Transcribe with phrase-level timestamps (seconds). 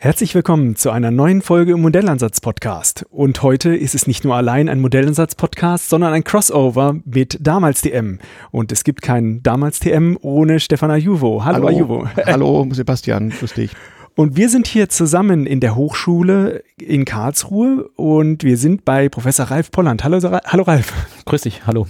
[0.00, 3.04] Herzlich willkommen zu einer neuen Folge im Modellansatz-Podcast.
[3.10, 8.20] Und heute ist es nicht nur allein ein Modellansatz-Podcast, sondern ein Crossover mit Damals TM.
[8.52, 11.44] Und es gibt kein Damals TM ohne Stefan Ajuvo.
[11.44, 12.08] Hallo, Hallo Ajuvo.
[12.26, 13.72] Hallo Sebastian, grüß dich.
[14.14, 19.46] Und wir sind hier zusammen in der Hochschule in Karlsruhe und wir sind bei Professor
[19.46, 20.04] Ralf Polland.
[20.04, 20.92] Hallo, hallo Ralf.
[21.24, 21.88] Grüß dich, hallo.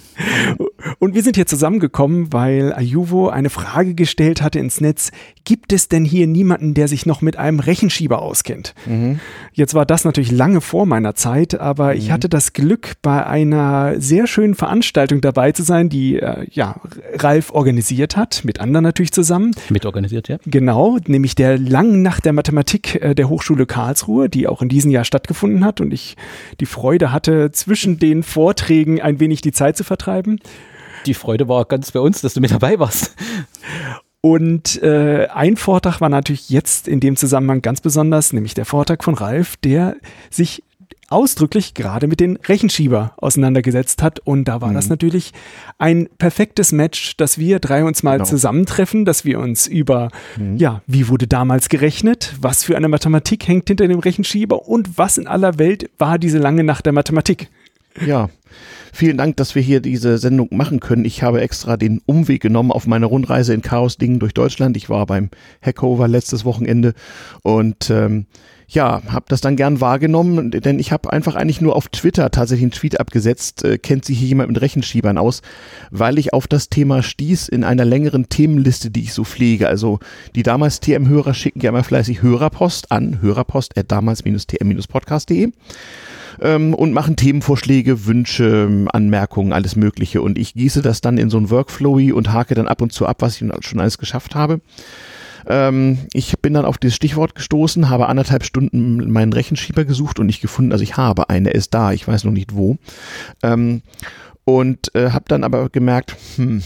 [0.98, 5.10] Und wir sind hier zusammengekommen, weil Ayuvo eine Frage gestellt hatte ins Netz.
[5.44, 8.74] Gibt es denn hier niemanden, der sich noch mit einem Rechenschieber auskennt?
[8.86, 9.18] Mhm.
[9.52, 11.98] Jetzt war das natürlich lange vor meiner Zeit, aber mhm.
[11.98, 16.80] ich hatte das Glück, bei einer sehr schönen Veranstaltung dabei zu sein, die äh, ja,
[17.14, 19.52] Ralf organisiert hat, mit anderen natürlich zusammen.
[19.70, 20.38] Mit organisiert, ja.
[20.46, 24.90] Genau, nämlich der langen Nacht der Mathematik äh, der Hochschule Karlsruhe, die auch in diesem
[24.90, 26.16] Jahr stattgefunden hat und ich
[26.60, 30.40] die Freude hatte, zwischen den Vorträgen ein wenig die Zeit zu vertreiben.
[31.06, 33.14] Die Freude war ganz bei uns, dass du mit dabei warst.
[34.20, 39.04] Und äh, ein Vortrag war natürlich jetzt in dem Zusammenhang ganz besonders, nämlich der Vortrag
[39.04, 39.96] von Ralf, der
[40.28, 40.64] sich
[41.10, 44.20] ausdrücklich gerade mit den Rechenschieber auseinandergesetzt hat.
[44.20, 44.74] Und da war mhm.
[44.74, 45.32] das natürlich
[45.78, 48.28] ein perfektes Match, dass wir drei uns mal genau.
[48.28, 50.56] zusammentreffen, dass wir uns über, mhm.
[50.58, 55.16] ja, wie wurde damals gerechnet, was für eine Mathematik hängt hinter dem Rechenschieber und was
[55.16, 57.48] in aller Welt war diese lange Nacht der Mathematik.
[58.04, 58.28] Ja,
[58.98, 61.04] vielen Dank, dass wir hier diese Sendung machen können.
[61.04, 64.76] Ich habe extra den Umweg genommen auf meiner Rundreise in Chaos-Dingen durch Deutschland.
[64.76, 65.30] Ich war beim
[65.64, 66.94] Hackover letztes Wochenende
[67.42, 68.26] und ähm,
[68.66, 72.64] ja, habe das dann gern wahrgenommen, denn ich habe einfach eigentlich nur auf Twitter tatsächlich
[72.64, 75.40] einen Tweet abgesetzt, äh, kennt sich hier jemand mit Rechenschiebern aus,
[75.90, 79.68] weil ich auf das Thema stieß in einer längeren Themenliste, die ich so pflege.
[79.68, 80.00] Also
[80.34, 85.52] die damals TM-Hörer schicken ja immer fleißig Hörerpost an, hörerpost.damals-tm-podcast.de
[86.40, 90.22] ähm, und machen Themenvorschläge, Wünsche, Anmerkungen, alles Mögliche.
[90.22, 93.06] Und ich gieße das dann in so ein Workflowy und hake dann ab und zu
[93.06, 94.60] ab, was ich schon alles geschafft habe.
[95.46, 100.26] Ähm, ich bin dann auf dieses Stichwort gestoßen, habe anderthalb Stunden meinen Rechenschieber gesucht und
[100.26, 100.72] nicht gefunden.
[100.72, 102.76] Also ich habe eine, ist da, ich weiß noch nicht wo.
[103.42, 103.82] Ähm,
[104.44, 106.62] und äh, habe dann aber gemerkt, hm,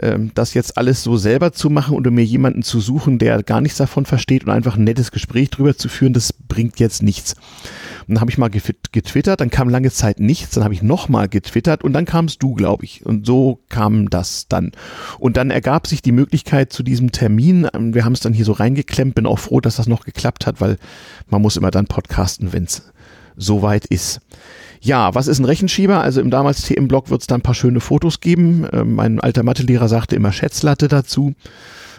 [0.00, 3.60] ähm, das jetzt alles so selber zu machen oder mir jemanden zu suchen, der gar
[3.60, 7.34] nichts davon versteht und einfach ein nettes Gespräch drüber zu führen, das bringt jetzt nichts.
[8.06, 11.28] Und dann habe ich mal getwittert, dann kam lange Zeit nichts, dann habe ich nochmal
[11.28, 13.06] getwittert und dann kamst du, glaube ich.
[13.06, 14.72] Und so kam das dann.
[15.18, 17.66] Und dann ergab sich die Möglichkeit zu diesem Termin.
[17.72, 20.46] Ähm, wir haben es dann hier so reingeklemmt, bin auch froh, dass das noch geklappt
[20.46, 20.78] hat, weil
[21.28, 22.82] man muss immer dann podcasten, wenn es
[23.36, 24.20] soweit ist.
[24.84, 26.02] Ja, was ist ein Rechenschieber?
[26.02, 28.68] Also im damals TM-Blog wird es da ein paar schöne Fotos geben.
[28.70, 31.34] Ähm, mein alter Mathelehrer sagte immer Schätzlatte dazu.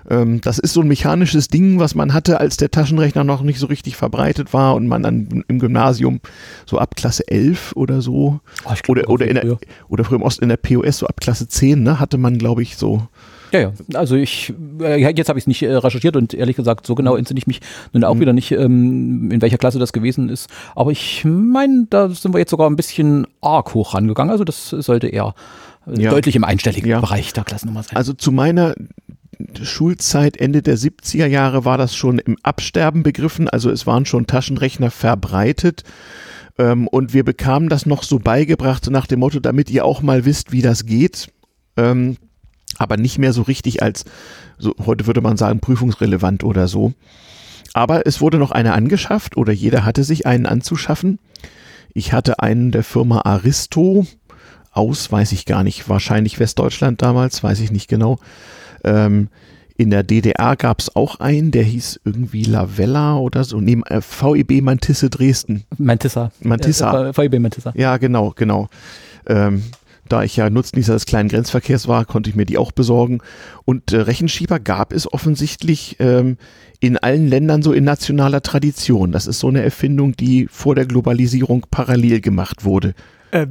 [0.08, 3.58] Ähm, das ist so ein mechanisches Ding, was man hatte, als der Taschenrechner noch nicht
[3.58, 6.20] so richtig verbreitet war und man dann im Gymnasium
[6.68, 9.58] so ab Klasse 11 oder so oh, oder, oder, in der,
[9.88, 12.62] oder früher im Osten in der POS so ab Klasse 10, ne, hatte man, glaube
[12.62, 13.08] ich, so
[13.52, 13.72] ja, ja.
[13.94, 17.14] Also ich, äh, jetzt habe ich es nicht äh, recherchiert und ehrlich gesagt, so genau
[17.14, 17.20] mhm.
[17.20, 17.62] entsinne ich mich
[17.94, 18.20] nun auch mhm.
[18.22, 20.50] wieder nicht, ähm, in welcher Klasse das gewesen ist.
[20.76, 24.32] Aber ich meine, da sind wir jetzt sogar ein bisschen arg hoch rangegangen.
[24.32, 25.34] Also das sollte eher
[25.88, 26.12] äh, ja.
[26.12, 27.00] deutlich im einstelligen ja.
[27.00, 27.96] Bereich der Klassennummer sein.
[27.96, 28.76] Also zu meiner
[29.62, 33.50] Schulzeit, Ende der 70er Jahre war das schon im Absterben begriffen.
[33.50, 35.84] Also es waren schon Taschenrechner verbreitet.
[36.58, 40.02] Ähm, und wir bekamen das noch so beigebracht, so nach dem Motto, damit ihr auch
[40.02, 41.28] mal wisst, wie das geht.
[41.78, 42.18] Ähm,
[42.78, 44.06] aber nicht mehr so richtig als,
[44.58, 46.94] so, heute würde man sagen, prüfungsrelevant oder so.
[47.74, 51.20] Aber es wurde noch eine angeschafft oder jeder hatte sich einen anzuschaffen.
[51.94, 54.06] Ich hatte einen der Firma Aristo
[54.72, 58.20] aus, weiß ich gar nicht, wahrscheinlich Westdeutschland damals, weiß ich nicht genau.
[58.84, 59.30] Ähm,
[59.78, 64.02] in der DDR gab es auch einen, der hieß irgendwie Lavella oder so, neben äh,
[64.02, 65.66] VEB Mantisse Dresden.
[65.78, 66.32] Mantissa.
[66.42, 67.08] Mantissa.
[67.08, 67.74] Ja, VEB Mantissa.
[67.76, 68.70] Ja, genau, genau.
[69.28, 69.64] Ähm,
[70.08, 73.20] da ich ja Nutznießer des kleinen Grenzverkehrs war, konnte ich mir die auch besorgen.
[73.66, 76.38] Und äh, Rechenschieber gab es offensichtlich ähm,
[76.80, 79.12] in allen Ländern so in nationaler Tradition.
[79.12, 82.94] Das ist so eine Erfindung, die vor der Globalisierung parallel gemacht wurde.
[83.32, 83.48] Äh,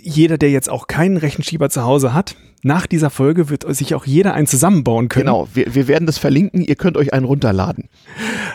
[0.00, 4.04] jeder, der jetzt auch keinen Rechenschieber zu Hause hat, nach dieser Folge wird sich auch
[4.04, 5.26] jeder einen zusammenbauen können.
[5.26, 7.88] Genau, wir, wir werden das verlinken, ihr könnt euch einen runterladen.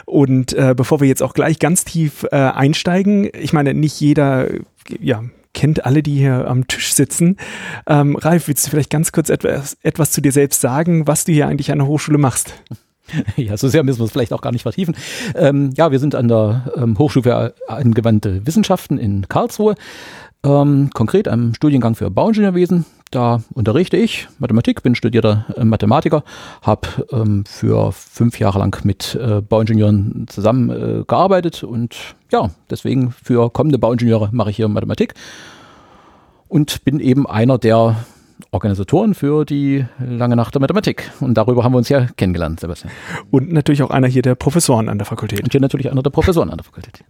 [0.06, 4.48] Und äh, bevor wir jetzt auch gleich ganz tief äh, einsteigen, ich meine, nicht jeder,
[5.00, 5.24] ja,
[5.54, 7.38] kennt alle, die hier am Tisch sitzen.
[7.88, 11.32] Ähm, Ralf, willst du vielleicht ganz kurz etwas, etwas zu dir selbst sagen, was du
[11.32, 12.54] hier eigentlich an der Hochschule machst?
[13.36, 14.96] Ja, so sehr müssen wir es vielleicht auch gar nicht vertiefen.
[15.36, 19.76] Ähm, ja, wir sind an der ähm, Hochschule für angewandte Wissenschaften in Karlsruhe,
[20.44, 22.86] ähm, konkret am Studiengang für Bauingenieurwesen.
[23.12, 26.24] Da unterrichte ich Mathematik, bin studierter äh, Mathematiker,
[26.64, 33.52] habe ähm, für fünf Jahre lang mit äh, Bauingenieuren zusammengearbeitet äh, und ja, deswegen für
[33.52, 35.14] kommende Bauingenieure mache ich hier Mathematik
[36.48, 37.98] und bin eben einer der
[38.52, 41.12] Organisatoren für die lange Nacht der Mathematik.
[41.20, 42.92] Und darüber haben wir uns ja kennengelernt, Sebastian.
[43.32, 45.44] Und natürlich auch einer hier der Professoren an der Fakultät.
[45.44, 47.04] Und hier natürlich einer der Professoren an der Fakultät.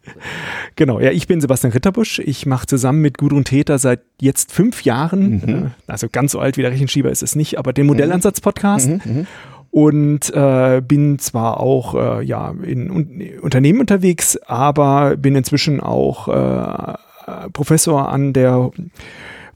[0.76, 2.20] Genau, ja, ich bin Sebastian Ritterbusch.
[2.20, 5.66] Ich mache zusammen mit Gudrun Täter seit jetzt fünf Jahren, mhm.
[5.66, 8.90] äh, also ganz so alt wie der Rechenschieber ist es nicht, aber den Modellansatz-Podcast.
[8.90, 9.02] Mhm.
[9.06, 9.28] Mhm
[9.74, 16.28] und äh, bin zwar auch äh, ja in, in Unternehmen unterwegs, aber bin inzwischen auch
[16.28, 18.70] äh, Professor an der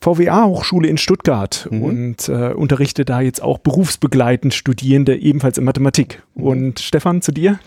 [0.01, 1.81] VWA-Hochschule in Stuttgart mhm.
[1.81, 6.23] und äh, unterrichte da jetzt auch berufsbegleitend Studierende ebenfalls in Mathematik.
[6.35, 6.43] Mhm.
[6.43, 7.59] Und Stefan, zu dir?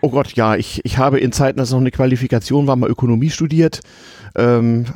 [0.00, 3.30] Oh Gott, ja, ich, ich habe in Zeiten, als noch eine Qualifikation war, mal Ökonomie
[3.30, 3.80] studiert.
[4.36, 4.86] Ähm,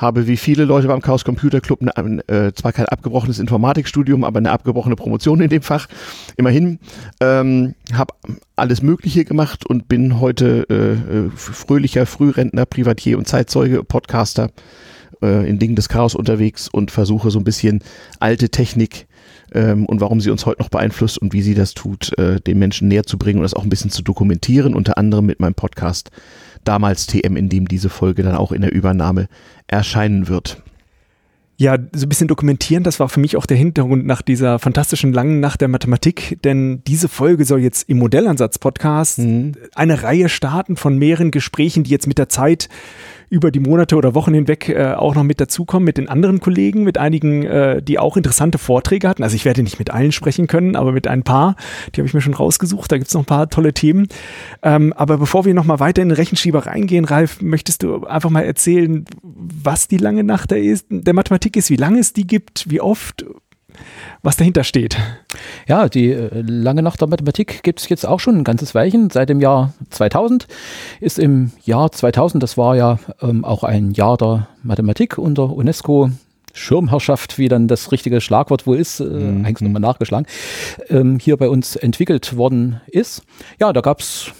[0.00, 1.92] habe wie viele Leute beim Chaos Computer Club ne,
[2.26, 5.88] äh, zwar kein abgebrochenes Informatikstudium, aber eine abgebrochene Promotion in dem Fach.
[6.36, 6.78] Immerhin
[7.20, 8.14] ähm, habe
[8.56, 14.50] alles Mögliche gemacht und bin heute äh, äh fröhlicher Frührentner, Privatier und Zeitzeuge, Podcaster
[15.22, 17.82] äh, in Dingen des Chaos unterwegs und versuche so ein bisschen
[18.18, 19.06] alte Technik
[19.52, 22.58] ähm, und warum sie uns heute noch beeinflusst und wie sie das tut, äh, den
[22.58, 25.54] Menschen näher zu bringen und das auch ein bisschen zu dokumentieren, unter anderem mit meinem
[25.54, 26.10] Podcast
[26.64, 29.28] damals TM, in dem diese Folge dann auch in der Übernahme
[29.66, 30.62] erscheinen wird.
[31.56, 35.12] Ja, so ein bisschen dokumentieren, das war für mich auch der Hintergrund nach dieser fantastischen
[35.12, 39.52] langen Nacht der Mathematik, denn diese Folge soll jetzt im Modellansatz-Podcast mhm.
[39.74, 42.70] eine Reihe starten von mehreren Gesprächen, die jetzt mit der Zeit
[43.30, 46.82] über die Monate oder Wochen hinweg äh, auch noch mit dazukommen mit den anderen Kollegen,
[46.82, 49.22] mit einigen, äh, die auch interessante Vorträge hatten.
[49.22, 51.54] Also ich werde nicht mit allen sprechen können, aber mit ein paar,
[51.94, 52.90] die habe ich mir schon rausgesucht.
[52.90, 54.08] Da gibt es noch ein paar tolle Themen.
[54.62, 58.42] Ähm, aber bevor wir nochmal weiter in den Rechenschieber reingehen, Ralf, möchtest du einfach mal
[58.42, 62.68] erzählen, was die lange Nacht der, ist, der Mathematik ist, wie lange es die gibt,
[62.68, 63.24] wie oft
[64.22, 64.96] was dahinter steht.
[65.66, 69.10] Ja, die äh, lange Nacht der Mathematik gibt es jetzt auch schon ein ganzes Weilchen.
[69.10, 70.46] Seit dem Jahr 2000
[71.00, 76.10] ist im Jahr 2000, das war ja ähm, auch ein Jahr der Mathematik unter UNESCO
[76.52, 79.44] Schirmherrschaft, wie dann das richtige Schlagwort wohl ist, äh, mhm.
[79.44, 80.26] eigentlich nochmal nachgeschlagen,
[80.88, 83.22] ähm, hier bei uns entwickelt worden ist.
[83.60, 84.32] Ja, da gab es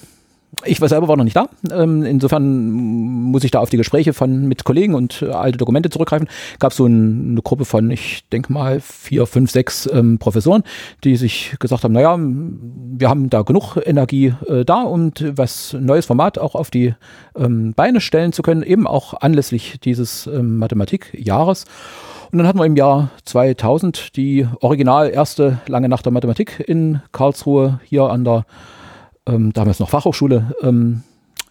[0.64, 1.48] ich war selber war noch nicht da.
[1.72, 5.90] Ähm, insofern muss ich da auf die Gespräche von mit Kollegen und äh, alte Dokumente
[5.90, 6.28] zurückgreifen.
[6.58, 10.62] Gab so ein, eine Gruppe von, ich denke mal, vier, fünf, sechs ähm, Professoren,
[11.04, 16.06] die sich gesagt haben, naja, wir haben da genug Energie äh, da, um was neues
[16.06, 16.94] Format auch auf die
[17.36, 21.64] ähm, Beine stellen zu können, eben auch anlässlich dieses ähm, Mathematikjahres.
[22.32, 27.02] Und dann hatten wir im Jahr 2000 die original erste lange Nacht der Mathematik in
[27.12, 28.44] Karlsruhe hier an der
[29.26, 31.02] ähm, damals noch Fachhochschule ähm,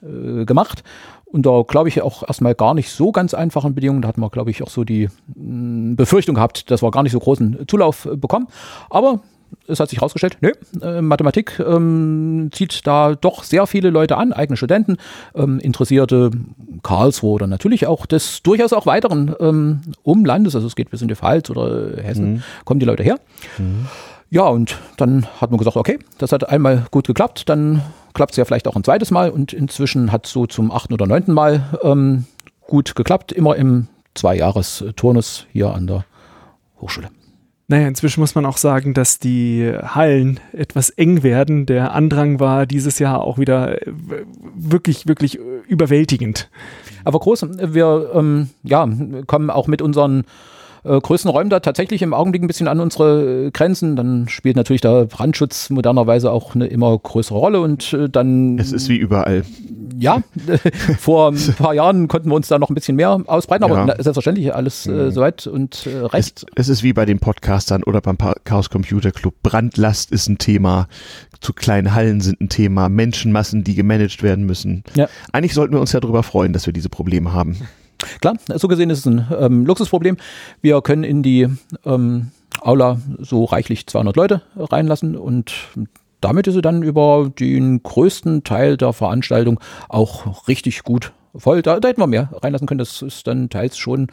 [0.01, 0.83] äh, gemacht.
[1.25, 4.01] Und da glaube ich auch erstmal gar nicht so ganz einfachen Bedingungen.
[4.01, 7.04] Da hatten wir, glaube ich, auch so die mh, mm, Befürchtung gehabt, dass wir gar
[7.04, 8.48] nicht so großen Zulauf äh, bekommen.
[8.89, 9.19] Aber
[9.68, 10.51] es hat sich herausgestellt, nö,
[10.81, 14.98] äh, Mathematik ähm, zieht da doch sehr viele Leute an, eigene Studenten,
[15.36, 16.31] ähm, Interessierte
[16.83, 21.07] Karlsruhe oder natürlich auch des durchaus auch weiteren ähm, Umlandes, also es geht bis in
[21.07, 22.44] die Pfalz oder Hessen, mhm.
[22.65, 23.19] kommen die Leute her.
[23.57, 23.88] Mhm.
[24.31, 27.81] Ja, und dann hat man gesagt, okay, das hat einmal gut geklappt, dann
[28.14, 30.94] klappt es ja vielleicht auch ein zweites Mal und inzwischen hat es so zum achten
[30.94, 32.26] oder neunten Mal ähm,
[32.68, 36.06] gut geklappt, immer im Zweijahres-Turnus hier an der
[36.80, 37.10] Hochschule.
[37.72, 41.68] Naja, inzwischen muss man auch sagen, dass die Hallen etwas eng werden.
[41.68, 43.92] Der Andrang war dieses Jahr auch wieder äh,
[44.56, 46.50] wirklich, wirklich überwältigend.
[47.04, 48.88] Aber groß, wir ähm, ja,
[49.28, 50.24] kommen auch mit unseren
[50.84, 53.96] äh, größten Räumen da tatsächlich im Augenblick ein bisschen an unsere äh, Grenzen.
[53.96, 58.58] Dann spielt natürlich der Brandschutz modernerweise auch eine immer größere Rolle und äh, dann.
[58.60, 59.44] Es ist wie überall.
[59.98, 60.24] Ja,
[61.00, 63.96] vor ein paar Jahren konnten wir uns da noch ein bisschen mehr ausbreiten, aber ja.
[64.01, 65.12] selbstverständlich alles äh, mhm.
[65.12, 66.46] soweit und äh, recht.
[66.56, 69.36] Es, es, ist wie bei den Podcastern oder beim Chaos Computer Club.
[69.44, 70.88] Brandlast ist ein Thema,
[71.42, 74.84] zu kleinen Hallen sind ein Thema, Menschenmassen, die gemanagt werden müssen.
[74.96, 75.10] Ja.
[75.32, 77.58] Eigentlich sollten wir uns ja darüber freuen, dass wir diese Probleme haben.
[78.22, 80.18] Klar, so gesehen ist es ein ähm, Luxusproblem.
[80.62, 81.48] Wir können in die
[81.86, 85.53] ähm, Aula so reichlich 200 Leute reinlassen und
[86.22, 91.62] damit ist sie dann über den größten Teil der Veranstaltung auch richtig gut voll.
[91.62, 92.79] Da, da hätten wir mehr reinlassen können.
[92.79, 94.08] Das ist dann teils schon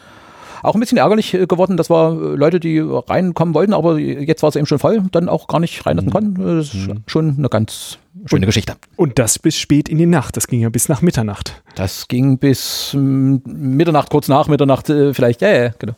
[0.63, 4.43] auch ein bisschen ärgerlich äh, geworden, dass wir äh, Leute, die reinkommen wollten, aber jetzt
[4.43, 6.13] war es eben schon voll, dann auch gar nicht reinlassen mhm.
[6.13, 6.57] konnten.
[6.59, 7.03] Das ist mhm.
[7.07, 8.75] schon eine ganz schöne und, Geschichte.
[8.97, 10.37] Und das bis spät in die Nacht.
[10.37, 11.63] Das ging ja bis nach Mitternacht.
[11.75, 15.43] Das ging bis Mitternacht, kurz nach Mitternacht äh, vielleicht.
[15.43, 15.95] Ja, ja, genau.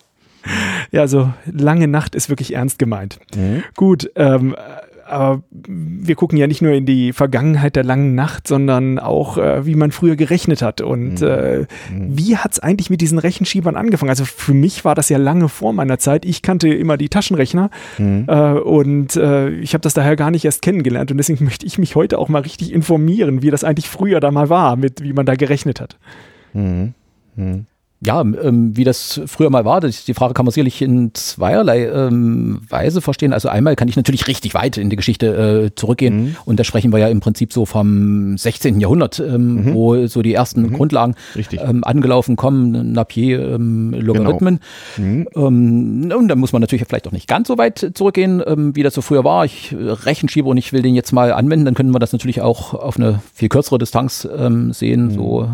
[0.91, 3.19] Ja, also lange Nacht ist wirklich ernst gemeint.
[3.35, 3.63] Mhm.
[3.77, 4.57] Gut, ähm,
[5.09, 9.67] aber wir gucken ja nicht nur in die Vergangenheit der langen Nacht, sondern auch, äh,
[9.67, 10.81] wie man früher gerechnet hat.
[10.81, 11.27] Und mhm.
[11.27, 11.67] äh, mhm.
[11.91, 14.11] wie hat es eigentlich mit diesen Rechenschiebern angefangen?
[14.11, 16.25] Also für mich war das ja lange vor meiner Zeit.
[16.25, 18.27] Ich kannte immer die Taschenrechner mhm.
[18.29, 21.11] äh, und äh, ich habe das daher gar nicht erst kennengelernt.
[21.11, 24.31] Und deswegen möchte ich mich heute auch mal richtig informieren, wie das eigentlich früher da
[24.31, 25.97] mal war, mit wie man da gerechnet hat.
[26.53, 26.95] Mhm.
[28.01, 32.61] Ja, ähm, wie das früher mal war, die Frage kann man sicherlich in zweierlei ähm,
[32.69, 33.33] Weise verstehen.
[33.33, 35.27] Also einmal kann ich natürlich richtig weit in die Geschichte
[35.67, 36.37] äh, zurückgehen mhm.
[36.45, 38.79] und da sprechen wir ja im Prinzip so vom 16.
[38.79, 39.75] Jahrhundert, ähm, mhm.
[39.75, 40.75] wo so die ersten mhm.
[40.75, 41.17] Grundlagen
[41.53, 44.61] ähm, angelaufen kommen, Napier, ähm, Logarithmen.
[44.95, 45.09] Genau.
[45.09, 45.29] Mhm.
[45.35, 48.43] Ähm, und da muss man natürlich vielleicht auch nicht ganz so weit zurückgehen,
[48.75, 49.45] wie das so früher war.
[49.45, 52.43] Ich äh, Rechenschieber und ich will den jetzt mal anwenden, dann können wir das natürlich
[52.43, 54.29] auch auf eine viel kürzere Distanz
[54.71, 55.07] sehen.
[55.07, 55.11] Mhm.
[55.11, 55.49] So,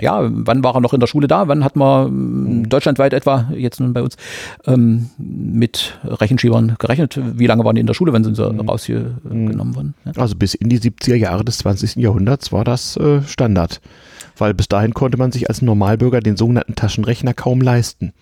[0.00, 1.48] ja, wann war er noch in der Schule da?
[1.48, 2.68] Wann hat man mhm.
[2.68, 4.16] deutschlandweit etwa, jetzt nun bei uns,
[4.66, 7.18] ähm, mit Rechenschiebern gerechnet?
[7.38, 8.60] Wie lange waren die in der Schule, wenn sie mhm.
[8.60, 9.94] rausgenommen wurden?
[10.04, 10.12] Ja?
[10.16, 11.96] Also bis in die 70er Jahre des 20.
[11.96, 13.80] Jahrhunderts war das äh, Standard.
[14.38, 18.12] Weil bis dahin konnte man sich als Normalbürger den sogenannten Taschenrechner kaum leisten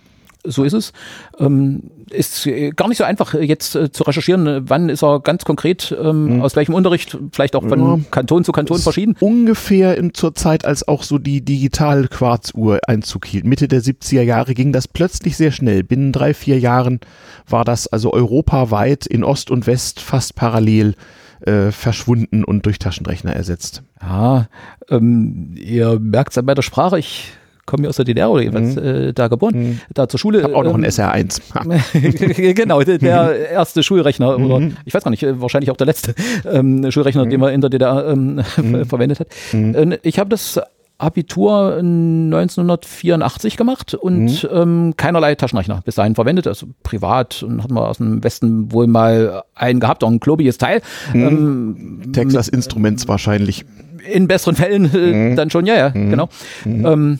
[0.44, 0.92] so ist es.
[1.38, 5.96] Ähm, ist gar nicht so einfach jetzt äh, zu recherchieren, wann ist er ganz konkret,
[5.98, 6.42] ähm, mhm.
[6.42, 7.98] aus welchem Unterricht, vielleicht auch von ja.
[8.10, 9.16] Kanton zu Kanton verschieden.
[9.20, 13.44] Ungefähr in, zur Zeit, als auch so die Digital-Quarzuhr Einzug hielt.
[13.44, 15.82] Mitte der 70er Jahre ging das plötzlich sehr schnell.
[15.82, 17.00] Binnen drei, vier Jahren
[17.48, 20.94] war das also europaweit in Ost und West fast parallel
[21.40, 23.82] äh, verschwunden und durch Taschenrechner ersetzt.
[24.00, 24.48] Ja,
[24.88, 27.32] ähm, ihr merkt es ja bei der Sprache, ich
[27.66, 28.84] komme ja aus der DDR oder jedenfalls mhm.
[28.84, 29.80] äh, da geboren, mhm.
[29.92, 30.38] da zur Schule.
[30.38, 32.54] Ich hab auch noch ähm, ein SR1.
[32.54, 34.44] genau, der, der, erste Schulrechner mhm.
[34.44, 36.14] oder ich weiß gar nicht, äh, wahrscheinlich auch der letzte
[36.50, 37.40] ähm, Schulrechner, den mhm.
[37.40, 38.84] man in der DDR ähm, mhm.
[38.86, 39.28] verwendet hat.
[39.52, 39.96] Mhm.
[40.02, 40.60] Ich habe das
[40.96, 44.48] Abitur 1984 gemacht und mhm.
[44.52, 48.86] ähm, keinerlei Taschenrechner bis dahin verwendet, also privat und hatten wir aus dem Westen wohl
[48.86, 50.82] mal einen gehabt, auch ein klobiges Teil.
[51.12, 51.26] Mhm.
[51.26, 53.64] Ähm, Texas Instruments wahrscheinlich.
[54.10, 56.28] In besseren Fällen äh, dann schon, ja, ja, genau.
[56.64, 57.18] Ähm,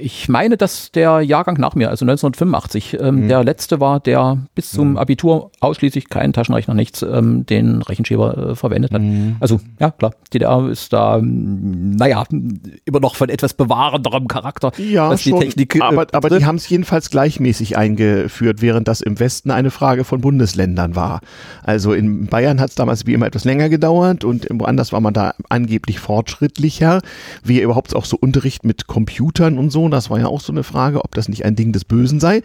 [0.00, 3.28] ich meine, dass der Jahrgang nach mir, also 1985, ähm, mhm.
[3.28, 4.96] der letzte war, der bis zum mhm.
[4.96, 9.02] Abitur ausschließlich keinen Taschenrechner, nichts, ähm, den Rechenschieber äh, verwendet hat.
[9.02, 9.36] Mhm.
[9.38, 12.24] Also ja, klar, DDR ist da, naja,
[12.86, 15.74] immer noch von etwas bewahrenderem Charakter, ja, was die schon, Technik.
[15.74, 20.04] Äh, aber, aber die haben es jedenfalls gleichmäßig eingeführt, während das im Westen eine Frage
[20.04, 21.20] von Bundesländern war.
[21.62, 25.12] Also in Bayern hat es damals wie immer etwas länger gedauert und woanders war man
[25.12, 27.02] da angeblich fortschrittlicher,
[27.44, 29.88] wie überhaupt auch so Unterricht mit Computern und und so.
[29.88, 32.42] Das war ja auch so eine Frage, ob das nicht ein Ding des Bösen sei.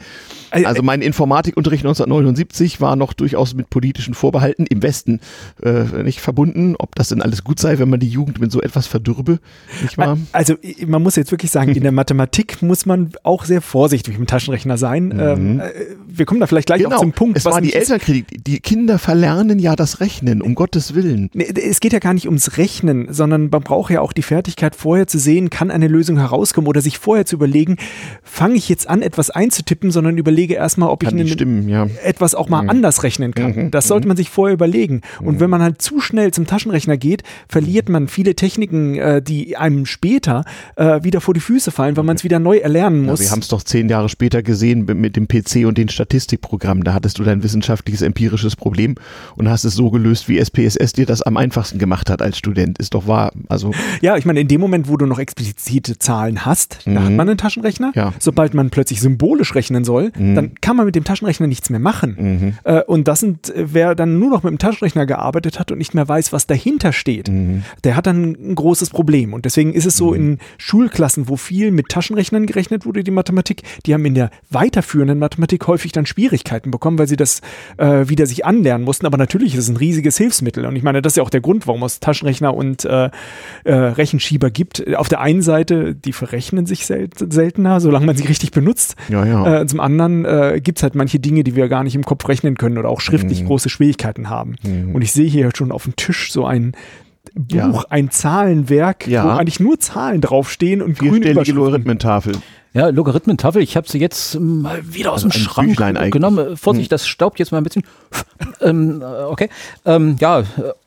[0.51, 5.19] Also mein Informatikunterricht 1979 war noch durchaus mit politischen Vorbehalten im Westen
[5.63, 8.61] äh, nicht verbunden, ob das denn alles gut sei, wenn man die Jugend mit so
[8.61, 9.39] etwas verdürbe,
[9.81, 10.17] nicht wahr?
[10.31, 14.27] Also man muss jetzt wirklich sagen, in der Mathematik muss man auch sehr vorsichtig mit
[14.27, 15.07] dem Taschenrechner sein.
[15.07, 15.19] Mhm.
[15.19, 15.71] Ähm, äh,
[16.07, 16.97] wir kommen da vielleicht gleich genau.
[16.97, 17.37] auch zum Punkt.
[17.37, 18.43] Es war die Elternkritik.
[18.43, 21.29] Die Kinder verlernen ja das Rechnen, um Gottes Willen.
[21.33, 25.07] Es geht ja gar nicht ums Rechnen, sondern man braucht ja auch die Fertigkeit, vorher
[25.07, 27.77] zu sehen, kann eine Lösung herauskommen oder sich vorher zu überlegen,
[28.23, 31.87] fange ich jetzt an, etwas einzutippen, sondern überlege erstmal, ob kann ich stimmen, ja.
[32.03, 32.69] etwas auch mal mhm.
[32.69, 33.55] anders rechnen kann.
[33.55, 33.71] Mhm.
[33.71, 34.09] Das sollte mhm.
[34.09, 35.01] man sich vorher überlegen.
[35.19, 35.39] Und mhm.
[35.39, 39.85] wenn man halt zu schnell zum Taschenrechner geht, verliert man viele Techniken, äh, die einem
[39.85, 43.19] später äh, wieder vor die Füße fallen, weil man es wieder neu erlernen muss.
[43.19, 46.83] Ja, wir haben es doch zehn Jahre später gesehen mit dem PC und den Statistikprogrammen.
[46.83, 48.95] Da hattest du dein wissenschaftliches, empirisches Problem
[49.35, 52.79] und hast es so gelöst, wie SPSS dir das am einfachsten gemacht hat als Student.
[52.79, 53.31] Ist doch wahr.
[53.47, 57.11] Also ja, ich meine, in dem Moment, wo du noch explizite Zahlen hast, da hat
[57.11, 57.17] mhm.
[57.17, 57.91] man einen Taschenrechner.
[57.95, 58.13] Ja.
[58.19, 60.35] Sobald man plötzlich symbolisch rechnen soll, mhm.
[60.35, 62.15] dann kann man mit dem Taschenrechner nichts mehr machen.
[62.17, 62.53] Mhm.
[62.63, 65.77] Äh, und das sind, äh, wer dann nur noch mit dem Taschenrechner gearbeitet hat und
[65.77, 67.63] nicht mehr weiß, was dahinter steht, mhm.
[67.83, 69.33] der hat dann ein großes Problem.
[69.33, 70.15] Und deswegen ist es so mhm.
[70.15, 75.19] in Schulklassen, wo viel mit Taschenrechnern gerechnet wurde, die Mathematik, die haben in der weiterführenden
[75.19, 77.41] Mathematik häufig dann Schwierigkeiten bekommen, weil sie das
[77.77, 79.05] äh, wieder sich anlernen mussten.
[79.05, 80.65] Aber natürlich ist es ein riesiges Hilfsmittel.
[80.65, 83.09] Und ich meine, das ist ja auch der Grund, warum es Taschenrechner und äh,
[83.63, 84.95] äh, Rechenschieber gibt.
[84.95, 86.85] Auf der einen Seite, die verrechnen sich
[87.17, 88.95] seltener, solange man sie richtig benutzt.
[89.09, 89.61] Ja, ja.
[89.61, 92.27] Äh, zum anderen äh, gibt es halt manche Dinge, die wir gar nicht im Kopf
[92.27, 93.47] rechnen können oder auch schriftlich mhm.
[93.47, 94.55] große Schwierigkeiten haben.
[94.63, 94.95] Mhm.
[94.95, 96.73] Und ich sehe hier schon auf dem Tisch so ein
[97.33, 97.85] Buch, ja.
[97.89, 99.23] ein Zahlenwerk, ja.
[99.23, 102.33] wo eigentlich nur Zahlen draufstehen und grüne Logarithmentafel.
[102.73, 106.55] Ja, Logarithmentafel, ich habe sie jetzt mal wieder aus also dem Schrank Büchlein genommen.
[106.55, 106.89] Vorsicht, hm.
[106.89, 107.83] das staubt jetzt mal ein bisschen.
[108.61, 109.49] ähm, äh, okay.
[109.85, 110.43] Ähm, ja, äh,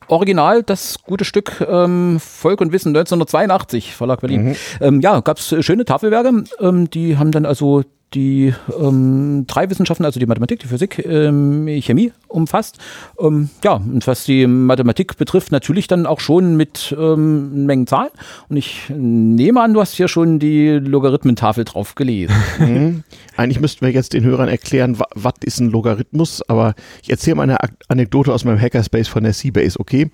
[0.08, 4.48] Original, das gute Stück ähm, Volk und Wissen 1982, Verlag Berlin.
[4.48, 4.56] Mhm.
[4.80, 7.82] Ähm, ja, gab es schöne Tafelwerke, ähm, die haben dann also
[8.14, 12.78] die ähm, drei Wissenschaften, also die Mathematik, die Physik, ähm, Chemie umfasst.
[13.18, 18.10] Ähm, ja, und was die Mathematik betrifft, natürlich dann auch schon mit ähm, Mengen Zahlen.
[18.48, 22.34] Und ich nehme an, du hast hier schon die Logarithmentafel drauf gelesen.
[22.64, 23.04] Mhm.
[23.36, 27.42] Eigentlich müssten wir jetzt den Hörern erklären, was ist ein Logarithmus, aber ich erzähle mal
[27.42, 30.10] eine Anekdote aus meinem Hackerspace von der Seabase, okay?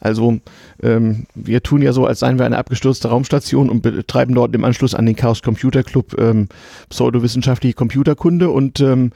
[0.00, 0.40] Also
[0.82, 4.64] ähm, wir tun ja so, als seien wir eine abgestürzte Raumstation und betreiben dort im
[4.64, 6.48] Anschluss an den Chaos Computer Club ähm,
[6.90, 9.12] pseudowissenschaftliche Computerkunde und ähm,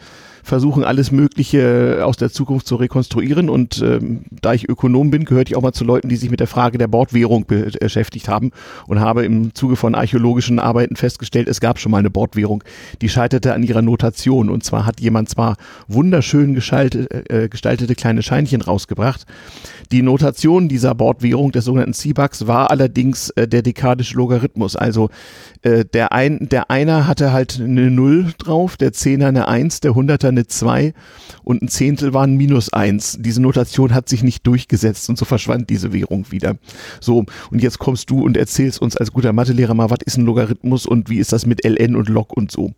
[0.49, 3.49] versuchen alles Mögliche aus der Zukunft zu rekonstruieren.
[3.49, 6.41] Und ähm, da ich Ökonom bin, gehört ich auch mal zu Leuten, die sich mit
[6.41, 8.51] der Frage der Bordwährung be beschäftigt haben
[8.87, 12.65] und habe im Zuge von archäologischen Arbeiten festgestellt, es gab schon mal eine Bordwährung,
[13.03, 14.49] die scheiterte an ihrer Notation.
[14.49, 19.27] Und zwar hat jemand zwar wunderschön gestaltet, äh, gestaltete kleine Scheinchen rausgebracht.
[19.93, 24.77] Die Notation dieser Bordwährung des sogenannten C-Bucks war allerdings äh, der dekadische Logarithmus.
[24.77, 25.11] Also
[25.63, 29.95] äh, der, ein, der Einer hatte halt eine Null drauf, der Zehner eine Eins, der
[29.95, 30.95] Hunderter eine Zwei
[31.43, 33.17] und ein Zehntel war ein Minus Eins.
[33.21, 36.57] Diese Notation hat sich nicht durchgesetzt und so verschwand diese Währung wieder.
[37.01, 40.25] So, und jetzt kommst du und erzählst uns als guter Mathelehrer mal, was ist ein
[40.25, 42.73] Logarithmus und wie ist das mit ln und log und so.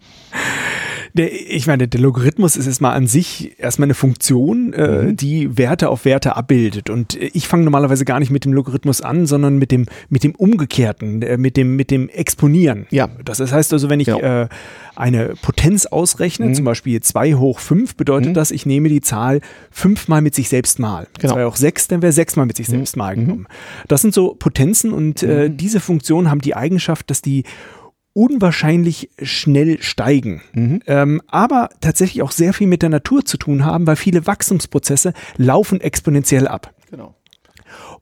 [1.15, 5.17] Der, ich meine, der Logarithmus ist erstmal an sich erstmal eine Funktion, äh, mhm.
[5.17, 6.91] die Werte auf Werte abbildet.
[6.91, 10.35] Und ich fange normalerweise gar nicht mit dem Logarithmus an, sondern mit dem, mit dem
[10.35, 12.87] Umgekehrten, äh, mit, dem, mit dem Exponieren.
[12.91, 13.09] Ja.
[13.25, 14.43] Das heißt also, wenn ich ja.
[14.43, 14.49] äh,
[14.97, 16.55] eine Potenz ausrechne, mhm.
[16.55, 18.35] zum Beispiel 2 hoch 5, bedeutet mhm.
[18.35, 19.41] das, ich nehme die Zahl
[19.71, 21.07] fünfmal mit sich selbst mal.
[21.19, 21.35] Genau.
[21.35, 22.73] 2 hoch 6, dann wäre 6 mal mit sich mhm.
[22.73, 23.47] selbst mal genommen.
[23.89, 25.57] Das sind so Potenzen und äh, mhm.
[25.57, 27.45] diese Funktionen haben die Eigenschaft, dass die
[28.13, 30.81] unwahrscheinlich schnell steigen, mhm.
[30.87, 35.13] ähm, aber tatsächlich auch sehr viel mit der Natur zu tun haben, weil viele Wachstumsprozesse
[35.37, 36.75] laufen exponentiell ab.
[36.91, 37.15] Genau.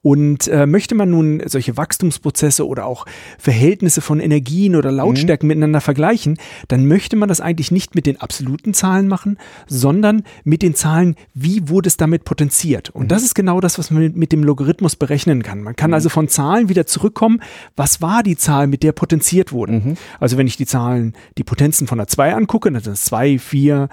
[0.03, 3.07] Und äh, möchte man nun solche Wachstumsprozesse oder auch
[3.39, 5.49] Verhältnisse von Energien oder Lautstärken mhm.
[5.49, 6.39] miteinander vergleichen,
[6.69, 11.17] dann möchte man das eigentlich nicht mit den absoluten Zahlen machen, sondern mit den Zahlen,
[11.35, 12.91] wie wurde es damit potenziert.
[12.91, 13.09] Und mhm.
[13.09, 15.63] das ist genau das, was man mit dem Logarithmus berechnen kann.
[15.63, 15.95] Man kann mhm.
[15.95, 17.43] also von Zahlen wieder zurückkommen,
[17.77, 19.73] was war die Zahl, mit der potenziert wurde.
[19.73, 19.95] Mhm.
[20.21, 23.39] Also wenn ich die Zahlen, die Potenzen von der 2 angucke, dann sind es 2,
[23.39, 23.89] 4,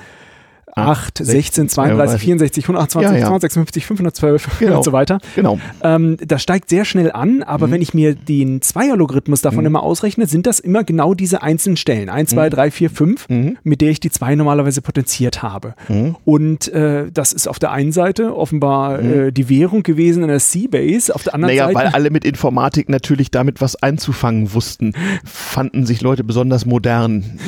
[0.76, 3.28] 8, 16, 32, 64, 128, ja, ja.
[3.28, 4.78] 256, 512 genau.
[4.78, 5.20] und so weiter.
[5.36, 5.58] Genau.
[5.82, 7.72] Ähm, das steigt sehr schnell an, aber mhm.
[7.72, 9.68] wenn ich mir den Zweierlogarithmus davon mhm.
[9.68, 12.10] immer ausrechne, sind das immer genau diese einzelnen Stellen.
[12.10, 13.28] 1, 2, 3, 4, 5,
[13.64, 15.76] mit der ich die 2 normalerweise potenziert habe.
[15.88, 16.18] Mhm.
[16.26, 19.14] Und äh, das ist auf der einen Seite offenbar mhm.
[19.14, 21.80] äh, die Währung gewesen in der C-Base, auf der anderen naja, Seite.
[21.80, 27.40] Weil alle mit Informatik natürlich damit was einzufangen wussten, fanden sich Leute besonders modern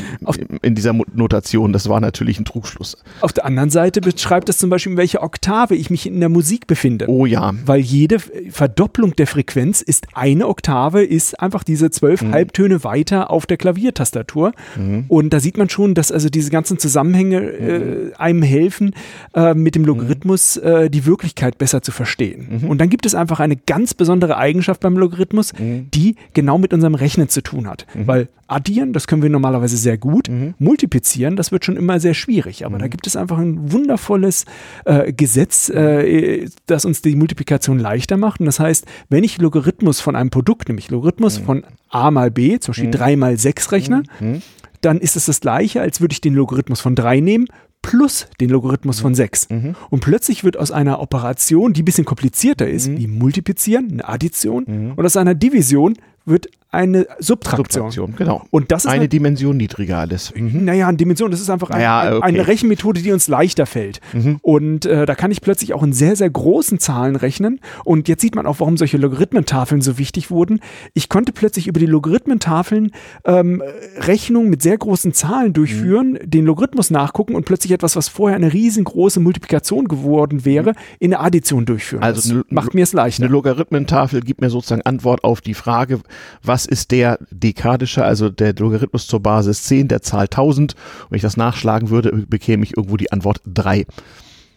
[0.62, 1.74] in dieser Notation.
[1.74, 2.96] Das war natürlich ein Trugschluss.
[3.22, 6.30] Auf der anderen Seite beschreibt es zum Beispiel, in welcher Oktave ich mich in der
[6.30, 7.08] Musik befinde.
[7.10, 7.54] Oh ja.
[7.66, 12.34] Weil jede Verdopplung der Frequenz ist eine Oktave, ist einfach diese zwölf mhm.
[12.34, 14.54] Halbtöne weiter auf der Klaviertastatur.
[14.76, 15.06] Mhm.
[15.08, 18.12] Und da sieht man schon, dass also diese ganzen Zusammenhänge äh, mhm.
[18.18, 18.94] einem helfen,
[19.34, 20.68] äh, mit dem Logarithmus mhm.
[20.68, 22.60] äh, die Wirklichkeit besser zu verstehen.
[22.62, 22.70] Mhm.
[22.70, 26.96] Und dann gibt es einfach eine ganz besondere Eigenschaft beim Logarithmus, die genau mit unserem
[26.96, 27.86] Rechnen zu tun hat.
[27.94, 30.30] Weil addieren, das können wir normalerweise sehr gut.
[30.60, 32.66] Multiplizieren, das wird schon immer sehr schwierig.
[32.66, 34.46] Aber da gibt es einfach ein wundervolles
[34.86, 38.40] äh, Gesetz, äh, das uns die Multiplikation leichter macht.
[38.40, 41.46] Und das heißt, wenn ich Logarithmus von einem Produkt, nämlich Logarithmus mhm.
[41.46, 42.92] von a mal b, zum Beispiel mhm.
[42.92, 44.28] 3 mal 6 rechne, mhm.
[44.28, 44.42] mhm.
[44.82, 47.48] dann ist es das gleiche, als würde ich den Logarithmus von 3 nehmen
[47.82, 49.50] plus den Logarithmus von 6.
[49.50, 49.76] Mhm.
[49.90, 52.98] Und plötzlich wird aus einer Operation, die ein bisschen komplizierter ist, mhm.
[52.98, 54.94] wie Multiplizieren, eine Addition, mhm.
[54.96, 57.92] und aus einer Division wird eine Subtraktion.
[57.92, 58.46] Subtraktion genau.
[58.52, 60.32] Und das ist eine, eine Dimension niedriger alles.
[60.36, 60.64] Mhm.
[60.64, 62.26] Naja, eine Dimension, das ist einfach ein, naja, okay.
[62.26, 64.00] eine Rechenmethode, die uns leichter fällt.
[64.14, 64.38] Mhm.
[64.44, 67.60] Und äh, da kann ich plötzlich auch in sehr, sehr großen Zahlen rechnen.
[67.84, 70.60] Und jetzt sieht man auch, warum solche Logarithmentafeln so wichtig wurden.
[70.94, 72.92] Ich konnte plötzlich über die Logarithmentafeln
[73.26, 73.64] ähm,
[73.98, 76.30] Rechnungen mit sehr großen Zahlen durchführen, mhm.
[76.30, 80.76] den Logarithmus nachgucken und plötzlich etwas, was vorher eine riesengroße Multiplikation geworden wäre, mhm.
[81.00, 82.04] in eine Addition durchführen.
[82.04, 83.24] Also das macht mir es leichter.
[83.24, 86.02] Eine Logarithmentafel gibt mir sozusagen Antwort auf die Frage,
[86.44, 90.76] was ist der dekadische, also der Logarithmus zur Basis 10 der Zahl 1000.
[91.10, 93.86] Wenn ich das nachschlagen würde, bekäme ich irgendwo die Antwort 3.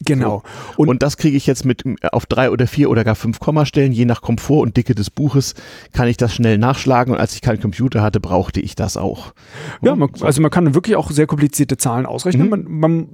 [0.04, 0.42] Genau.
[0.76, 3.92] Und, und, das kriege ich jetzt mit auf drei oder vier oder gar fünf Kommastellen,
[3.92, 5.54] je nach Komfort und Dicke des Buches,
[5.92, 7.12] kann ich das schnell nachschlagen.
[7.12, 9.34] Und als ich keinen Computer hatte, brauchte ich das auch.
[9.82, 12.44] Ja, man, also man kann wirklich auch sehr komplizierte Zahlen ausrechnen.
[12.46, 12.50] Mhm.
[12.50, 13.08] Man, man,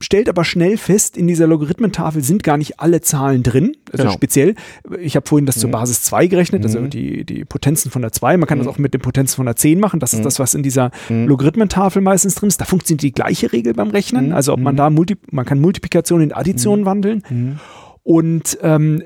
[0.00, 3.76] stellt aber schnell fest, in dieser Logarithmentafel sind gar nicht alle Zahlen drin.
[3.90, 4.14] Also genau.
[4.14, 4.54] speziell,
[5.00, 5.60] ich habe vorhin das mhm.
[5.60, 6.90] zur Basis 2 gerechnet, also mhm.
[6.90, 8.36] die, die Potenzen von der 2.
[8.36, 8.72] Man kann das mhm.
[8.72, 10.00] auch mit den Potenzen von der 10 machen.
[10.00, 10.24] Das ist mhm.
[10.24, 12.60] das, was in dieser Logarithmentafel meistens drin ist.
[12.60, 14.32] Da funktioniert die gleiche Regel beim Rechnen.
[14.32, 16.84] Also ob man da Multi man kann Multiplikation Multiplikation in Addition mhm.
[16.84, 17.22] wandeln.
[17.28, 17.58] Mhm.
[18.02, 19.02] Und ähm,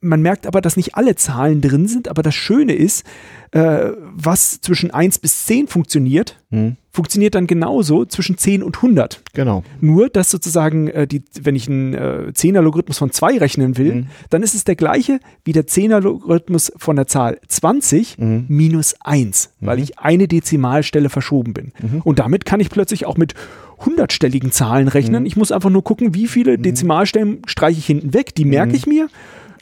[0.00, 3.04] man merkt aber, dass nicht alle Zahlen drin sind, aber das Schöne ist,
[3.50, 6.76] äh, was zwischen 1 bis 10 funktioniert, mhm.
[6.92, 9.22] Funktioniert dann genauso zwischen 10 und 100.
[9.32, 9.64] Genau.
[9.80, 14.06] Nur, dass sozusagen, äh, die, wenn ich einen äh, 10er-Logarithmus von 2 rechnen will, mhm.
[14.28, 18.44] dann ist es der gleiche wie der 10er-Logarithmus von der Zahl 20 mhm.
[18.48, 19.82] minus 1, weil mhm.
[19.84, 21.72] ich eine Dezimalstelle verschoben bin.
[21.80, 22.02] Mhm.
[22.02, 23.34] Und damit kann ich plötzlich auch mit
[23.78, 25.22] hundertstelligen Zahlen rechnen.
[25.22, 25.26] Mhm.
[25.26, 26.62] Ich muss einfach nur gucken, wie viele mhm.
[26.62, 28.34] Dezimalstellen streiche ich hinten weg.
[28.34, 29.08] Die merke ich mir.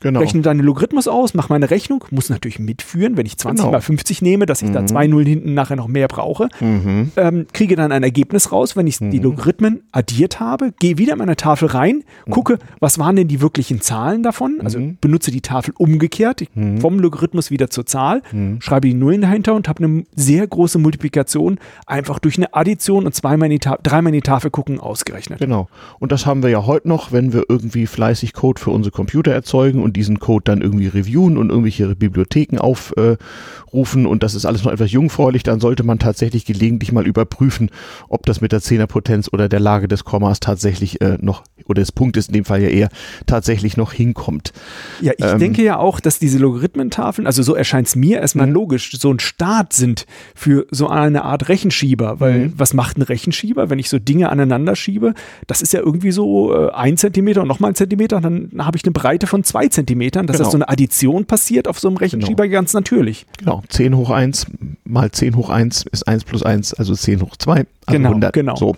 [0.00, 0.20] Genau.
[0.20, 3.72] rechne deinen Logarithmus aus, mache meine Rechnung, muss natürlich mitführen, wenn ich 20 Genau.
[3.72, 6.48] mal 50 nehme, dass ich da zwei Nullen hinten nachher noch mehr brauche.
[6.60, 7.12] Mhm.
[7.16, 11.18] Ähm, kriege dann ein Ergebnis raus, wenn ich die Logarithmen addiert habe, gehe wieder in
[11.18, 15.74] meine Tafel rein, gucke, was waren denn die wirklichen Zahlen davon, also benutze die Tafel
[15.76, 16.48] umgekehrt, ich,
[16.80, 18.22] vom Logarithmus wieder zur Zahl,
[18.60, 23.14] schreibe die Nullen dahinter und habe eine sehr große Multiplikation einfach durch eine Addition und
[23.14, 25.40] zweimal in die dreimal in die Tafel gucken ausgerechnet.
[25.40, 25.68] Genau.
[25.98, 29.32] Und das haben wir ja heute noch, wenn wir irgendwie fleißig Code für unsere Computer
[29.32, 34.64] erzeugen und diesen Code dann irgendwie reviewen und irgendwelche Bibliotheken aufrufen und das ist alles
[34.64, 37.70] noch etwas jungfräulich, dann sollte man tatsächlich gelegentlich mal überprüfen,
[38.08, 41.92] ob das mit der Zehnerpotenz oder der Lage des Kommas tatsächlich äh, noch, oder des
[41.92, 42.88] Punktes in dem Fall ja eher,
[43.26, 44.52] tatsächlich noch hinkommt.
[45.00, 48.50] Ja, ich Ähm, denke ja auch, dass diese Logarithmentafeln, also so erscheint es mir erstmal
[48.50, 52.20] logisch, so ein Start sind für so eine Art Rechenschieber.
[52.20, 55.14] Weil was macht ein Rechenschieber, wenn ich so Dinge aneinander schiebe?
[55.46, 58.84] Das ist ja irgendwie so äh, ein Zentimeter und nochmal ein Zentimeter, dann habe ich
[58.84, 60.26] eine Breite von zwei Zentimetern.
[60.26, 60.46] Dass Genau.
[60.46, 63.26] das so eine Addition passiert auf so einem Rechenschieber ganz natürlich.
[63.38, 64.46] Genau, 10 hoch 1
[64.84, 68.32] mal 10 hoch 1 ist 1 plus 1, also 10 hoch 2, also Genau, 100.
[68.32, 68.56] genau.
[68.56, 68.76] So.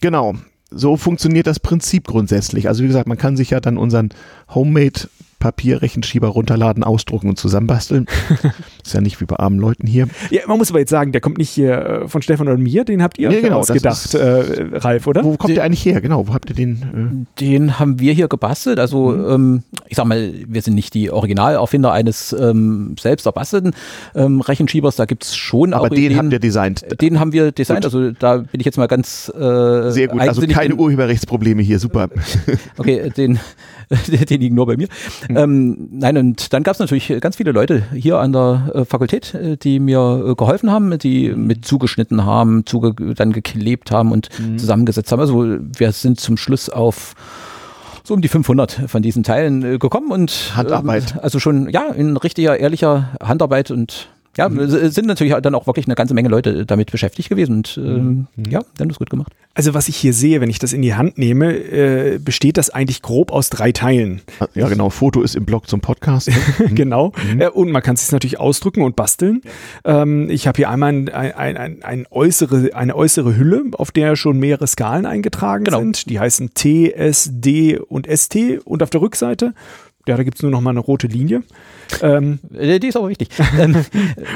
[0.00, 0.34] Genau,
[0.70, 2.68] so funktioniert das Prinzip grundsätzlich.
[2.68, 4.10] Also wie gesagt, man kann sich ja dann unseren
[4.54, 8.06] Homemade Papierrechenschieber runterladen, ausdrucken und zusammenbasteln.
[8.86, 10.08] ist ja nicht wie bei armen Leuten hier.
[10.30, 11.72] Ja, man muss aber jetzt sagen, der kommt nicht hier
[12.04, 15.06] äh, von Stefan oder mir, den habt ihr Nee, euch genau, ausgedacht, ist- äh, Ralf,
[15.06, 15.24] oder?
[15.24, 16.00] Wo kommt der eigentlich her?
[16.00, 17.26] Genau, wo habt ihr den?
[17.40, 18.78] Den haben wir hier gebastelt.
[18.78, 23.72] Also ähm, ich sag mal, wir sind nicht die Originalerfinder eines ähm, selbst erbastelten
[24.14, 24.96] ähm, Rechenschiebers.
[24.96, 26.18] Da gibt's schon Äh, aber auch den Ideen.
[26.18, 26.84] habt ihr designt.
[27.00, 27.84] Den haben wir designt.
[27.84, 31.78] Also da bin ich jetzt mal ganz äh, Sehr gut, also keine in- Urheberrechtsprobleme hier,
[31.78, 32.08] super.
[32.78, 33.38] Okay, den,
[34.30, 34.88] den liegen nur bei mir.
[35.28, 39.34] Ähm, nein, und dann gab es natürlich ganz viele Leute hier an der äh, Fakultät,
[39.34, 44.28] äh, die mir äh, geholfen haben, die mit zugeschnitten haben, zuge dann geklebt haben und
[44.56, 45.20] zusammengesetzt haben.
[45.20, 47.14] Also wir sind zum Schluss auf
[48.06, 51.14] so um die 500 von diesen Teilen äh, gekommen und Handarbeit.
[51.14, 55.66] Ähm, also schon ja in richtiger ehrlicher Handarbeit und ja, es sind natürlich dann auch
[55.66, 59.10] wirklich eine ganze Menge Leute damit beschäftigt gewesen und ähm, ja, die haben das gut
[59.10, 59.32] gemacht.
[59.54, 62.68] Also was ich hier sehe, wenn ich das in die Hand nehme, äh, besteht das
[62.68, 64.20] eigentlich grob aus drei Teilen.
[64.54, 66.28] Ja, genau, Foto ist im Blog zum Podcast.
[66.28, 66.34] ne?
[66.74, 67.12] genau.
[67.38, 69.40] Äh, und man kann es sich natürlich ausdrücken und basteln.
[69.84, 74.16] Ähm, ich habe hier einmal ein, ein, ein, ein äußere, eine äußere Hülle, auf der
[74.16, 75.78] schon mehrere Skalen eingetragen Genau.
[75.78, 76.10] sind.
[76.10, 78.36] Die heißen T, S, D und ST.
[78.64, 79.54] Und auf der Rückseite,
[80.08, 81.42] ja, da gibt es nur noch mal eine rote Linie.
[82.02, 83.28] Ähm, Äh, Die ist aber wichtig.
[83.58, 83.76] Ähm,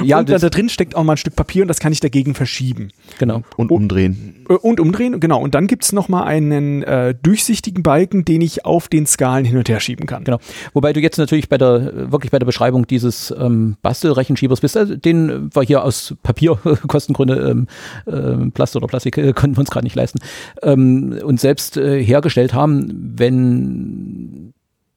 [0.02, 2.34] ja, und da, drin steckt auch mal ein Stück Papier und das kann ich dagegen
[2.34, 2.88] verschieben.
[3.18, 3.42] genau.
[3.56, 4.46] Und umdrehen.
[4.48, 5.40] Äh, Und umdrehen, genau.
[5.40, 9.56] Und dann gibt es nochmal einen äh, durchsichtigen Balken, den ich auf den Skalen hin
[9.58, 10.24] und her schieben kann.
[10.24, 10.38] Genau.
[10.72, 14.96] Wobei du jetzt natürlich bei der, wirklich bei der Beschreibung dieses ähm, Bastelrechenschiebers bist, also
[14.96, 17.66] den wir hier aus Papierkostengründe, ähm,
[18.06, 20.20] ähm, Plast oder Plastik äh, konnten wir uns gerade nicht leisten,
[20.62, 24.52] ähm, und selbst äh, hergestellt haben, wenn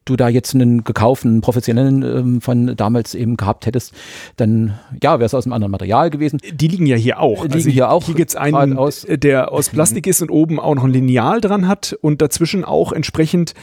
[0.06, 3.94] du da jetzt einen gekauften professionellen ähm, von damals eben gehabt hättest,
[4.38, 6.40] dann ja, wäre es aus einem anderen Material gewesen.
[6.52, 7.46] Die liegen ja hier auch.
[7.46, 9.06] Liegen hier auch Hier gibt's einen, gerade aus.
[9.10, 12.92] der aus Plastik ist und oben auch noch ein Lineal dran hat und dazwischen auch
[12.92, 13.54] entsprechend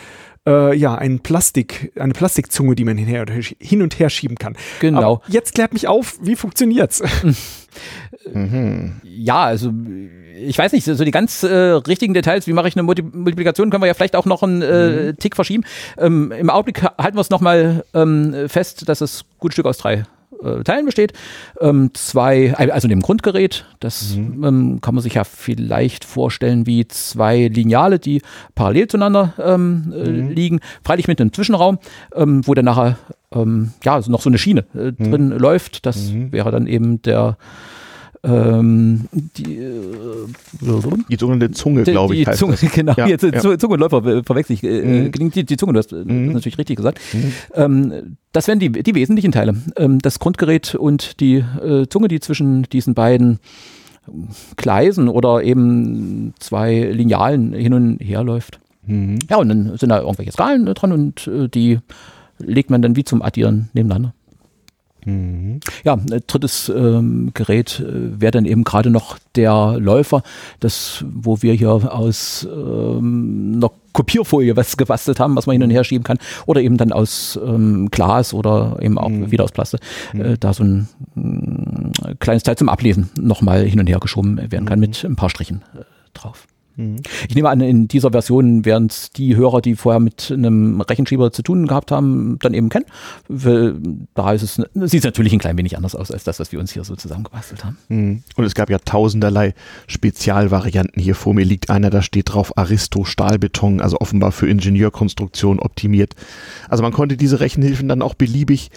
[0.46, 3.26] äh, ja, ein Plastik, eine Plastikzunge, die man hin, her,
[3.58, 4.56] hin und her schieben kann.
[4.80, 4.98] Genau.
[4.98, 7.02] Aber jetzt klärt mich auf, wie funktioniert's?
[9.04, 9.72] Ja, also
[10.42, 13.70] ich weiß nicht, so die ganz äh, richtigen Details, wie mache ich eine Multi Multiplikation,
[13.70, 15.64] können wir ja vielleicht auch noch einen äh, Tick verschieben.
[15.98, 19.78] Ähm, Im Augenblick ha- halten wir es nochmal ähm, fest, dass es gut Stück aus
[19.78, 20.04] drei
[20.42, 21.12] äh, Teilen besteht.
[21.60, 27.48] Ähm, zwei, also dem Grundgerät, das ähm, kann man sich ja vielleicht vorstellen wie zwei
[27.48, 28.22] Lineale, die
[28.54, 31.78] parallel zueinander ähm, äh, liegen, freilich mit einem Zwischenraum,
[32.14, 32.98] ähm, wo dann nachher
[33.32, 35.84] ähm, ja, noch so eine Schiene äh, drin läuft.
[35.86, 37.36] Das wäre dann eben der
[38.22, 40.26] ähm, die, äh,
[41.08, 42.72] Die sogenannte Zunge, glaube ich, die Zunge, das.
[42.72, 43.58] genau, Ja, jetzt äh, ja.
[43.58, 44.64] Zunge und Läufer äh, verwechsel ich.
[44.64, 45.30] Äh, Mhm.
[45.30, 47.00] die, die Zunge, du hast äh, das natürlich richtig gesagt.
[47.54, 49.54] Ähm, das wären die, die wesentlichen Teile.
[49.76, 53.38] Ähm, das Grundgerät und die äh, Zunge, die zwischen diesen beiden
[54.56, 58.58] Gleisen oder eben zwei Linealen hin und her läuft.
[58.86, 59.18] Mhm.
[59.28, 61.78] Ja, und dann sind da irgendwelche Skalen äh, dran und äh, die
[62.38, 64.14] legt man dann wie zum Addieren nebeneinander.
[65.04, 65.60] Mhm.
[65.84, 70.22] Ja, ein drittes ähm, Gerät äh, wäre dann eben gerade noch der Läufer,
[70.60, 75.70] das, wo wir hier aus ähm, einer Kopierfolie was gebastelt haben, was man hin und
[75.70, 79.80] her schieben kann, oder eben dann aus ähm, Glas oder eben auch wieder aus Plastik,
[80.14, 84.66] äh, da so ein mm, kleines Teil zum Ablesen nochmal hin und her geschoben werden
[84.66, 85.84] kann mit ein paar Strichen äh,
[86.14, 86.46] drauf.
[87.28, 91.32] Ich nehme an, in dieser Version werden es die Hörer, die vorher mit einem Rechenschieber
[91.32, 92.86] zu tun gehabt haben, dann eben kennen.
[94.14, 96.60] Da ist es, sieht es natürlich ein klein wenig anders aus als das, was wir
[96.60, 97.78] uns hier so zusammengebastelt haben.
[97.88, 98.22] Mhm.
[98.36, 99.54] Und es gab ja tausenderlei
[99.86, 101.02] Spezialvarianten.
[101.02, 106.14] Hier vor mir liegt einer, da steht drauf Aristo Stahlbeton, also offenbar für Ingenieurkonstruktion optimiert.
[106.68, 108.70] Also man konnte diese Rechenhilfen dann auch beliebig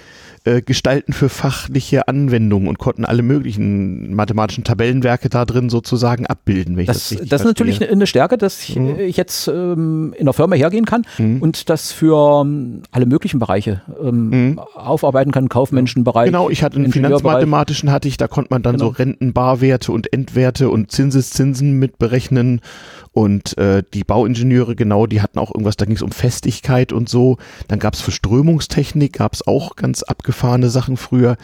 [0.46, 6.76] äh, gestalten für fachliche Anwendungen und konnten alle möglichen mathematischen Tabellenwerke da drin sozusagen abbilden.
[6.76, 9.00] Wenn das, ich das, das ist natürlich eine Stärke, dass ich, mhm.
[9.00, 11.42] ich jetzt ähm, in der Firma hergehen kann mhm.
[11.42, 14.60] und das für ähm, alle möglichen Bereiche ähm, mhm.
[14.60, 16.26] aufarbeiten kann, Kaufmenschenbereich.
[16.26, 18.90] Genau, ich hatte einen Finanzmathematischen hatte ich, da konnte man dann genau.
[18.90, 22.60] so Rentenbarwerte und Endwerte und Zinseszinsen mit berechnen
[23.14, 27.08] und äh, die Bauingenieure, genau, die hatten auch irgendwas, da ging es um Festigkeit und
[27.08, 27.38] so.
[27.68, 31.38] Dann gab es für Strömungstechnik, gab es auch ganz abgefahrene Sachen früher.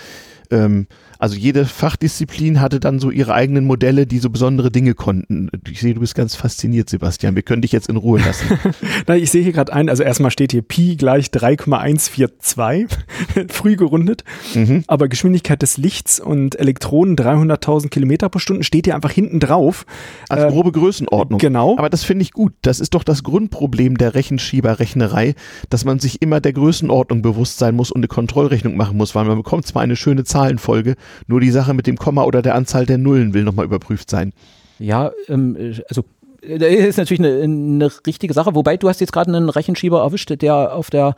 [0.51, 0.87] Ähm,
[1.19, 5.49] also jede Fachdisziplin hatte dann so ihre eigenen Modelle, die so besondere Dinge konnten.
[5.69, 7.35] Ich sehe, du bist ganz fasziniert, Sebastian.
[7.35, 8.57] Wir können dich jetzt in Ruhe lassen.
[9.07, 12.87] Na, ich sehe hier gerade ein, also erstmal steht hier Pi gleich 3,142,
[13.49, 14.23] früh gerundet.
[14.55, 14.85] Mhm.
[14.87, 19.85] Aber Geschwindigkeit des Lichts und Elektronen 300.000 Kilometer pro Stunde steht hier einfach hinten drauf.
[20.29, 21.39] Als äh, grobe Größenordnung.
[21.39, 21.77] Genau.
[21.77, 22.53] Aber das finde ich gut.
[22.61, 25.35] Das ist doch das Grundproblem der Rechenschieberrechnerei,
[25.69, 29.25] dass man sich immer der Größenordnung bewusst sein muss und eine Kontrollrechnung machen muss, weil
[29.25, 30.95] man bekommt zwar eine schöne Zahlenfolge,
[31.27, 34.33] nur die Sache mit dem Komma oder der Anzahl der Nullen will nochmal überprüft sein.
[34.79, 35.57] Ja, ähm,
[35.89, 36.05] also
[36.41, 40.31] das ist natürlich eine, eine richtige Sache, wobei du hast jetzt gerade einen Rechenschieber erwischt,
[40.41, 41.15] der auf der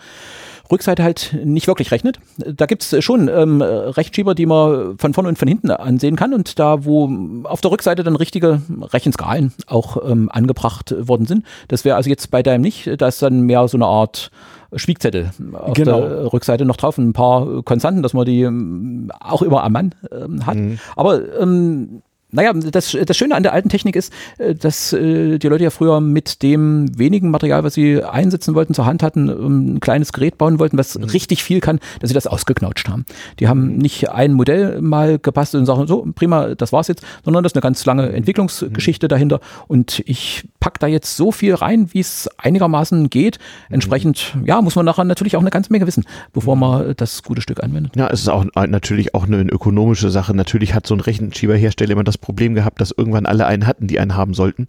[0.71, 2.17] Rückseite halt nicht wirklich rechnet.
[2.37, 6.33] Da gibt es schon ähm, Rechenschieber, die man von vorne und von hinten ansehen kann
[6.33, 7.11] und da, wo
[7.43, 8.61] auf der Rückseite dann richtige
[8.93, 11.45] Rechenskalen auch ähm, angebracht worden sind.
[11.67, 14.31] Das wäre also jetzt bei deinem nicht, da ist dann mehr so eine Art
[14.75, 16.01] Schwiegzettel auf genau.
[16.01, 19.95] der Rückseite noch drauf, ein paar Konstanten, dass man die ähm, auch immer am Mann
[20.11, 20.55] ähm, hat.
[20.55, 20.79] Mhm.
[20.95, 25.47] Aber ähm, naja, das, das Schöne an der alten Technik ist, äh, dass äh, die
[25.47, 29.79] Leute ja früher mit dem wenigen Material, was sie einsetzen wollten, zur Hand hatten, ein
[29.79, 31.05] kleines Gerät bauen wollten, was mhm.
[31.05, 33.05] richtig viel kann, dass sie das ausgeknautscht haben.
[33.39, 37.43] Die haben nicht ein Modell mal gepasst und sagen, so, prima, das war's jetzt, sondern
[37.43, 39.09] das ist eine ganz lange Entwicklungsgeschichte mhm.
[39.09, 39.39] dahinter.
[39.67, 43.39] Und ich pack da jetzt so viel rein, wie es einigermaßen geht.
[43.69, 43.75] Mhm.
[43.75, 46.61] Entsprechend, ja, muss man nachher natürlich auch eine ganze Menge wissen, bevor mhm.
[46.61, 47.95] man das gute Stück anwendet.
[47.95, 50.33] Ja, es ist auch natürlich auch eine ökonomische Sache.
[50.33, 53.99] Natürlich hat so ein Rechenschieberhersteller immer das Problem gehabt, dass irgendwann alle einen hatten, die
[53.99, 54.67] einen haben sollten.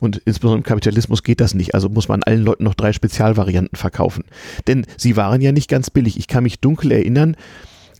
[0.00, 1.74] Und insbesondere im Kapitalismus geht das nicht.
[1.74, 4.24] Also muss man allen Leuten noch drei Spezialvarianten verkaufen.
[4.66, 6.18] Denn sie waren ja nicht ganz billig.
[6.18, 7.36] Ich kann mich dunkel erinnern,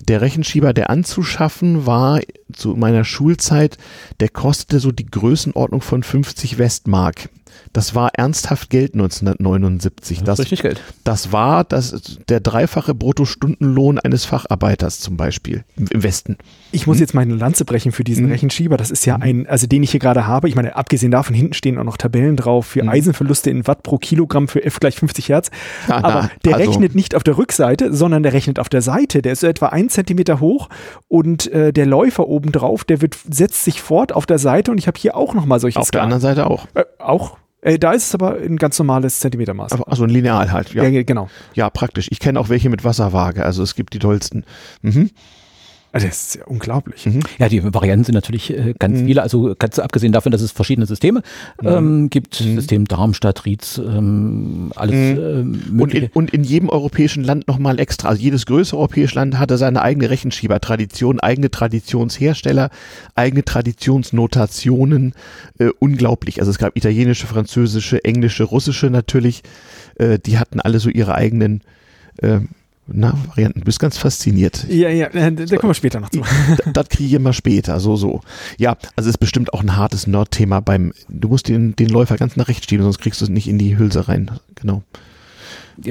[0.06, 2.20] der Rechenschieber, der anzuschaffen war
[2.52, 3.78] zu meiner Schulzeit,
[4.20, 7.28] der kostete so die Größenordnung von 50 Westmark.
[7.72, 10.18] Das war ernsthaft Geld 1979.
[10.18, 10.80] Das, das richtig Geld.
[11.04, 16.36] Das war das, der dreifache Bruttostundenlohn eines Facharbeiters zum Beispiel im Westen.
[16.72, 17.00] Ich muss hm?
[17.00, 18.32] jetzt meine Lanze brechen für diesen hm?
[18.32, 18.76] Rechenschieber.
[18.76, 19.22] Das ist ja hm?
[19.22, 20.48] ein, also den ich hier gerade habe.
[20.48, 22.88] Ich meine, abgesehen davon, hinten stehen auch noch Tabellen drauf für hm?
[22.88, 25.50] Eisenverluste in Watt pro Kilogramm für F gleich 50 Hertz.
[25.88, 26.70] Ja, Aber der also.
[26.70, 29.22] rechnet nicht auf der Rückseite, sondern der rechnet auf der Seite.
[29.22, 30.68] Der ist so etwa ein Zentimeter hoch
[31.08, 34.78] und äh, der Läufer oben drauf, der wird, setzt sich fort auf der Seite und
[34.78, 36.10] ich habe hier auch nochmal solche Auf Skalen.
[36.10, 36.66] der anderen Seite auch.
[36.74, 39.72] Äh, auch äh, da ist es aber ein ganz normales Zentimetermaß.
[39.82, 40.84] Also ein Lineal halt, ja.
[40.84, 41.28] ja genau.
[41.54, 42.08] Ja, praktisch.
[42.10, 44.44] Ich kenne auch welche mit Wasserwaage, also es gibt die tollsten.
[44.82, 45.10] Mhm.
[45.92, 47.06] Also das ist ja unglaublich.
[47.06, 47.20] Mhm.
[47.38, 49.06] Ja, die Varianten sind natürlich äh, ganz mhm.
[49.06, 49.22] viele.
[49.22, 51.22] Also ganz abgesehen davon, dass es verschiedene Systeme
[51.62, 52.40] ähm, gibt.
[52.40, 52.56] Mhm.
[52.56, 58.08] System Darmstadt, Rietz, ähm, alles ähm, und, in, und in jedem europäischen Land nochmal extra.
[58.08, 62.70] Also jedes größere europäische Land hatte seine eigene Rechenschiebertradition, eigene Traditionshersteller,
[63.14, 65.14] eigene Traditionsnotationen.
[65.58, 66.40] Äh, unglaublich.
[66.40, 69.42] Also es gab italienische, französische, englische, russische natürlich.
[69.96, 71.62] Äh, die hatten alle so ihre eigenen
[72.88, 73.60] äh, na, Varianten.
[73.60, 74.66] Du bist ganz fasziniert.
[74.68, 76.22] Ja, ja, äh, da kommen wir später noch zu.
[76.72, 78.20] Das, kriege ich immer später, so, so.
[78.56, 82.16] Ja, also es ist bestimmt auch ein hartes Nerd-Thema beim, du musst den, den Läufer
[82.16, 84.30] ganz nach rechts schieben, sonst kriegst du es nicht in die Hülse rein.
[84.54, 84.82] Genau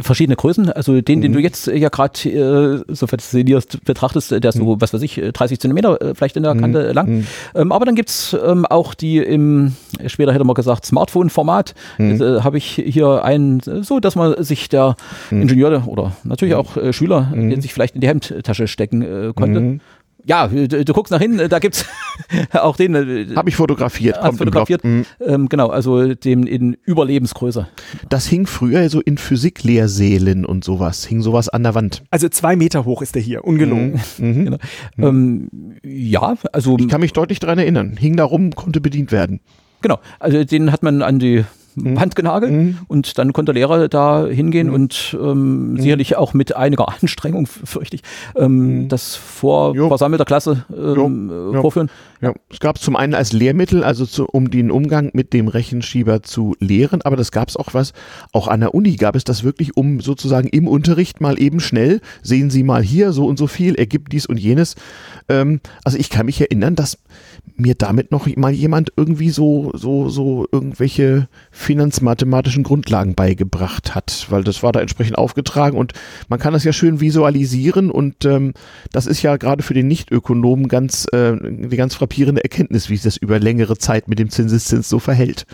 [0.02, 0.72] verschiedene Größen.
[0.72, 1.44] Also den, den du mhm.
[1.44, 4.82] jetzt ja gerade äh, so fasziniert betrachtest, der ist so, mhm.
[4.82, 6.62] was weiß ich, 30 Zentimeter äh, vielleicht in der mhm.
[6.62, 7.10] Kante lang.
[7.10, 7.28] Mhm.
[7.56, 9.74] Ähm, aber dann gibt's ähm, auch die im,
[10.06, 11.76] später hätte man gesagt, Smartphone-Format.
[11.98, 12.22] Mhm.
[12.22, 14.96] Äh, Habe ich hier einen, so dass man sich der
[15.32, 19.80] Ingenieur oder natürlich auch äh, Schüler, den sich vielleicht in die Hemdtasche stecken äh, konnte
[20.28, 21.86] ja, du, du, guckst nach hinten, da gibt's
[22.54, 22.96] auch den.
[22.96, 24.20] Äh, Habe ich fotografiert.
[24.20, 24.84] Kommt fotografiert.
[24.84, 25.06] Mhm.
[25.22, 27.68] Ähm, genau, also dem in Überlebensgröße.
[28.10, 31.06] Das hing früher so in Physiklehrsälen und sowas.
[31.06, 32.04] Hing sowas an der Wand.
[32.12, 34.00] Also zwei Meter hoch ist der hier, ungelogen.
[34.18, 34.28] Mhm.
[34.28, 34.46] Mhm.
[34.48, 34.58] Genau.
[34.98, 35.04] Mhm.
[35.04, 35.50] Ähm,
[35.84, 36.78] ja, also.
[36.78, 37.96] Ich kann mich deutlich daran erinnern.
[37.98, 39.40] Hing da rum, konnte bedient werden.
[39.82, 41.46] Genau, also den hat man an die
[41.78, 42.00] mhm.
[42.00, 42.78] Wand genagelt mhm.
[42.88, 44.74] und dann konnte der Lehrer da hingehen mhm.
[44.74, 45.82] und ähm, mhm.
[45.82, 48.02] sicherlich auch mit einiger Anstrengung, fürchte ich,
[48.36, 48.88] ähm, mhm.
[48.90, 49.88] das vor jo.
[49.88, 51.62] versammelter Klasse ähm, jo.
[51.62, 51.90] vorführen.
[52.20, 56.24] Ja, es gab zum einen als Lehrmittel, also zu, um den Umgang mit dem Rechenschieber
[56.24, 57.94] zu lehren, aber das gab es auch was,
[58.34, 62.02] auch an der Uni gab es das wirklich, um sozusagen im Unterricht mal eben schnell,
[62.24, 64.76] sehen Sie mal hier so und so viel, ergibt dies und jenes.
[65.30, 66.98] Ähm, also ich kann mich erinnern, dass
[67.56, 74.44] mir damit noch mal jemand irgendwie so, so, so irgendwelche finanzmathematischen Grundlagen beigebracht hat, weil
[74.44, 75.94] das war da entsprechend aufgetragen und
[76.30, 78.54] man kann das ja schön visualisieren und ähm,
[78.92, 83.04] das ist ja gerade für den Nichtökonomen ganz, äh, eine ganz frappierende Erkenntnis, wie sich
[83.04, 85.46] das über längere Zeit mit dem Zinseszins so verhält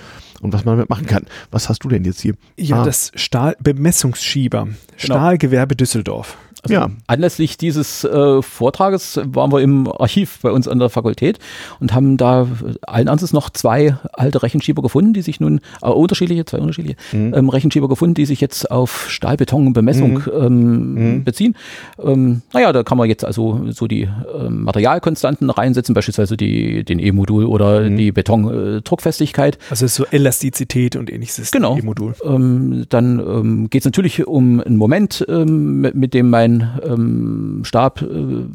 [0.41, 1.25] und was man damit machen kann.
[1.51, 2.33] Was hast du denn jetzt hier?
[2.57, 2.85] Ja, ah.
[2.85, 4.77] das Stahlbemessungsschieber, genau.
[4.97, 6.37] Stahlgewerbe Düsseldorf.
[6.63, 6.89] Also ja.
[7.07, 11.39] Anlässlich dieses äh, Vortrages waren wir im Archiv bei uns an der Fakultät
[11.81, 12.47] und haben da
[12.81, 17.33] allen Ernstes noch zwei alte Rechenschieber gefunden, die sich nun, äh, unterschiedliche, zwei unterschiedliche mhm.
[17.33, 20.31] ähm, Rechenschieber gefunden, die sich jetzt auf Stahlbetonbemessung mhm.
[20.33, 21.23] ähm, mhm.
[21.25, 21.55] beziehen.
[22.01, 26.99] Ähm, naja, da kann man jetzt also so die ähm, Materialkonstanten reinsetzen, beispielsweise die, den
[26.99, 27.97] E-Modul oder mhm.
[27.97, 29.55] die Betondruckfestigkeit.
[29.55, 31.51] Äh, also so Elastizität und ähnliches.
[31.51, 31.77] Genau.
[31.77, 32.15] E-Modul.
[32.23, 36.81] Ähm, dann ähm, geht es natürlich um einen Moment, ähm, mit, mit dem mein ein
[36.83, 38.45] ähm, Stab äh,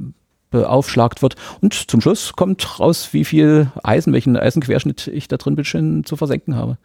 [0.50, 1.36] beaufschlagt wird.
[1.60, 6.16] Und zum Schluss kommt raus, wie viel Eisen, welchen Eisenquerschnitt ich da drin bitte zu
[6.16, 6.78] versenken habe.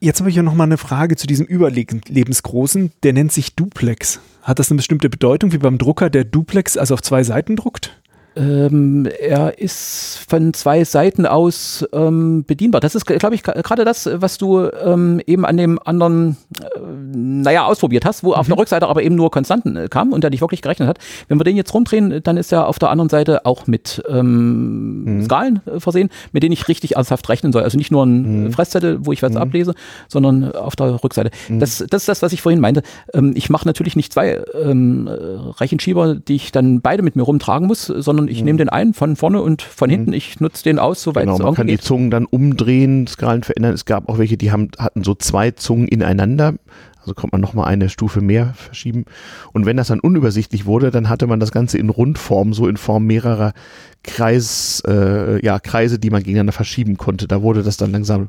[0.00, 2.92] Jetzt habe ich ja noch mal eine Frage zu diesem Überlebensgroßen.
[3.02, 4.20] Der nennt sich Duplex.
[4.42, 8.00] Hat das eine bestimmte Bedeutung, wie beim Drucker, der Duplex also auf zwei Seiten druckt?
[8.38, 12.80] Ähm, er ist von zwei Seiten aus ähm, bedienbar.
[12.80, 16.78] Das ist, glaube ich, gerade das, was du ähm, eben an dem anderen, äh,
[17.16, 18.34] naja, ausprobiert hast, wo mhm.
[18.34, 20.98] auf der Rückseite aber eben nur Konstanten äh, kam und der nicht wirklich gerechnet hat.
[21.26, 25.04] Wenn wir den jetzt rumdrehen, dann ist er auf der anderen Seite auch mit ähm,
[25.04, 25.24] mhm.
[25.24, 27.64] Skalen äh, versehen, mit denen ich richtig ernsthaft rechnen soll.
[27.64, 28.52] Also nicht nur ein mhm.
[28.52, 29.38] Fresszettel, wo ich was mhm.
[29.38, 29.74] ablese,
[30.06, 31.30] sondern auf der Rückseite.
[31.48, 31.58] Mhm.
[31.58, 32.82] Das, das ist das, was ich vorhin meinte.
[33.12, 37.66] Ähm, ich mache natürlich nicht zwei ähm, Rechenschieber, die ich dann beide mit mir rumtragen
[37.66, 38.44] muss, sondern ich mhm.
[38.44, 40.10] nehme den einen von vorne und von hinten.
[40.10, 40.16] Mhm.
[40.16, 41.80] Ich nutze den aus, soweit genau, es man kann geht.
[41.80, 43.74] die Zungen dann umdrehen, Skalen verändern.
[43.74, 46.54] Es gab auch welche, die haben, hatten so zwei Zungen ineinander.
[47.00, 49.06] Also konnte man nochmal eine Stufe mehr verschieben.
[49.52, 52.76] Und wenn das dann unübersichtlich wurde, dann hatte man das Ganze in Rundform, so in
[52.76, 53.54] Form mehrerer
[54.02, 57.26] Kreis, äh, ja, Kreise, die man gegeneinander verschieben konnte.
[57.26, 58.28] Da wurde das dann langsam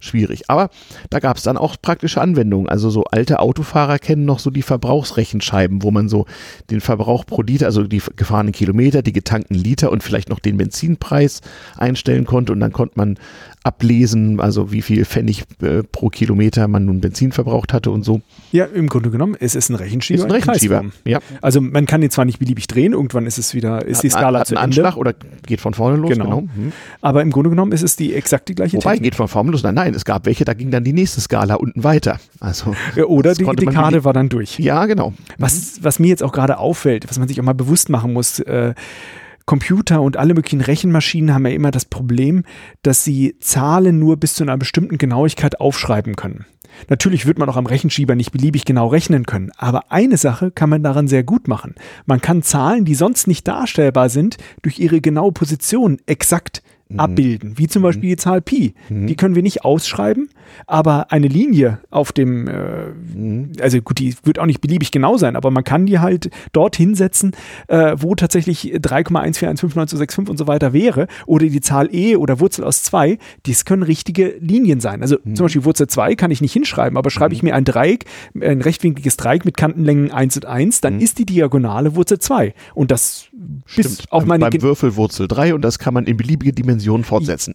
[0.00, 0.48] schwierig.
[0.48, 0.70] Aber
[1.10, 2.68] da gab es dann auch praktische Anwendungen.
[2.68, 6.26] Also so alte Autofahrer kennen noch so die Verbrauchsrechenscheiben, wo man so
[6.70, 10.56] den Verbrauch pro Liter, also die gefahrenen Kilometer, die getankten Liter und vielleicht noch den
[10.56, 11.40] Benzinpreis
[11.76, 12.52] einstellen konnte.
[12.52, 13.18] Und dann konnte man
[13.68, 18.22] ablesen, also wie viel Pfennig äh, pro Kilometer man nun Benzin verbraucht hatte und so.
[18.50, 20.20] Ja, im Grunde genommen, es ist ein Rechenschieber.
[20.20, 21.20] Ist ein Rechenschieber, ja.
[21.42, 24.10] Also man kann ihn zwar nicht beliebig drehen, irgendwann ist es wieder, ist hat, die
[24.10, 24.84] Skala hat zu einen Ende.
[24.84, 25.14] Anschlag oder
[25.46, 26.24] geht von vorne los, genau.
[26.24, 26.40] genau.
[26.40, 26.72] Mhm.
[27.02, 29.12] Aber im Grunde genommen ist es die exakt die gleiche Wobei, Technik.
[29.12, 31.56] geht von vorne los, nein, nein, es gab welche, da ging dann die nächste Skala
[31.56, 32.18] unten weiter.
[32.40, 32.74] Also,
[33.06, 34.58] oder die Dekade war dann durch.
[34.58, 35.12] Ja, genau.
[35.36, 38.40] Was, was mir jetzt auch gerade auffällt, was man sich auch mal bewusst machen muss,
[38.40, 38.74] äh,
[39.48, 42.44] Computer und alle möglichen Rechenmaschinen haben ja immer das Problem,
[42.82, 46.44] dass sie Zahlen nur bis zu einer bestimmten Genauigkeit aufschreiben können.
[46.90, 50.68] Natürlich wird man auch am Rechenschieber nicht beliebig genau rechnen können, aber eine Sache kann
[50.68, 51.76] man daran sehr gut machen.
[52.04, 57.00] Man kann Zahlen, die sonst nicht darstellbar sind, durch ihre genaue Position exakt mhm.
[57.00, 58.74] abbilden, wie zum Beispiel die Zahl Pi.
[58.88, 59.06] Mhm.
[59.06, 60.28] Die können wir nicht ausschreiben,
[60.66, 63.52] aber eine Linie auf dem, äh, mhm.
[63.60, 66.76] also gut, die wird auch nicht beliebig genau sein, aber man kann die halt dort
[66.76, 67.32] hinsetzen,
[67.68, 72.82] äh, wo tatsächlich 3,1415965 und so weiter wäre, oder die Zahl e oder Wurzel aus
[72.82, 75.02] 2, dies können richtige Linien sein.
[75.02, 75.36] Also mhm.
[75.36, 77.50] zum Beispiel Wurzel 2 kann ich nicht hinschreiben, aber schreibe ich mhm.
[77.50, 81.00] mir ein Dreieck, ein rechtwinkliges Dreieck mit Kantenlängen 1 und 1, dann mhm.
[81.00, 82.54] ist die Diagonale Wurzel 2.
[82.74, 83.28] Und das
[83.66, 86.77] Stimmt, bis auf meine beim Würfel Wurzel 3 und das kann man in beliebige Dimensionen
[87.04, 87.54] fortsetzen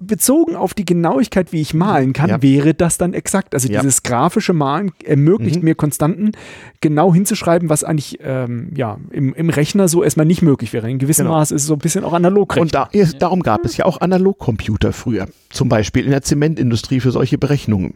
[0.00, 2.42] bezogen auf die Genauigkeit, wie ich malen kann, ja.
[2.42, 3.54] wäre das dann exakt.
[3.54, 3.80] Also ja.
[3.80, 5.64] dieses grafische Malen ermöglicht mhm.
[5.64, 6.32] mir Konstanten
[6.80, 10.90] genau hinzuschreiben, was eigentlich ähm, ja, im, im Rechner so erstmal nicht möglich wäre.
[10.90, 11.38] In gewissem genau.
[11.38, 12.56] Maß ist es so ein bisschen auch analog.
[12.56, 15.26] Und da, darum gab es ja auch Analogcomputer früher.
[15.50, 17.94] Zum Beispiel in der Zementindustrie für solche Berechnungen.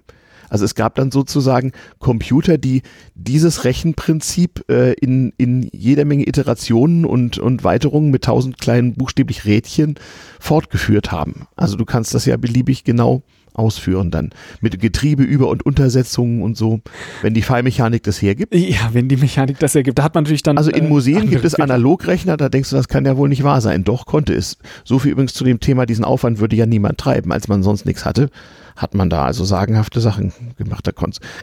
[0.49, 2.83] Also es gab dann sozusagen Computer, die
[3.15, 9.45] dieses Rechenprinzip äh, in, in jeder Menge Iterationen und, und Weiterungen mit tausend kleinen buchstäblich
[9.45, 9.97] Rädchen
[10.41, 11.47] fortgeführt haben.
[11.57, 13.23] Also du kannst das ja beliebig genau
[13.59, 14.31] ausführen dann.
[14.61, 16.81] Mit Getriebe, Über- und Untersetzungen und so,
[17.23, 18.55] wenn die Fallmechanik das hergibt.
[18.55, 19.99] Ja, wenn die Mechanik das hergibt.
[19.99, 20.57] Da hat man natürlich dann.
[20.57, 23.43] Also in äh, Museen gibt es Analogrechner, da denkst du, das kann ja wohl nicht
[23.43, 23.85] wahr sein.
[23.85, 24.59] Doch, konnte es.
[24.85, 27.85] So viel übrigens zu dem Thema, diesen Aufwand würde ja niemand treiben, als man sonst
[27.85, 28.31] nichts hatte
[28.79, 30.87] hat man da also sagenhafte Sachen gemacht.
[30.87, 30.93] Da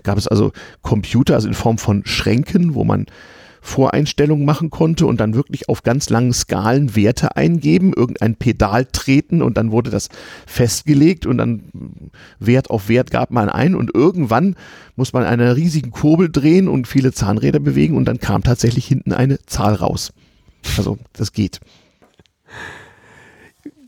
[0.03, 3.05] gab es also Computer, also in Form von Schränken, wo man
[3.61, 9.41] Voreinstellungen machen konnte und dann wirklich auf ganz langen Skalen Werte eingeben, irgendein Pedal treten
[9.41, 10.09] und dann wurde das
[10.45, 11.63] festgelegt und dann
[12.39, 14.55] Wert auf Wert gab man ein und irgendwann
[14.95, 19.13] muss man eine riesigen Kurbel drehen und viele Zahnräder bewegen und dann kam tatsächlich hinten
[19.13, 20.13] eine Zahl raus.
[20.77, 21.59] Also das geht.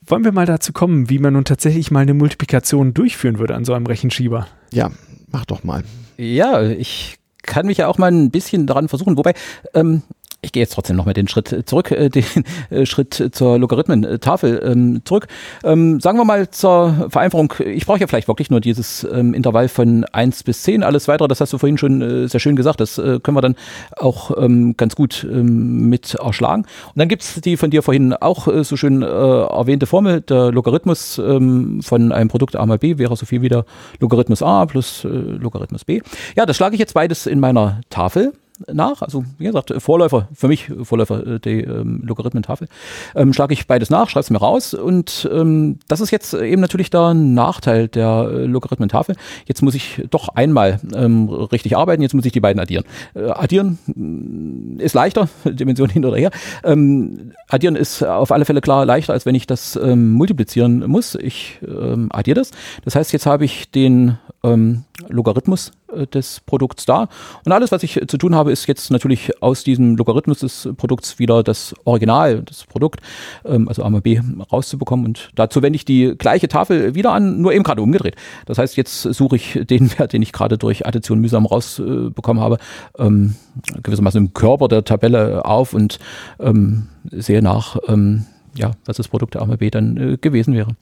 [0.09, 3.65] Wollen wir mal dazu kommen, wie man nun tatsächlich mal eine Multiplikation durchführen würde an
[3.65, 4.47] so einem Rechenschieber?
[4.71, 4.89] Ja,
[5.29, 5.83] mach doch mal.
[6.15, 9.33] Ja, ich kann mich ja auch mal ein bisschen daran versuchen, wobei
[9.73, 10.03] ähm,
[10.41, 12.23] ich gehe jetzt trotzdem noch mal den Schritt zurück, äh, den
[12.69, 15.27] äh, Schritt zur Logarithmentafel ähm, zurück.
[15.63, 19.67] Ähm, sagen wir mal zur Vereinfachung, ich brauche ja vielleicht wirklich nur dieses ähm, Intervall
[19.67, 20.83] von 1 bis 10.
[20.83, 23.41] Alles weitere, das hast du vorhin schon äh, sehr schön gesagt, das äh, können wir
[23.41, 23.55] dann
[23.97, 26.63] auch ähm, ganz gut ähm, mit erschlagen.
[26.63, 30.51] Und dann gibt's die von dir vorhin auch äh, so schön äh, erwähnte Formel, der
[30.51, 33.65] Logarithmus ähm, von einem Produkt a mal b wäre so viel wie der
[33.99, 36.01] Logarithmus a plus äh, Logarithmus b.
[36.35, 38.33] Ja, das schlage ich jetzt beides in meiner Tafel
[38.71, 42.67] nach, also wie gesagt, Vorläufer, für mich Vorläufer äh, der ähm, Logarithmentafel,
[43.15, 46.61] ähm, schlage ich beides nach, schreibe es mir raus und ähm, das ist jetzt eben
[46.61, 49.15] natürlich der Nachteil der äh, Logarithmentafel.
[49.45, 52.83] Jetzt muss ich doch einmal ähm, richtig arbeiten, jetzt muss ich die beiden addieren.
[53.13, 56.31] Äh, addieren mm, ist leichter, Dimension hin oder her.
[56.63, 61.15] Ähm, addieren ist auf alle Fälle klar leichter, als wenn ich das ähm, multiplizieren muss.
[61.15, 62.51] Ich ähm, addiere das.
[62.83, 67.07] Das heißt, jetzt habe ich den ähm, Logarithmus äh, des Produkts da.
[67.45, 71.19] Und alles, was ich zu tun habe, ist jetzt natürlich aus diesem Logarithmus des Produkts
[71.19, 73.01] wieder das Original, das Produkt,
[73.45, 74.19] ähm, also A mal B,
[74.51, 75.05] rauszubekommen.
[75.05, 78.15] Und dazu wende ich die gleiche Tafel wieder an, nur eben gerade umgedreht.
[78.45, 82.57] Das heißt, jetzt suche ich den Wert, den ich gerade durch Addition mühsam rausbekommen habe,
[82.97, 83.35] ähm,
[83.83, 85.99] gewissermaßen im Körper der Tabelle auf und
[86.39, 88.25] ähm, sehe nach, ähm,
[88.55, 90.75] ja, was das Produkt der A mal B dann äh, gewesen wäre.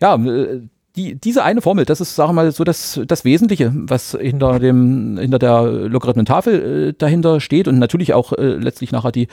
[0.00, 0.62] Ja, äh,
[0.96, 4.58] die, diese eine Formel, das ist, sagen wir mal, so das, das Wesentliche, was hinter
[4.58, 9.28] dem, hinter der Logarithmentafel äh, dahinter steht und natürlich auch äh, letztlich nachher die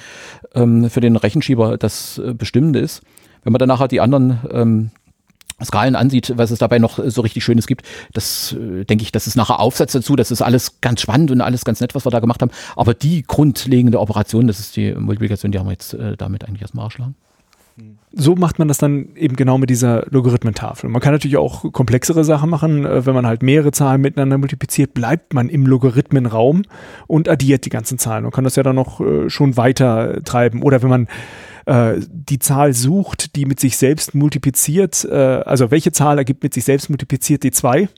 [0.55, 3.01] ähm, für den Rechenschieber das äh, Bestimmende ist.
[3.43, 4.91] Wenn man dann nachher die anderen ähm,
[5.62, 9.28] Skalen ansieht, was es dabei noch so richtig Schönes gibt, das äh, denke ich, das
[9.28, 12.12] ist nachher Aufsatz dazu, das ist alles ganz spannend und alles ganz nett, was wir
[12.12, 12.51] da gemacht haben.
[12.78, 16.62] Aber die grundlegende Operation, das ist die Multiplikation, die haben wir jetzt äh, damit eigentlich
[16.62, 17.16] erstmal erschlagen
[18.11, 20.89] so macht man das dann eben genau mit dieser Logarithmentafel.
[20.89, 22.86] Man kann natürlich auch komplexere Sachen machen.
[22.86, 26.63] Äh, wenn man halt mehrere Zahlen miteinander multipliziert, bleibt man im Logarithmenraum
[27.07, 30.63] und addiert die ganzen Zahlen und kann das ja dann noch äh, schon weiter treiben.
[30.63, 31.07] Oder wenn man
[31.65, 36.63] äh, die Zahl sucht, die mit sich selbst multipliziert, also welche Zahl ergibt mit sich
[36.63, 37.89] selbst multipliziert die zwei,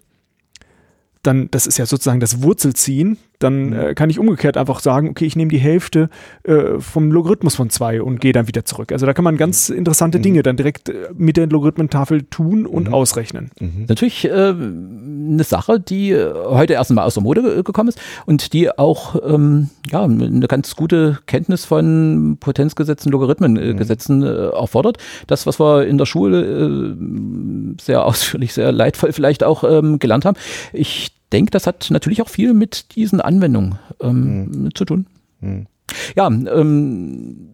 [1.23, 3.73] dann, das ist ja sozusagen das Wurzelziehen, dann mhm.
[3.73, 6.09] äh, kann ich umgekehrt einfach sagen, okay, ich nehme die Hälfte
[6.43, 8.91] äh, vom Logarithmus von zwei und gehe dann wieder zurück.
[8.91, 9.77] Also da kann man ganz mhm.
[9.77, 10.23] interessante mhm.
[10.23, 12.93] Dinge dann direkt äh, mit der Logarithmentafel tun und mhm.
[12.93, 13.51] ausrechnen.
[13.59, 13.85] Mhm.
[13.87, 18.53] Natürlich äh, eine Sache, die äh, heute erst mal aus der Mode gekommen ist und
[18.53, 24.51] die auch ähm, ja, eine ganz gute Kenntnis von Potenzgesetzen, Logarithmengesetzen mhm.
[24.53, 24.97] erfordert.
[25.27, 26.97] Das, was wir in der Schule
[27.79, 30.37] sehr ausführlich, sehr leidvoll vielleicht auch ähm, gelernt haben.
[30.73, 34.75] Ich denke, das hat natürlich auch viel mit diesen Anwendungen ähm, mhm.
[34.75, 35.05] zu tun.
[35.39, 35.67] Mhm.
[36.15, 37.49] Ja, ähm,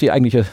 [0.00, 0.46] die eigentliche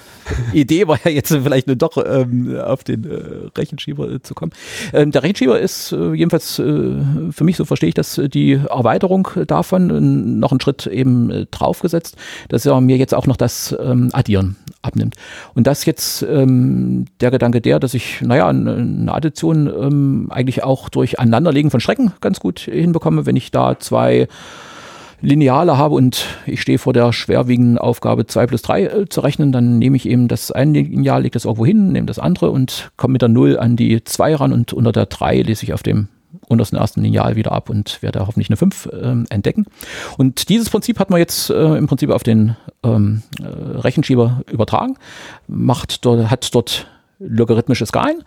[0.54, 4.52] Idee war ja jetzt vielleicht nur doch ähm, auf den äh, Rechenschieber äh, zu kommen.
[4.94, 6.96] Ähm, der Rechenschieber ist äh, jedenfalls äh,
[7.32, 11.46] für mich, so verstehe ich das, die Erweiterung davon, äh, noch einen Schritt eben äh,
[11.52, 12.16] draufgesetzt,
[12.48, 15.16] dass er mir jetzt auch noch das ähm, Addieren abnimmt.
[15.54, 20.90] Und das jetzt ähm, der Gedanke der, dass ich, naja, eine Addition ähm, eigentlich auch
[20.90, 24.28] durch Aneinanderlegen von Strecken ganz gut hinbekomme, wenn ich da zwei
[25.22, 29.52] Lineale habe und ich stehe vor der schwerwiegenden Aufgabe 2 plus 3 äh, zu rechnen,
[29.52, 32.92] dann nehme ich eben das eine Lineal, lege das irgendwo hin, nehme das andere und
[32.98, 35.84] komme mit der 0 an die 2 ran und unter der 3 lese ich auf
[35.84, 36.08] dem
[36.48, 39.66] untersten ersten Lineal wieder ab und werde hoffentlich eine 5 äh, entdecken.
[40.18, 44.96] Und dieses Prinzip hat man jetzt äh, im Prinzip auf den ähm, äh, Rechenschieber übertragen,
[45.48, 46.88] macht dort, hat dort
[47.20, 48.24] logarithmische Skalen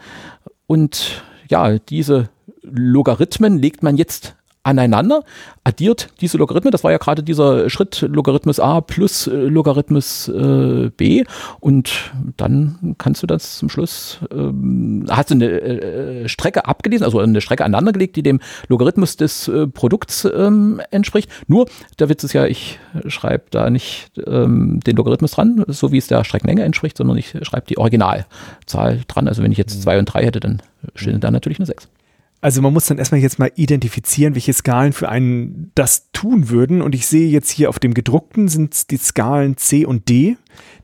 [0.66, 2.28] und ja, diese
[2.62, 5.24] Logarithmen legt man jetzt aneinander,
[5.64, 10.90] addiert diese Logarithmen, das war ja gerade dieser Schritt Logarithmus a plus äh, Logarithmus äh,
[10.96, 11.24] b
[11.60, 17.18] und dann kannst du das zum Schluss, ähm, hast du eine äh, Strecke abgelesen, also
[17.18, 21.30] eine Strecke aneinandergelegt, die dem Logarithmus des äh, Produkts ähm, entspricht.
[21.48, 21.66] Nur,
[21.98, 26.06] der Witz ist ja, ich schreibe da nicht ähm, den Logarithmus dran, so wie es
[26.06, 29.28] der Streckenlänge entspricht, sondern ich schreibe die Originalzahl dran.
[29.28, 30.62] Also wenn ich jetzt zwei und drei hätte, dann
[30.94, 31.88] steht da natürlich eine sechs.
[32.42, 36.82] Also man muss dann erstmal jetzt mal identifizieren, welche Skalen für einen das tun würden.
[36.82, 40.36] Und ich sehe jetzt hier auf dem gedruckten sind die Skalen C und D.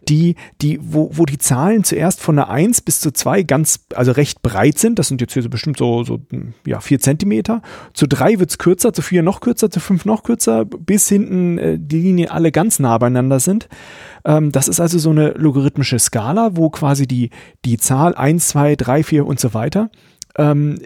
[0.08, 4.12] die, die, wo, wo die Zahlen zuerst von einer 1 bis zu 2 ganz, also
[4.12, 5.00] recht breit sind.
[5.00, 6.20] Das sind jetzt hier so bestimmt so, so
[6.64, 7.60] ja, 4 Zentimeter.
[7.92, 11.58] Zu 3 wird es kürzer, zu 4 noch kürzer, zu 5 noch kürzer, bis hinten
[11.58, 13.68] äh, die Linien alle ganz nah beieinander sind.
[14.24, 17.30] Ähm, das ist also so eine logarithmische Skala, wo quasi die,
[17.64, 19.90] die Zahl 1, 2, 3, 4 und so weiter
[20.38, 20.78] ähm,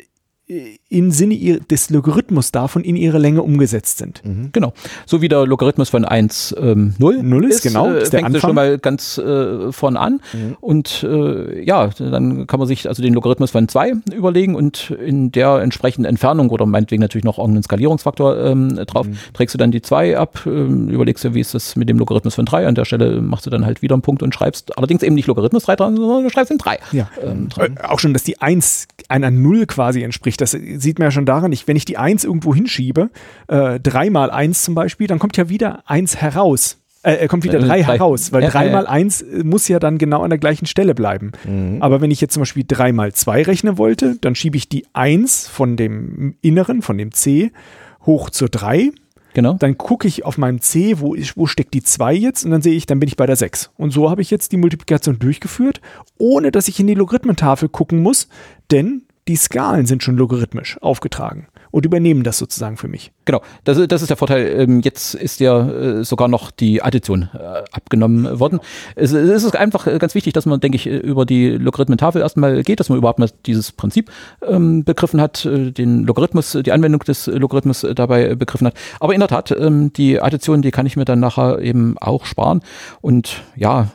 [0.47, 4.25] im Sinne des Logarithmus davon in ihre Länge umgesetzt sind.
[4.25, 4.51] Mhm.
[4.53, 4.73] Genau.
[5.07, 8.35] So wie der Logarithmus von 1 ähm, 0, 0 ist, ist genau, äh, ist fängt
[8.35, 10.21] der schon mal ganz äh, vorn an.
[10.33, 10.57] Mhm.
[10.61, 15.31] Und äh, ja, dann kann man sich also den Logarithmus von 2 überlegen und in
[15.33, 19.17] der entsprechenden Entfernung oder meinetwegen natürlich noch irgendeinen Skalierungsfaktor ähm, drauf, mhm.
[19.33, 22.35] trägst du dann die 2 ab, äh, überlegst du, wie ist das mit dem Logarithmus
[22.35, 22.67] von 3.
[22.67, 25.29] An der Stelle machst du dann halt wieder einen Punkt und schreibst allerdings eben nicht
[25.29, 26.79] Logarithmus 3 dran, sondern du schreibst in 3.
[26.91, 27.09] Ja.
[27.23, 27.77] Ähm, dran.
[27.77, 30.32] Äh, auch schon, dass die 1 einer 0 quasi entspricht.
[30.37, 33.11] Das sieht man ja schon daran, ich, wenn ich die 1 irgendwo hinschiebe,
[33.49, 36.79] äh, 3 mal 1 zum Beispiel, dann kommt ja wieder 1 heraus.
[37.05, 39.99] Äh, kommt wieder 3 äh, heraus, weil 3 ja, mal 1 äh, muss ja dann
[39.99, 41.33] genau an der gleichen Stelle bleiben.
[41.45, 41.79] Mhm.
[41.81, 44.87] Aber wenn ich jetzt zum Beispiel 3 mal 2 rechnen wollte, dann schiebe ich die
[44.93, 47.51] 1 von dem Inneren, von dem C,
[48.05, 48.93] hoch zur 3
[49.35, 49.55] Genau.
[49.55, 52.63] Dann gucke ich auf meinem C, wo, ist, wo steckt die 2 jetzt und dann
[52.63, 53.71] sehe ich, dann bin ich bei der 6.
[53.77, 55.81] Und so habe ich jetzt die Multiplikation durchgeführt,
[56.19, 58.29] ohne dass ich in die Logarithmentafel gucken muss,
[58.71, 63.13] denn die Skalen sind schon logarithmisch aufgetragen und übernehmen das sozusagen für mich.
[63.25, 64.47] Genau, das, das ist der Vorteil.
[64.61, 68.61] Ähm, jetzt ist ja äh, sogar noch die Addition äh, abgenommen worden.
[68.97, 72.81] Es, ist einfach äh, ganz wichtig, dass man, denke ich, über die Logarithmentafel erstmal geht,
[72.81, 74.11] dass man überhaupt mal dieses Prinzip
[74.47, 78.75] ähm, begriffen hat, den Logarithmus, die Anwendung des Logarithmus dabei begriffen hat.
[79.01, 82.27] Aber in der Tat, ähm, die Addition, die kann ich mir dann nachher eben auch
[82.27, 82.61] sparen.
[83.01, 83.89] Und ja,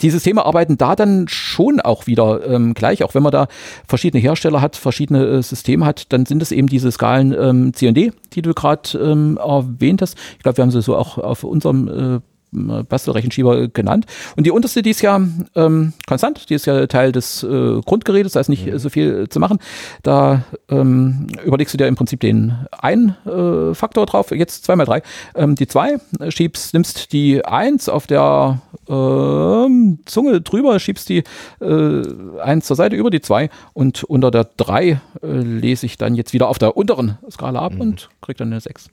[0.00, 3.48] die Systeme arbeiten da dann schon auch wieder ähm, gleich, auch wenn man da
[3.86, 8.12] verschiedene Hersteller hat, verschiedene äh, Systeme hat, dann sind es eben diese Skalen ähm, CND,
[8.32, 10.16] die du gerade ähm, erwähnt hast.
[10.36, 12.20] Ich glaube, wir haben sie so auch auf unserem äh,
[12.52, 14.06] Bastelrechenschieber genannt.
[14.36, 15.20] Und die unterste, die ist ja
[15.56, 18.78] ähm, konstant, die ist ja Teil des äh, Grundgerätes, da ist nicht mhm.
[18.78, 19.58] so viel zu machen.
[20.02, 24.84] Da ähm, überlegst du dir im Prinzip den einen äh, Faktor drauf, jetzt zwei mal
[24.84, 25.02] drei.
[25.34, 25.98] Ähm, die zwei
[26.28, 31.24] schiebst, nimmst die eins auf der ähm, Zunge drüber, schiebst die
[31.60, 32.02] äh,
[32.40, 36.32] eins zur Seite über die zwei und unter der drei äh, lese ich dann jetzt
[36.32, 37.80] wieder auf der unteren Skala ab mhm.
[37.80, 38.90] und krieg dann eine sechs.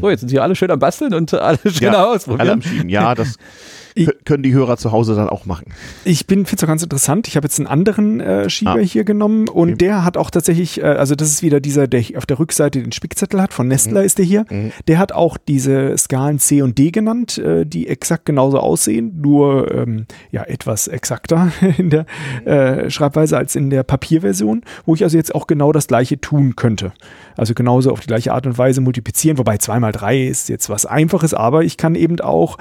[0.00, 2.40] So, jetzt sind sie alle schön am Basteln und alle schön ja, ausprobieren.
[2.40, 2.88] Alle am Schieben.
[2.88, 3.36] Ja, das
[3.94, 5.72] ich, können die Hörer zu Hause dann auch machen.
[6.04, 7.28] Ich bin finde es ganz interessant.
[7.28, 8.78] Ich habe jetzt einen anderen äh, Schieber ah.
[8.78, 9.78] hier genommen und okay.
[9.78, 12.92] der hat auch tatsächlich, äh, also das ist wieder dieser, der auf der Rückseite den
[12.92, 14.06] Spickzettel hat, von Nestler mhm.
[14.06, 14.44] ist der hier.
[14.50, 14.72] Mhm.
[14.88, 19.72] Der hat auch diese Skalen C und D genannt, äh, die exakt genauso aussehen, nur
[19.72, 22.06] ähm, ja etwas exakter in der
[22.44, 26.56] äh, Schreibweise als in der Papierversion, wo ich also jetzt auch genau das gleiche tun
[26.56, 26.92] könnte.
[27.36, 30.68] Also genauso auf die gleiche Art und Weise multiplizieren, wobei 2 mal 3 ist jetzt
[30.68, 32.58] was Einfaches, aber ich kann eben auch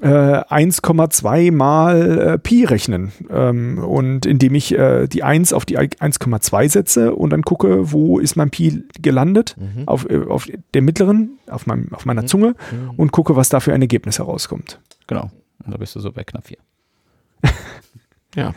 [0.00, 3.12] äh, 1,2 mal äh, Pi rechnen.
[3.30, 8.18] Ähm, und indem ich äh, die 1 auf die 1,2 setze und dann gucke, wo
[8.18, 9.86] ist mein Pi gelandet, mhm.
[9.86, 12.26] auf, äh, auf der mittleren, auf, meinem, auf meiner mhm.
[12.28, 12.90] Zunge mhm.
[12.96, 14.80] und gucke, was da für ein Ergebnis herauskommt.
[15.06, 15.30] Genau.
[15.64, 16.56] Und da bist du so bei knapp 4.
[18.36, 18.54] ja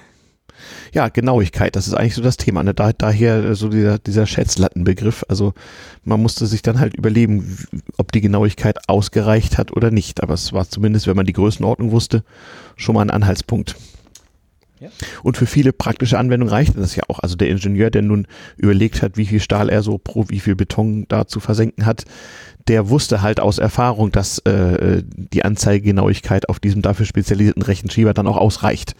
[0.93, 2.63] ja, Genauigkeit, das ist eigentlich so das Thema.
[2.63, 2.73] Ne?
[2.73, 5.25] Da, daher äh, so dieser, dieser Schätzlattenbegriff.
[5.27, 5.53] Also
[6.03, 7.57] man musste sich dann halt überlegen,
[7.97, 10.23] ob die Genauigkeit ausgereicht hat oder nicht.
[10.23, 12.23] Aber es war zumindest, wenn man die Größenordnung wusste,
[12.75, 13.75] schon mal ein Anhaltspunkt.
[14.79, 14.89] Ja.
[15.23, 17.19] Und für viele praktische Anwendungen reichte das ja auch.
[17.19, 20.55] Also der Ingenieur, der nun überlegt hat, wie viel Stahl er so pro wie viel
[20.55, 22.05] Beton da zu versenken hat,
[22.67, 28.27] der wusste halt aus Erfahrung, dass äh, die Anzeigegenauigkeit auf diesem dafür spezialisierten Rechenschieber dann
[28.27, 28.95] auch ausreicht.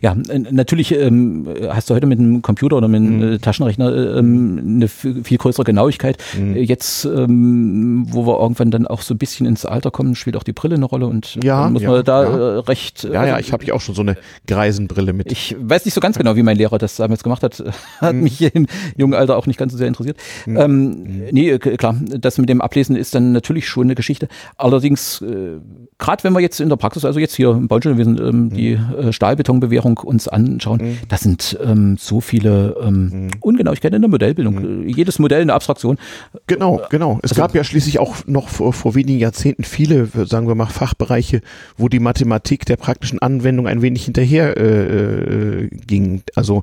[0.00, 0.16] Ja,
[0.50, 3.40] natürlich ähm, hast du heute mit einem Computer oder mit einem mhm.
[3.40, 6.18] Taschenrechner äh, ähm, eine viel größere Genauigkeit.
[6.36, 6.56] Mhm.
[6.56, 10.42] Jetzt, ähm, wo wir irgendwann dann auch so ein bisschen ins Alter kommen, spielt auch
[10.42, 12.28] die Brille eine Rolle und ja, muss ja, man da ja.
[12.28, 13.04] Äh, recht.
[13.04, 15.32] Ja, ja, ich habe ja auch schon so eine Greisenbrille mit.
[15.32, 17.62] Ich weiß nicht so ganz genau, wie mein Lehrer das damals gemacht hat.
[18.00, 18.22] Hat mhm.
[18.22, 20.18] mich im jungen Alter auch nicht ganz so sehr interessiert.
[20.46, 20.56] Mhm.
[20.56, 21.22] Ähm, mhm.
[21.30, 24.28] nee, klar, das mit dem Ablesen ist dann natürlich schon eine Geschichte.
[24.56, 25.58] Allerdings, äh,
[25.98, 28.50] gerade wenn wir jetzt in der Praxis, also jetzt hier im Bauingenieurwesen, ähm, mhm.
[28.50, 30.98] die äh, Stahlbetonbewährung uns anschauen, mhm.
[31.08, 33.30] das sind ähm, so viele ähm, mhm.
[33.40, 34.82] Ungenauigkeiten in der Modellbildung.
[34.82, 34.88] Mhm.
[34.88, 35.98] Jedes Modell eine Abstraktion.
[36.46, 37.18] Genau, genau.
[37.22, 40.66] Es also, gab ja schließlich auch noch vor, vor wenigen Jahrzehnten viele, sagen wir mal,
[40.66, 41.40] Fachbereiche,
[41.76, 46.22] wo die Mathematik der praktischen Anwendung ein wenig hinterher äh, äh ging.
[46.34, 46.62] Also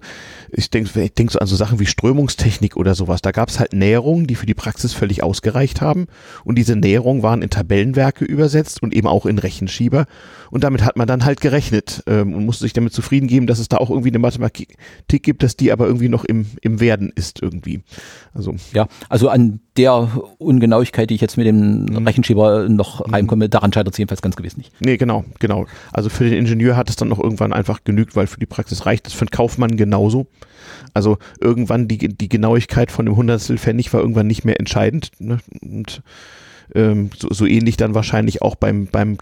[0.52, 3.22] ich denke ich denk so an so Sachen wie Strömungstechnik oder sowas.
[3.22, 6.08] Da gab es halt Näherungen, die für die Praxis völlig ausgereicht haben.
[6.44, 10.06] Und diese Näherungen waren in Tabellenwerke übersetzt und eben auch in Rechenschieber.
[10.52, 13.60] Und damit hat man dann halt gerechnet ähm, und musste sich damit zufrieden geben, dass
[13.60, 17.12] es da auch irgendwie eine Mathematik gibt, dass die aber irgendwie noch im, im Werden
[17.16, 17.82] ist irgendwie.
[18.34, 18.56] Also.
[18.74, 22.08] Ja, also an der Ungenauigkeit, die ich jetzt mit dem mhm.
[22.08, 23.14] Rechenschieber noch mhm.
[23.14, 24.72] reinkomme, daran scheitert es jedenfalls ganz gewiss nicht.
[24.80, 25.66] Nee, genau, genau.
[25.92, 28.86] Also für den Ingenieur hat es dann noch irgendwann einfach genügt, weil für die Praxis
[28.86, 30.28] reicht es für den Kaufmann genauso.
[30.94, 35.12] Also irgendwann die, die Genauigkeit von dem Hundertstel Pfennig war irgendwann nicht mehr entscheidend.
[35.20, 35.40] Ne?
[35.62, 36.02] Und
[36.74, 39.18] ähm, so, so, ähnlich dann wahrscheinlich auch beim, beim,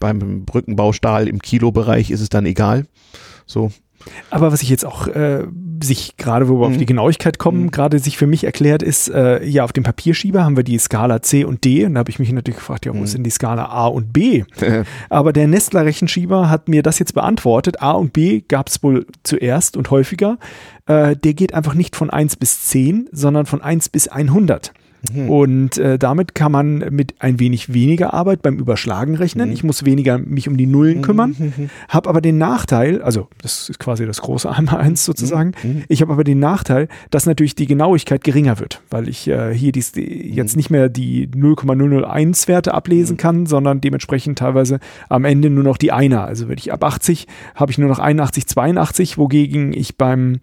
[0.00, 2.86] beim Brückenbaustahl im Kilobereich ist es dann egal.
[3.46, 3.70] So.
[4.30, 5.46] Aber was ich jetzt auch äh,
[5.82, 6.72] sich gerade, wo wir mhm.
[6.72, 7.70] auf die Genauigkeit kommen, mhm.
[7.70, 11.22] gerade sich für mich erklärt ist, äh, ja, auf dem Papierschieber haben wir die Skala
[11.22, 13.04] C und D und da habe ich mich natürlich gefragt, ja, wo mhm.
[13.04, 14.44] ist denn die Skala A und B?
[15.08, 17.82] Aber der Nestler Rechenschieber hat mir das jetzt beantwortet.
[17.82, 20.38] A und B gab es wohl zuerst und häufiger.
[20.86, 24.72] Äh, der geht einfach nicht von 1 bis 10, sondern von 1 bis 100.
[25.12, 25.30] Mhm.
[25.30, 29.48] Und äh, damit kann man mit ein wenig weniger Arbeit beim Überschlagen rechnen.
[29.48, 29.54] Mhm.
[29.54, 31.02] Ich muss weniger mich um die Nullen mhm.
[31.02, 31.70] kümmern, mhm.
[31.88, 35.70] habe aber den Nachteil, also das ist quasi das große einmal eins sozusagen, mhm.
[35.70, 35.84] Mhm.
[35.88, 39.72] ich habe aber den Nachteil, dass natürlich die Genauigkeit geringer wird, weil ich äh, hier
[39.72, 45.50] dies, die, jetzt nicht mehr die 0,001 Werte ablesen kann, sondern dementsprechend teilweise am Ende
[45.50, 46.24] nur noch die Einer.
[46.24, 50.40] Also wenn ich ab 80 habe ich nur noch 81, 82, wogegen ich beim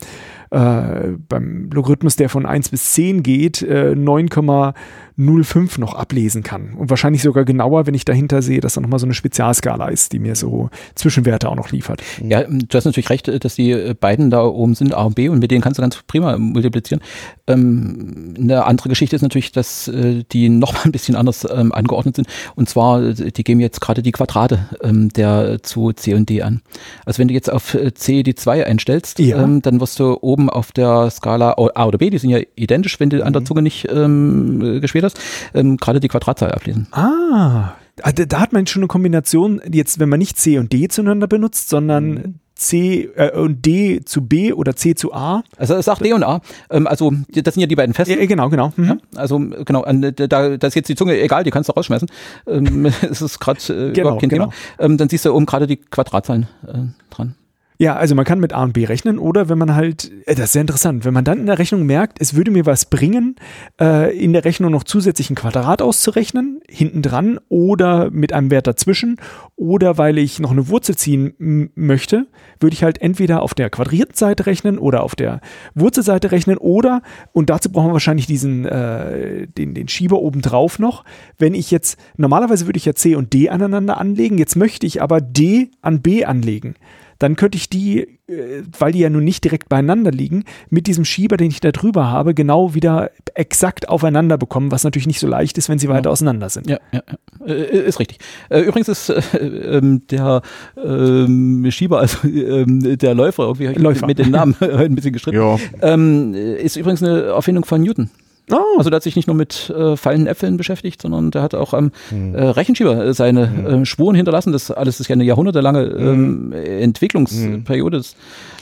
[0.50, 6.74] äh, beim Logarithmus, der von 1 bis 10 geht, äh, 9,05 noch ablesen kann.
[6.74, 10.14] Und wahrscheinlich sogar genauer, wenn ich dahinter sehe, dass da nochmal so eine Spezialskala ist,
[10.14, 12.02] die mir so Zwischenwerte auch noch liefert.
[12.24, 15.30] Ja, du hast natürlich recht, dass die äh, beiden da oben sind, A und B,
[15.30, 17.04] und mit denen kannst du ganz prima multiplizieren.
[17.48, 22.16] Ähm, eine andere Geschichte ist natürlich, dass äh, die nochmal ein bisschen anders ähm, angeordnet
[22.16, 22.28] sind.
[22.56, 26.41] Und zwar, äh, die geben jetzt gerade die Quadrate ähm, der zu C und D
[26.41, 26.62] an.
[27.06, 29.41] Also wenn du jetzt auf äh, C die 2 einstellst, ja.
[29.41, 32.40] ähm, dann wirst du oben oben auf der Skala A oder B, die sind ja
[32.56, 33.46] identisch, wenn du an der mhm.
[33.46, 35.20] Zunge nicht ähm, gespielt hast,
[35.54, 36.88] ähm, gerade die Quadratzahl ablesen.
[36.92, 37.74] Ah,
[38.04, 41.28] ah da hat man schon eine Kombination, jetzt wenn man nicht C und D zueinander
[41.28, 42.36] benutzt, sondern mhm.
[42.54, 45.44] C äh, und D zu B oder C zu A.
[45.58, 46.42] Also es sagt D und A.
[46.70, 48.20] Ähm, also das sind ja die beiden Festen.
[48.20, 48.74] Ja, genau, genau.
[48.76, 48.86] Mhm.
[48.86, 52.08] Ja, also genau, da, da ist jetzt die Zunge egal, die kannst du rausschmeißen.
[52.48, 54.46] Ähm, es ist gerade äh, genau, überhaupt kein genau.
[54.46, 54.54] Thema.
[54.80, 56.74] Ähm, dann siehst du oben gerade die Quadratzahlen äh,
[57.10, 57.36] dran.
[57.80, 60.46] Ja, also man kann mit A und B rechnen oder wenn man halt, äh, das
[60.46, 63.36] ist sehr interessant, wenn man dann in der Rechnung merkt, es würde mir was bringen,
[63.80, 68.66] äh, in der Rechnung noch zusätzlich ein Quadrat auszurechnen, hinten dran oder mit einem Wert
[68.66, 69.18] dazwischen
[69.56, 72.26] oder weil ich noch eine Wurzel ziehen möchte,
[72.60, 75.40] würde ich halt entweder auf der quadrierten Seite rechnen oder auf der
[75.76, 80.80] Wurzelseite rechnen oder, und dazu brauchen wir wahrscheinlich diesen, äh, den, den Schieber oben drauf
[80.80, 81.04] noch,
[81.38, 85.00] wenn ich jetzt, normalerweise würde ich ja C und D aneinander anlegen, jetzt möchte ich
[85.00, 86.74] aber D an B anlegen
[87.20, 91.05] dann könnte ich die, äh, weil die ja nun nicht direkt beieinander liegen, mit diesem
[91.05, 95.28] Schieber, den ich da drüber habe, genau wieder exakt aufeinander bekommen, was natürlich nicht so
[95.28, 96.70] leicht ist, wenn sie weiter auseinander sind.
[96.70, 97.45] Ja, ja, ja.
[97.45, 98.20] Äh, ist richtig.
[98.49, 100.41] Äh, übrigens ist äh, ähm, der
[100.84, 104.07] ähm, Schieber, also ähm, der Läufer, irgendwie Läufer.
[104.07, 106.57] mit den Namen ein bisschen gestritten, ja.
[106.57, 108.09] Ist übrigens eine Erfindung von Newton.
[108.50, 108.78] Oh.
[108.78, 111.74] Also der hat sich nicht nur mit äh, fallenden Äpfeln beschäftigt, sondern der hat auch
[111.74, 112.34] am hm.
[112.34, 113.66] äh, Rechenschieber äh, seine hm.
[113.66, 114.54] äh, Spuren hinterlassen.
[114.54, 116.54] Das alles ist ja eine jahrhundertelange hm.
[116.54, 117.98] ähm, Entwicklungsperiode.
[117.98, 118.16] Das,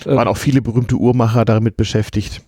[0.05, 2.41] äh, Waren auch viele berühmte Uhrmacher damit beschäftigt.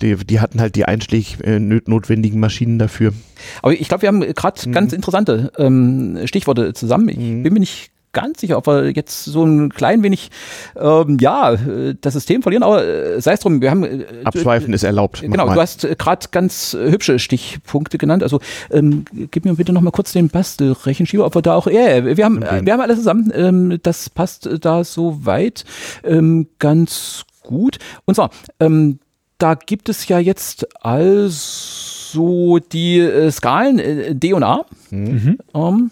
[0.00, 3.12] Die, die, hatten halt die einschlägig äh, notwendigen Maschinen dafür.
[3.60, 4.72] Aber ich glaube, wir haben gerade mhm.
[4.72, 7.08] ganz interessante ähm, Stichworte zusammen.
[7.10, 7.42] Ich mhm.
[7.42, 10.30] bin mir nicht ganz sicher, ob wir jetzt so ein klein wenig,
[10.76, 11.56] ähm, ja,
[12.00, 13.84] das System verlieren, aber äh, sei es drum, wir haben.
[13.84, 15.22] Äh, Abschweifen ist erlaubt.
[15.22, 18.22] Genau, du hast äh, gerade ganz äh, hübsche Stichpunkte genannt.
[18.22, 18.40] Also
[18.70, 22.24] ähm, gib mir bitte nochmal kurz den Bastelrechenschieber, ob wir da auch, ja, yeah, wir
[22.24, 22.60] haben, okay.
[22.64, 25.64] wir haben alles zusammen, ähm, das passt da so weit
[26.04, 27.78] ähm, ganz gut.
[28.04, 28.98] Und zwar, ähm,
[29.38, 34.64] da gibt es ja jetzt also die äh, Skalen äh, D und A.
[34.90, 35.38] Mhm.
[35.54, 35.90] Ähm,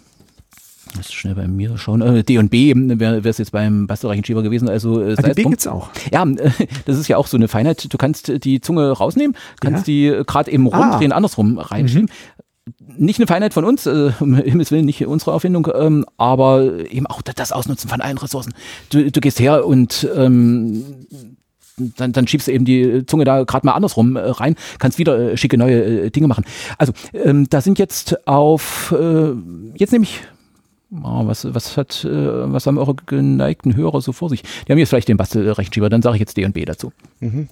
[0.96, 2.00] Lass schnell bei mir schauen.
[2.00, 4.68] Äh, D und B wäre es jetzt beim Bastelrechenschieber gewesen.
[4.68, 5.90] Also äh, die B gibt's auch.
[6.12, 6.50] Ja, äh,
[6.86, 7.92] das ist ja auch so eine Feinheit.
[7.92, 9.92] Du kannst die Zunge rausnehmen, kannst ja.
[9.92, 10.78] die äh, gerade eben ah.
[10.78, 11.16] rumdrehen, ah.
[11.16, 12.10] andersrum reinschieben.
[12.10, 12.10] Mhm.
[12.96, 17.06] Nicht eine Feinheit von uns, äh, um Himmels Willen nicht unsere Erfindung, ähm, aber eben
[17.06, 18.52] auch das Ausnutzen von allen Ressourcen.
[18.90, 21.06] Du, du gehst her und ähm,
[21.96, 25.32] dann, dann schiebst du eben die Zunge da gerade mal andersrum äh, rein, kannst wieder
[25.32, 26.44] äh, schicke neue äh, Dinge machen.
[26.78, 29.32] Also ähm, da sind jetzt auf, äh,
[29.76, 30.20] jetzt nehme ich
[30.92, 34.42] Oh, was, was hat, äh, was haben eure geneigten Hörer so vor sich?
[34.42, 36.92] Die haben jetzt vielleicht den Bastelrechenschieber, dann sage ich jetzt D und B dazu.
[37.20, 37.46] Mhm.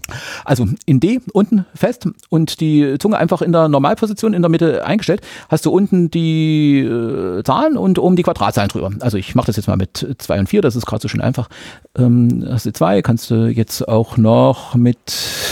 [0.45, 4.84] Also in D unten fest und die Zunge einfach in der Normalposition in der Mitte
[4.84, 8.91] eingestellt, hast du unten die äh, Zahlen und oben die Quadratzahlen drüber.
[8.99, 11.20] Also ich mache das jetzt mal mit 2 und 4, das ist gerade so schön
[11.20, 11.49] einfach.
[11.97, 14.99] Ähm, hast du 2, kannst du jetzt auch noch mit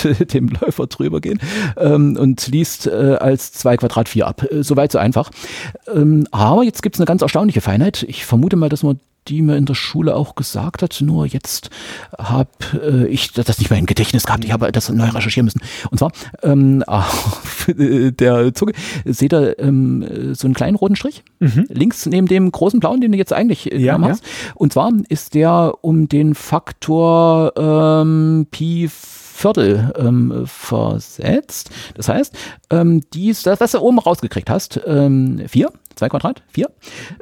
[0.33, 1.39] dem Läufer drüber gehen
[1.77, 4.43] ähm, und liest äh, als 2 Quadrat 4 ab.
[4.51, 5.31] Äh, Soweit so einfach.
[5.95, 7.76] Ähm, aber jetzt gibt es eine ganz erstaunliche Feinheit.
[8.07, 11.71] Ich vermute mal, dass man die mir in der Schule auch gesagt hat, nur jetzt
[12.19, 15.61] habe äh, ich das nicht mehr im Gedächtnis gehabt, ich habe das neu recherchieren müssen.
[15.91, 16.13] Und zwar
[16.43, 18.73] ähm, auf der Zunge
[19.05, 21.67] seht ihr ähm, so einen kleinen roten Strich, mhm.
[21.69, 24.25] links neben dem großen blauen, den du jetzt eigentlich äh, ja, hast.
[24.25, 24.53] Ja.
[24.55, 28.89] Und zwar ist der um den Faktor ähm, Pi
[29.37, 31.69] Viertel ähm, versetzt.
[31.95, 32.35] Das heißt,
[32.71, 36.71] ähm, dies, das, was du oben rausgekriegt hast, ähm, vier, 2 Quadrat, 4,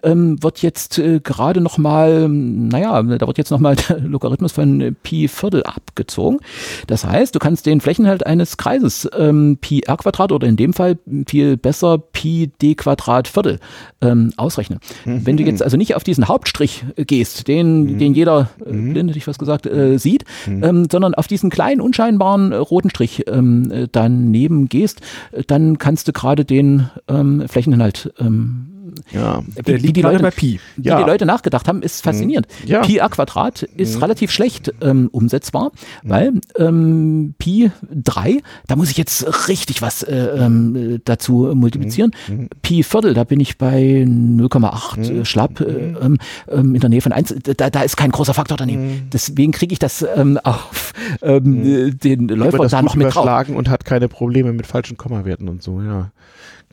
[0.03, 5.29] ähm, wird jetzt äh, gerade nochmal, naja, da wird jetzt nochmal der Logarithmus von Pi
[5.29, 6.41] Viertel abgezogen.
[6.87, 10.73] Das heißt, du kannst den Flächenhalt eines Kreises ähm, Pi r Quadrat oder in dem
[10.73, 13.61] Fall viel besser Pi d Quadrat Viertel
[14.01, 14.81] ähm, ausrechnen.
[15.05, 15.21] Mhm.
[15.27, 17.99] Wenn du jetzt also nicht auf diesen Hauptstrich gehst, den, mhm.
[17.99, 18.93] den jeder, äh, mhm.
[18.93, 20.65] blind hätte ich was gesagt, äh, sieht, mhm.
[20.65, 25.01] ähm, sondern auf diesen kleinen, unscheinbaren äh, roten Strich ähm, äh, daneben gehst,
[25.33, 28.64] äh, dann kannst du gerade den ähm, Flächeninhalt ähm,
[29.13, 29.43] ja.
[29.65, 30.61] Wie, wie die Leute bei Pi.
[30.77, 30.99] Wie ja.
[31.03, 32.47] die Leute nachgedacht haben, ist faszinierend.
[32.63, 32.69] Mhm.
[32.69, 32.83] Ja.
[32.83, 34.03] Pi a Quadrat ist mhm.
[34.03, 35.73] relativ schlecht ähm, umsetzbar,
[36.03, 36.09] mhm.
[36.09, 42.13] weil ähm, Pi 3, da muss ich jetzt richtig was äh, ähm, dazu multiplizieren.
[42.29, 42.35] Mhm.
[42.35, 42.49] mhm.
[42.63, 45.25] Pi Viertel, da bin ich bei 0,8 mhm.
[45.25, 46.19] schlapp äh, ähm,
[46.49, 47.35] ähm, in der Nähe von 1.
[47.57, 49.09] Da, da ist kein großer Faktor daneben.
[49.13, 53.49] Deswegen kriege ich das ähm, auf ähm, den Läufer da noch mit drauf.
[53.49, 56.11] und hat keine Probleme mit falschen Kommawerten und so, ja.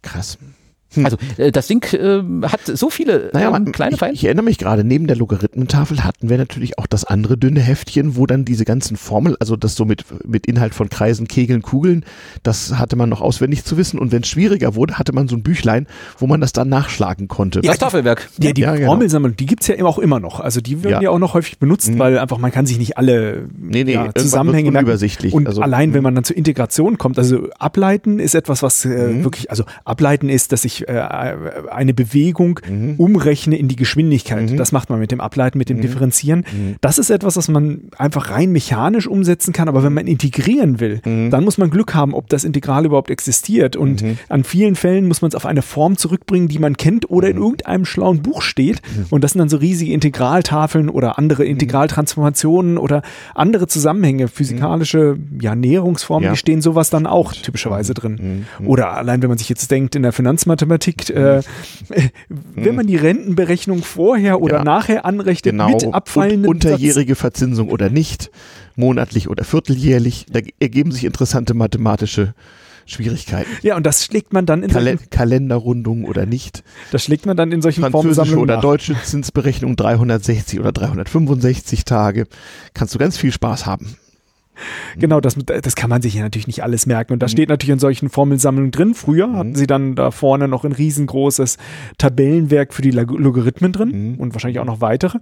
[0.02, 0.38] Krass.
[0.94, 1.06] Hm.
[1.06, 4.14] Also äh, das Ding äh, hat so viele naja, ähm, kleine Feilen.
[4.14, 7.62] Ich, ich, erinnere mich gerade, neben der Logarithmentafel hatten wir natürlich auch das andere dünne
[7.62, 11.62] Heftchen, wo dann diese ganzen Formeln, also das so mit, mit Inhalt von Kreisen, Kegeln,
[11.62, 12.06] Kugeln,
[12.44, 14.00] das hatte man noch auswendig zu wissen.
[14.00, 15.88] Und wenn es schwieriger wurde, hatte man so ein Büchlein,
[16.18, 17.62] wo man das dann nachschlagen konnte.
[17.64, 18.30] Ja, das Tafelwerk.
[18.40, 18.88] Ja, die ja, genau.
[18.88, 20.40] Formelsammlung, die gibt's ja auch immer noch.
[20.40, 22.00] Also die werden ja, ja auch noch häufig benutzt, mhm.
[22.00, 24.88] weil einfach man kann sich nicht alle nee, nee, ja, Zusammenhänge merken.
[24.88, 25.34] Übersichtlich.
[25.34, 26.04] Und also, allein, wenn mhm.
[26.04, 29.24] man dann zur Integration kommt, also ableiten ist etwas, was äh, mhm.
[29.24, 31.02] wirklich, also ableiten ist, dass ich äh,
[31.70, 32.96] eine Bewegung mhm.
[32.98, 34.52] umrechne in die Geschwindigkeit.
[34.52, 34.58] Mhm.
[34.58, 35.82] Das macht man mit dem Ableiten, mit dem mhm.
[35.82, 36.46] Differenzieren.
[36.52, 36.76] Mhm.
[36.82, 41.02] Das ist etwas, was man einfach rein mechanisch umsetzen kann, aber wenn man integrieren will,
[41.06, 41.30] mhm.
[41.30, 43.76] dann muss man Glück haben, ob das Integral überhaupt existiert.
[43.76, 44.18] Und mhm.
[44.30, 47.38] an vielen Fällen muss man es auf eine Form zurückbringen, die man kennt oder in
[47.38, 48.82] irgendeinem schlauen Buch steht.
[49.10, 53.02] Und das sind dann so riesige Integraltafeln oder andere Integraltransformationen oder
[53.36, 56.32] andere Zusammenhänge, physikalische ja, Näherungsformen, ja.
[56.32, 58.46] die stehen sowas dann auch typischerweise drin.
[58.66, 60.71] Oder allein, wenn man sich jetzt denkt, in der Finanzmathematik,
[61.10, 61.42] äh,
[62.30, 65.70] wenn man die Rentenberechnung vorher oder ja, nachher anrechnet genau.
[65.70, 68.32] mit abfallenden Und unterjährige Verzinsung oder nicht,
[68.76, 72.34] monatlich oder vierteljährlich, da ergeben sich interessante mathematische
[72.86, 73.50] Schwierigkeiten.
[73.62, 76.64] Ja, und das schlägt man dann in Kal Kalenderrundung oder nicht.
[76.92, 78.62] Das schlägt man dann in solchen Französische oder nach.
[78.62, 82.28] deutsche Zinsberechnung 360 oder 365 Tage.
[82.74, 83.96] Kannst du ganz viel Spaß haben.
[84.98, 87.14] Genau, das, das kann man sich ja natürlich nicht alles merken.
[87.14, 87.38] Und das mhm.
[87.38, 88.94] steht natürlich in solchen Formelsammlungen drin.
[88.94, 89.38] Früher mhm.
[89.38, 91.58] hatten sie dann da vorne noch ein riesengroßes
[91.98, 94.20] Tabellenwerk für die Logarithmen drin mhm.
[94.20, 95.20] und wahrscheinlich auch noch weitere.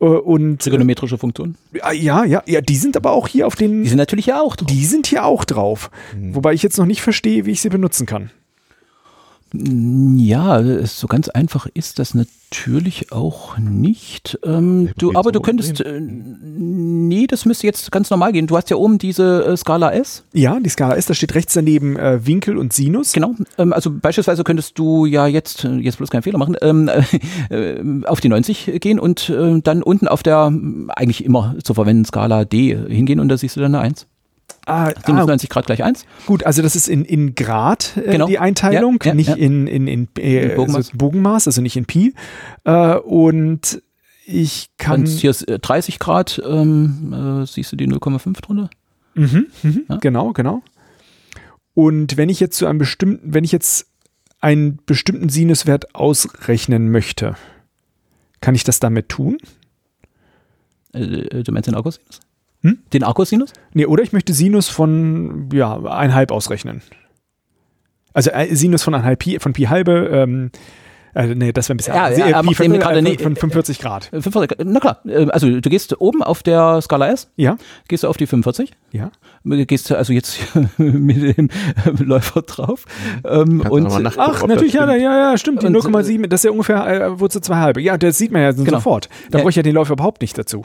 [0.00, 1.56] Äh, und, Trigonometrische Funktionen?
[1.92, 3.82] Ja, ja, ja, die sind aber auch hier auf den.
[3.82, 4.68] Die sind natürlich ja auch drauf.
[4.68, 5.90] Die sind hier auch drauf.
[6.16, 8.30] Wobei ich jetzt noch nicht verstehe, wie ich sie benutzen kann.
[9.54, 14.38] Ja, so ganz einfach ist das natürlich auch nicht.
[14.44, 18.46] Ähm, du, aber du könntest, äh, nee, das müsste jetzt ganz normal gehen.
[18.46, 20.24] Du hast ja oben diese äh, Skala S.
[20.32, 23.12] Ja, die Skala S, da steht rechts daneben äh, Winkel und Sinus.
[23.12, 23.34] Genau.
[23.58, 26.90] Ähm, also beispielsweise könntest du ja jetzt, äh, jetzt bloß keinen Fehler machen, ähm,
[27.50, 30.52] äh, auf die 90 gehen und äh, dann unten auf der
[30.96, 34.06] eigentlich immer zu verwenden Skala D hingehen und da siehst du dann eine 1.
[34.66, 36.06] Ah, 97 ah, Grad gleich 1.
[36.26, 38.26] Gut, also das ist in, in Grad äh, genau.
[38.26, 39.34] die Einteilung, ja, ja, nicht ja.
[39.34, 40.76] in, in, in, äh, in Bogenmaß.
[40.76, 41.46] Also Bogenmaß.
[41.48, 42.14] also nicht in Pi.
[42.64, 43.82] Äh, und
[44.24, 45.00] ich kann.
[45.00, 48.70] Und hier ist 30 äh, Grad, ähm, äh, siehst du die 0,5 drunter?
[49.14, 50.62] Mhm, mhm, Genau, genau.
[51.74, 53.86] Und wenn ich jetzt zu einem bestimmten, wenn ich jetzt
[54.40, 57.36] einen bestimmten Sinuswert ausrechnen möchte,
[58.40, 59.38] kann ich das damit tun?
[60.92, 62.20] Äh, du meinst den Augustinus?
[62.62, 62.78] Hm?
[62.92, 63.52] Den Arcosinus?
[63.74, 66.82] Nee, oder ich möchte Sinus von ja, 1,5 ausrechnen.
[68.14, 70.50] Also äh, Sinus von 1,5 Pi, von Pi halbe, ähm,
[71.14, 74.04] äh, nee, das wäre ein bisschen ja, ja, Pi von, äh, nee, von 45 Grad.
[74.06, 77.56] 45, na klar, äh, also du gehst oben auf der Skala S, ja.
[77.88, 79.10] gehst du auf die 45, ja.
[79.44, 80.38] gehst also jetzt
[80.78, 81.50] mit dem
[81.98, 82.86] Läufer drauf.
[83.24, 83.86] Ähm, und
[84.16, 87.56] ach, natürlich, ja, ja, ja, stimmt, die 0,7, das ist ja ungefähr äh, Wurzel zwei
[87.56, 87.82] halbe.
[87.82, 88.70] Ja, das sieht man ja genau.
[88.70, 89.08] sofort.
[89.30, 89.42] Da ja.
[89.42, 90.64] brauche ich ja den Läufer überhaupt nicht dazu.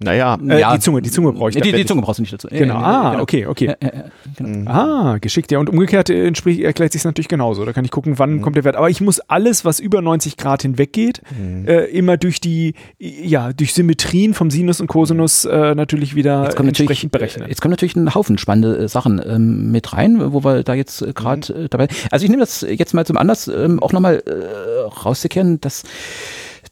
[0.00, 0.74] Naja, äh, ja.
[0.74, 1.56] die Zunge, die Zunge brauche ich.
[1.56, 2.46] Die, die Zunge brauchst du nicht dazu.
[2.48, 2.76] Genau.
[2.76, 3.22] ah, genau.
[3.22, 3.66] okay, okay.
[3.66, 4.04] Ja, ja,
[4.36, 4.58] genau.
[4.60, 4.68] Mhm.
[4.68, 5.50] Ah, geschickt.
[5.50, 7.64] Ja, und umgekehrt äh, entspricht, erklärt sich natürlich genauso.
[7.64, 8.42] Da kann ich gucken, wann mhm.
[8.42, 8.76] kommt der Wert.
[8.76, 11.66] Aber ich muss alles, was über 90 Grad hinweg geht, mhm.
[11.66, 17.10] äh, immer durch die, ja, durch Symmetrien vom Sinus und Cosinus äh, natürlich wieder entsprechend
[17.10, 17.48] berechnen.
[17.48, 21.02] Jetzt kommen natürlich ein Haufen spannende äh, Sachen ähm, mit rein, wo wir da jetzt
[21.02, 21.66] äh, gerade mhm.
[21.70, 21.88] dabei.
[22.12, 25.82] Also ich nehme das jetzt mal zum Anlass, ähm, auch nochmal äh, rauszukehren, dass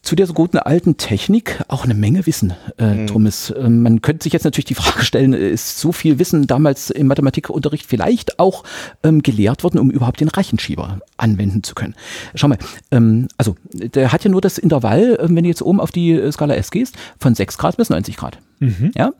[0.01, 3.07] zu der so guten alten Technik auch eine Menge Wissen äh, mhm.
[3.07, 3.53] drum ist.
[3.57, 7.07] Ähm, man könnte sich jetzt natürlich die Frage stellen, ist so viel Wissen damals im
[7.07, 8.63] Mathematikunterricht vielleicht auch
[9.03, 11.95] ähm, gelehrt worden, um überhaupt den Rechenschieber anwenden zu können?
[12.35, 12.57] Schau mal,
[12.91, 16.31] ähm, also der hat ja nur das Intervall, äh, wenn du jetzt oben auf die
[16.31, 18.39] Skala S gehst, von 6 Grad bis 90 Grad.
[18.59, 18.91] Mhm.
[18.95, 19.11] Ja?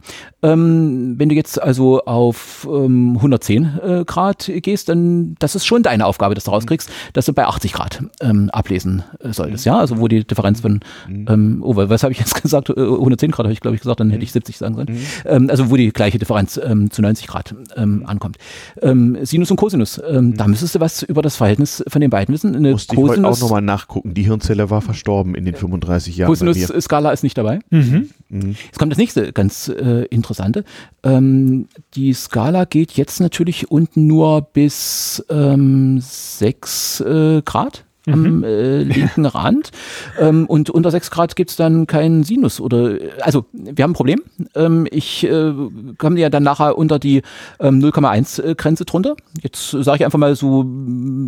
[0.41, 5.83] Ähm, wenn du jetzt also auf ähm, 110 äh, Grad gehst, dann das ist schon
[5.83, 9.65] deine Aufgabe, dass du rauskriegst, dass du bei 80 Grad ähm, ablesen äh, solltest.
[9.65, 11.25] Ja, also wo die Differenz von, mhm.
[11.29, 12.69] ähm, oh, was habe ich jetzt gesagt?
[12.69, 14.88] 110 äh, Grad habe ich glaube ich gesagt, dann hätte ich 70 sagen sollen.
[14.89, 14.99] Mhm.
[15.25, 18.38] Ähm, also wo die gleiche Differenz ähm, zu 90 Grad ähm, ankommt.
[18.81, 20.38] Ähm, Sinus und Cosinus, ähm, mhm.
[20.38, 22.55] da müsstest du was über das Verhältnis von den beiden wissen.
[22.55, 24.13] Eine Musste Cosinus, ich heute auch nochmal nachgucken.
[24.13, 26.29] Die Hirnzelle war verstorben in den 35 Jahren.
[26.29, 27.59] Cosinus-Skala ist nicht dabei.
[27.69, 28.09] Mhm.
[28.30, 28.55] Mhm.
[28.65, 30.63] Jetzt kommt das nächste ganz äh, interessante.
[31.03, 38.43] Ähm, die Skala geht jetzt natürlich unten nur bis ähm, 6 äh, Grad am mhm.
[38.43, 39.71] äh, linken Rand.
[40.19, 42.59] Ähm, und unter 6 Grad gibt's dann keinen Sinus.
[42.59, 44.21] Oder also wir haben ein Problem.
[44.55, 45.53] Ähm, ich äh,
[45.97, 47.21] komme ja dann nachher unter die
[47.59, 49.15] ähm, 0,1 äh, Grenze drunter.
[49.41, 50.65] Jetzt sage ich einfach mal so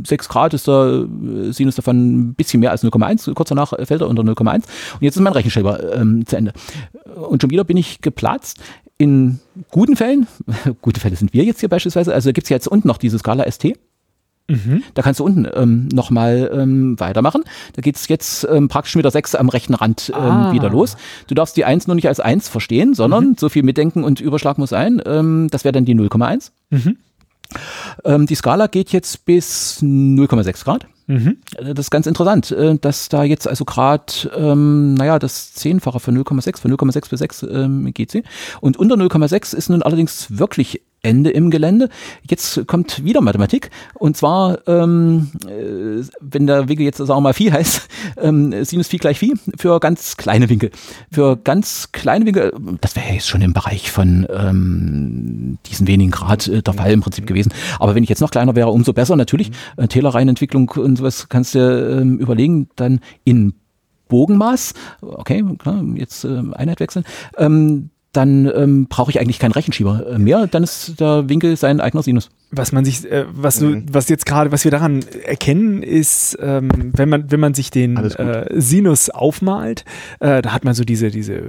[0.05, 3.34] 6 Grad ist der äh, Sinus davon ein bisschen mehr als 0,1.
[3.34, 4.55] Kurz danach fällt er unter 0,1.
[4.55, 4.65] Und
[5.01, 6.53] jetzt ist mein Rechenschreiber ähm, zu Ende.
[7.15, 8.59] Und schon wieder bin ich geplatzt.
[8.97, 9.39] In
[9.71, 10.27] guten Fällen,
[10.82, 13.49] gute Fälle sind wir jetzt hier beispielsweise, also gibt's ja jetzt unten noch diese Skala
[13.49, 13.77] ST.
[14.50, 14.84] Mhm.
[14.95, 17.43] Da kannst du unten ähm, nochmal ähm, weitermachen.
[17.74, 20.52] Da geht's jetzt ähm, praktisch mit der 6 am rechten Rand ähm, ah.
[20.52, 20.97] wieder los.
[21.28, 23.36] Du darfst die 1 nur nicht als 1 verstehen, sondern mhm.
[23.38, 25.02] so viel Mitdenken und Überschlag muss sein.
[25.06, 26.52] Ähm, das wäre dann die 0,1.
[26.72, 26.97] Mhm.
[28.04, 30.88] Ähm, die Skala geht jetzt bis 0,6 Grad.
[31.08, 31.38] Mhm.
[31.58, 36.00] Äh, das ist ganz interessant, äh, dass da jetzt also gerade, ähm, naja, das Zehnfache
[36.00, 38.24] von 0,6, von 0,6 bis 6 ähm, geht sie.
[38.62, 41.89] Und unter 0,6 ist nun allerdings wirklich Ende im Gelände.
[42.30, 47.34] Jetzt kommt wieder Mathematik und zwar, ähm, äh, wenn der Winkel jetzt sagen wir mal
[47.34, 47.88] Phi heißt,
[48.18, 50.72] ähm, Sinus Phi gleich Phi für ganz kleine Winkel.
[51.12, 56.47] Für ganz kleine Winkel, das wäre jetzt schon im Bereich von ähm, diesen wenigen Grad
[56.47, 57.54] äh, der Fall im Prinzip gewesen.
[57.80, 59.52] Aber wenn ich jetzt noch kleiner wäre, umso besser natürlich.
[59.78, 63.54] Äh, Taylor-Reihenentwicklung und sowas kannst du ähm, überlegen, dann in
[64.10, 67.06] Bogenmaß, okay, klar, jetzt äh, Einheit wechseln,
[67.38, 71.82] ähm, dann ähm, brauche ich eigentlich keinen Rechenschieber äh, mehr, dann ist der Winkel sein
[71.82, 73.86] eigener Sinus was man sich, äh, was mhm.
[73.86, 77.70] du, was jetzt gerade, was wir daran erkennen, ist, ähm, wenn man, wenn man sich
[77.70, 79.86] den äh, Sinus aufmalt,
[80.20, 81.43] äh, da hat man so diese, diese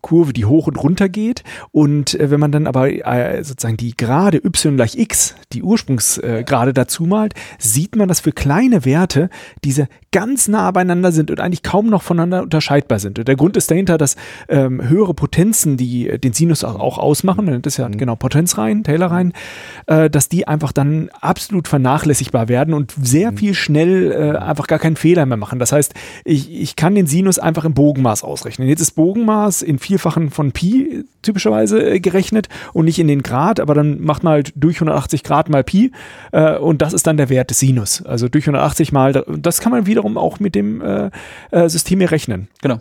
[0.00, 1.42] Kurve, die hoch und runter geht.
[1.72, 6.70] Und äh, wenn man dann aber äh, sozusagen die Gerade y gleich x, die Ursprungsgrade
[6.70, 9.30] äh, dazu malt, sieht man, dass für kleine Werte
[9.64, 13.18] diese ganz nah beieinander sind und eigentlich kaum noch voneinander unterscheidbar sind.
[13.18, 14.14] Und der Grund ist dahinter, dass
[14.48, 17.98] ähm, höhere Potenzen, die den Sinus auch, auch ausmachen, das ist ja mhm.
[17.98, 19.32] genau Potenzreihen, Taylorreihen,
[19.86, 23.36] äh, dass die einfach dann absolut vernachlässigbar werden und sehr mhm.
[23.36, 25.58] viel schnell äh, einfach gar keinen Fehler mehr machen.
[25.58, 25.94] Das heißt,
[26.24, 28.68] ich, ich kann den Sinus einfach im Bogenmaß ausrechnen.
[28.68, 33.60] Jetzt ist Bogenmaß in Vielfachen von Pi typischerweise äh, gerechnet und nicht in den Grad,
[33.60, 35.92] aber dann macht man halt durch 180 Grad mal Pi
[36.32, 38.04] äh, und das ist dann der Wert des Sinus.
[38.04, 41.10] Also durch 180 mal, das kann man wiederum auch mit dem äh,
[41.50, 42.48] äh System hier rechnen.
[42.62, 42.80] Genau.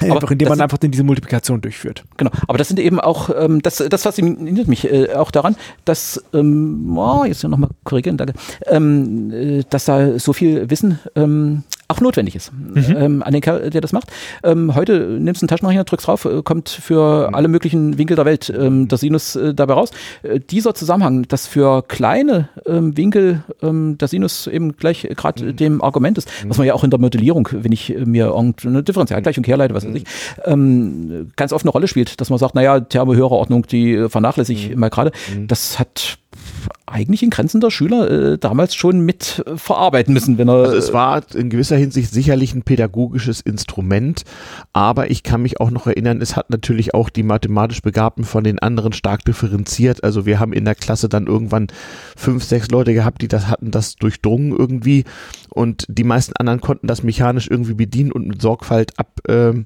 [0.00, 2.04] Aber einfach indem man einfach diese Multiplikation durchführt.
[2.16, 6.22] Genau, aber das sind eben auch, ähm, das, das fasziniert mich äh, auch daran, dass,
[6.34, 8.34] ähm, oh, jetzt nochmal korrigieren, danke,
[8.66, 12.96] ähm, äh, dass da so viel Wissen ähm, auch notwendig ist mhm.
[12.96, 14.10] ähm, an den Kerl, der das macht.
[14.42, 18.24] Ähm, heute nimmst du einen Taschenrechner, drückst drauf, äh, kommt für alle möglichen Winkel der
[18.24, 19.90] Welt ähm, der Sinus äh, dabei raus.
[20.22, 25.56] Äh, dieser Zusammenhang, dass für kleine ähm, Winkel ähm, der Sinus eben gleich gerade mhm.
[25.56, 29.44] dem Argument ist, was man ja auch in der Modellierung, wenn ich mir irgendeine Differentialgleichung
[29.44, 30.04] herleite, was weiß ich,
[30.44, 34.08] ähm, ganz oft eine Rolle spielt, dass man sagt, naja, Thermo höhere Ordnung, die äh,
[34.08, 34.80] vernachlässige ich mhm.
[34.80, 35.12] mal gerade.
[35.34, 35.48] Mhm.
[35.48, 36.18] Das hat
[36.86, 40.54] eigentlich in Grenzen der Schüler äh, damals schon mit äh, verarbeiten müssen, wenn er.
[40.54, 44.22] Also es war in gewisser Hinsicht sicherlich ein pädagogisches Instrument,
[44.72, 48.44] aber ich kann mich auch noch erinnern, es hat natürlich auch die mathematisch Begabten von
[48.44, 50.04] den anderen stark differenziert.
[50.04, 51.68] Also wir haben in der Klasse dann irgendwann
[52.16, 55.04] fünf, sechs Leute gehabt, die das hatten, das durchdrungen irgendwie
[55.48, 59.20] und die meisten anderen konnten das mechanisch irgendwie bedienen und mit Sorgfalt ab.
[59.28, 59.64] Äh,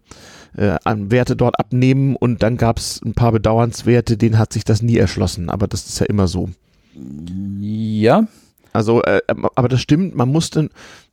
[0.57, 4.65] äh, an Werte dort abnehmen und dann gab es ein paar Bedauernswerte, denen hat sich
[4.65, 6.49] das nie erschlossen, aber das ist ja immer so.
[7.61, 8.27] Ja.
[8.73, 9.21] Also, äh,
[9.55, 10.69] aber das stimmt, man musste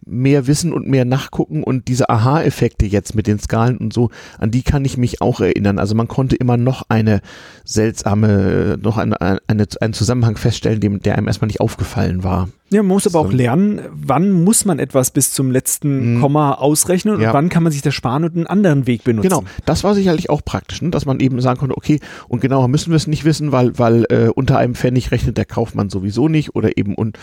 [0.05, 4.51] mehr wissen und mehr nachgucken und diese Aha-Effekte jetzt mit den Skalen und so, an
[4.51, 5.79] die kann ich mich auch erinnern.
[5.79, 7.21] Also man konnte immer noch eine
[7.63, 12.49] seltsame, noch eine, eine, einen Zusammenhang feststellen, dem, der einem erstmal nicht aufgefallen war.
[12.73, 16.21] Ja, man muss aber auch lernen, wann muss man etwas bis zum letzten mhm.
[16.21, 17.31] Komma ausrechnen und ja.
[17.31, 19.29] wann kann man sich das sparen und einen anderen Weg benutzen.
[19.29, 20.89] Genau, das war sicherlich auch praktisch, ne?
[20.89, 24.05] dass man eben sagen konnte, okay, und genauer müssen wir es nicht wissen, weil, weil
[24.09, 27.13] äh, unter einem Pfennig rechnet der Kaufmann sowieso nicht oder eben un,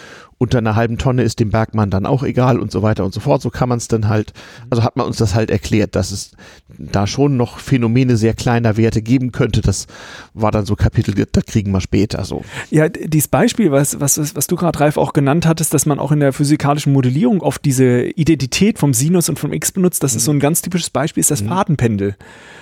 [0.43, 3.20] unter einer halben Tonne ist dem Bergmann dann auch egal und so weiter und so
[3.20, 3.43] fort.
[3.43, 4.32] So kann man es dann halt,
[4.70, 6.32] also hat man uns das halt erklärt, dass es
[6.78, 9.61] da schon noch Phänomene sehr kleiner Werte geben könnte.
[9.61, 9.86] Das
[10.32, 12.43] war dann so Kapitel, da kriegen wir später so.
[12.70, 16.11] Ja, dieses Beispiel, was, was, was du gerade, Ralf, auch genannt hattest, dass man auch
[16.11, 20.16] in der physikalischen Modellierung oft diese Identität vom Sinus und vom X benutzt, das mhm.
[20.16, 21.49] ist so ein ganz typisches Beispiel, ist das mhm.
[21.49, 22.16] Fadenpendel.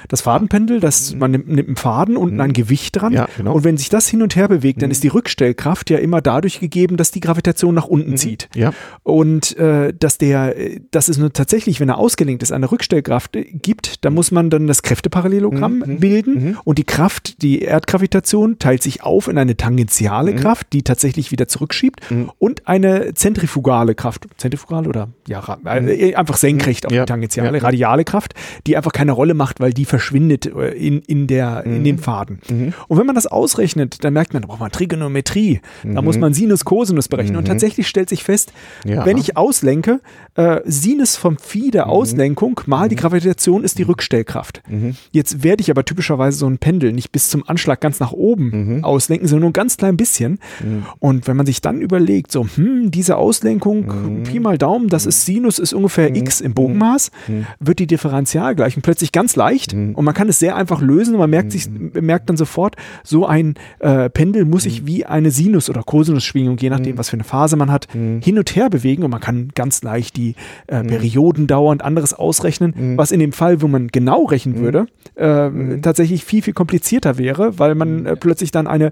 [0.09, 1.19] Das Fadenpendel, das, mhm.
[1.21, 2.41] man nimmt, nimmt einen Faden und mhm.
[2.41, 3.53] ein Gewicht dran ja, genau.
[3.53, 4.93] und wenn sich das hin und her bewegt, dann mhm.
[4.93, 8.17] ist die Rückstellkraft ja immer dadurch gegeben, dass die Gravitation nach unten mhm.
[8.17, 8.49] zieht.
[8.55, 8.73] Ja.
[9.03, 10.55] Und äh, dass der,
[10.91, 14.67] dass es nur tatsächlich, wenn er ausgelenkt ist, eine Rückstellkraft gibt, dann muss man dann
[14.67, 16.01] das Kräfteparallelogramm mhm.
[16.01, 16.59] bilden mhm.
[16.65, 20.37] und die Kraft, die Erdgravitation teilt sich auf in eine tangentiale mhm.
[20.37, 22.31] Kraft, die tatsächlich wieder zurückschiebt mhm.
[22.39, 24.27] und eine zentrifugale Kraft.
[24.37, 27.05] Zentrifugale oder ja, äh, einfach senkrecht auf ja.
[27.05, 27.65] die tangentiale, ja.
[27.65, 28.35] radiale Kraft,
[28.67, 32.41] die einfach keine Rolle macht, weil die verschwindet äh, in, in, der, in den Faden.
[32.89, 36.35] Und wenn man das ausrechnet, dann merkt man, da braucht man Trigonometrie, da muss man
[36.35, 38.53] Sinus, Cosinus berechnen und tatsächlich stellt sich fest,
[38.85, 39.05] ja.
[39.05, 40.01] wenn ich auslenke,
[40.35, 41.93] äh, Sinus vom Phi der mhm.
[41.93, 43.01] Auslenkung mal die mhm.
[43.01, 43.91] Gravitation ist die mhm.
[43.91, 44.63] Rückstellkraft.
[44.69, 44.97] Mhm.
[45.13, 48.85] Jetzt werde ich aber typischerweise so ein Pendel nicht bis zum Anschlag ganz nach oben
[48.85, 50.39] auslenken, sondern nur ein ganz klein bisschen.
[50.99, 55.25] Und wenn man sich dann überlegt, so, hm, diese Auslenkung, Pi mal Daumen, das ist
[55.25, 57.11] Sinus, ist ungefähr x im Bogenmaß,
[57.61, 61.31] wird die Differentialgleichung plötzlich ganz leicht und man kann es sehr einfach lösen und man
[61.31, 65.83] merkt, sich, merkt dann sofort, so ein äh, Pendel muss sich wie eine Sinus- oder
[65.83, 69.21] Cosinus-Schwingung, je nachdem, was für eine Phase man hat, hin und her bewegen und man
[69.21, 70.35] kann ganz leicht die
[70.67, 72.99] äh, Periodendauer und anderes ausrechnen, mhm.
[72.99, 74.61] was in dem Fall, wo man genau rechnen mhm.
[74.61, 74.87] würde,
[75.17, 75.83] äh, mhm.
[75.83, 78.91] tatsächlich viel, viel komplizierter wäre, weil man äh, plötzlich dann eine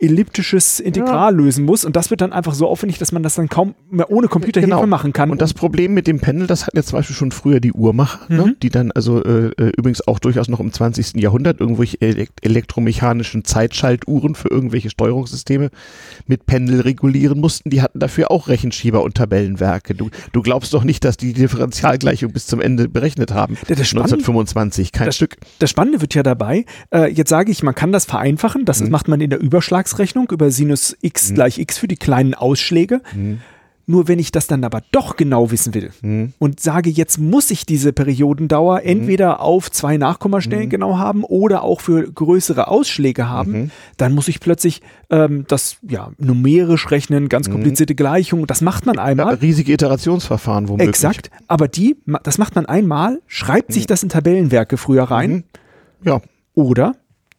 [0.00, 1.38] elliptisches Integral ja.
[1.38, 4.10] lösen muss und das wird dann einfach so aufwendig, dass man das dann kaum mehr
[4.10, 4.86] ohne Computerhilfe genau.
[4.86, 5.30] machen kann.
[5.30, 8.20] Und das Problem mit dem Pendel, das hatten jetzt zum Beispiel schon früher die Uhrmacher,
[8.28, 8.36] ne?
[8.36, 8.44] mhm.
[8.44, 8.56] ne?
[8.62, 11.16] die dann also äh, äh, übrigens auch durchaus noch im 20.
[11.16, 15.70] Jahrhundert irgendwelche elektromechanischen Zeitschaltuhren für irgendwelche Steuerungssysteme
[16.26, 17.70] mit Pendel regulieren mussten.
[17.70, 19.94] Die hatten dafür auch Rechenschieber und Tabellenwerke.
[19.94, 23.56] Du, du glaubst doch nicht, dass die Differentialgleichung bis zum Ende berechnet haben.
[23.68, 25.36] Das 1925, kein das, Stück.
[25.58, 26.64] Das Spannende wird ja dabei,
[26.94, 28.90] äh, jetzt sage ich, man kann das vereinfachen, das mhm.
[28.90, 31.34] macht man in der Überschlags Vertragsrechnung über Sinus x mhm.
[31.34, 33.02] gleich x für die kleinen Ausschläge.
[33.14, 33.40] Mhm.
[33.90, 36.32] Nur wenn ich das dann aber doch genau wissen will mhm.
[36.38, 38.86] und sage, jetzt muss ich diese Periodendauer mhm.
[38.86, 40.70] entweder auf zwei Nachkommastellen mhm.
[40.70, 43.70] genau haben oder auch für größere Ausschläge haben, mhm.
[43.96, 44.80] dann muss ich plötzlich
[45.10, 47.54] ähm, das ja numerisch rechnen, ganz mhm.
[47.54, 48.46] komplizierte Gleichungen.
[48.46, 49.34] Das macht man einmal.
[49.34, 50.88] Ja, riesige Iterationsverfahren womöglich.
[50.88, 51.28] Exakt.
[51.48, 55.42] Aber die, das macht man einmal, schreibt sich das in Tabellenwerke früher rein.
[56.04, 56.20] Ja.
[56.54, 56.94] Oder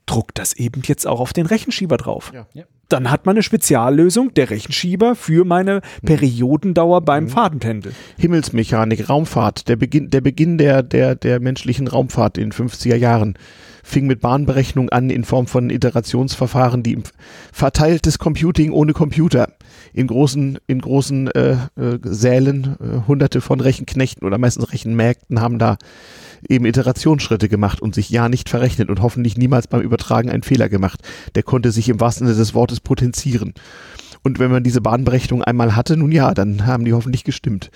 [0.05, 2.33] druckt das eben jetzt auch auf den Rechenschieber drauf.
[2.35, 2.45] Ja.
[2.53, 2.65] Ja.
[2.91, 6.05] Dann hat man eine Speziallösung, der Rechenschieber für meine mhm.
[6.05, 7.29] Periodendauer beim mhm.
[7.29, 7.93] Fadenpendel.
[8.17, 13.35] Himmelsmechanik, Raumfahrt, der Beginn, der Beginn der, der, der menschlichen Raumfahrt in 50er Jahren
[13.83, 16.99] fing mit Bahnberechnung an in Form von Iterationsverfahren, die
[17.51, 19.47] verteiltes Computing ohne Computer
[19.93, 21.57] in großen, in großen äh, äh,
[22.03, 25.77] Sälen, äh, hunderte von Rechenknechten oder meistens Rechenmägden haben da
[26.47, 30.69] eben Iterationsschritte gemacht und sich ja nicht verrechnet und hoffentlich niemals beim Übertragen einen Fehler
[30.69, 31.01] gemacht.
[31.35, 33.53] Der konnte sich im wahrsten Sinne des Wortes potenzieren.
[34.23, 37.71] Und wenn man diese Bahnberechnung einmal hatte, nun ja, dann haben die hoffentlich gestimmt.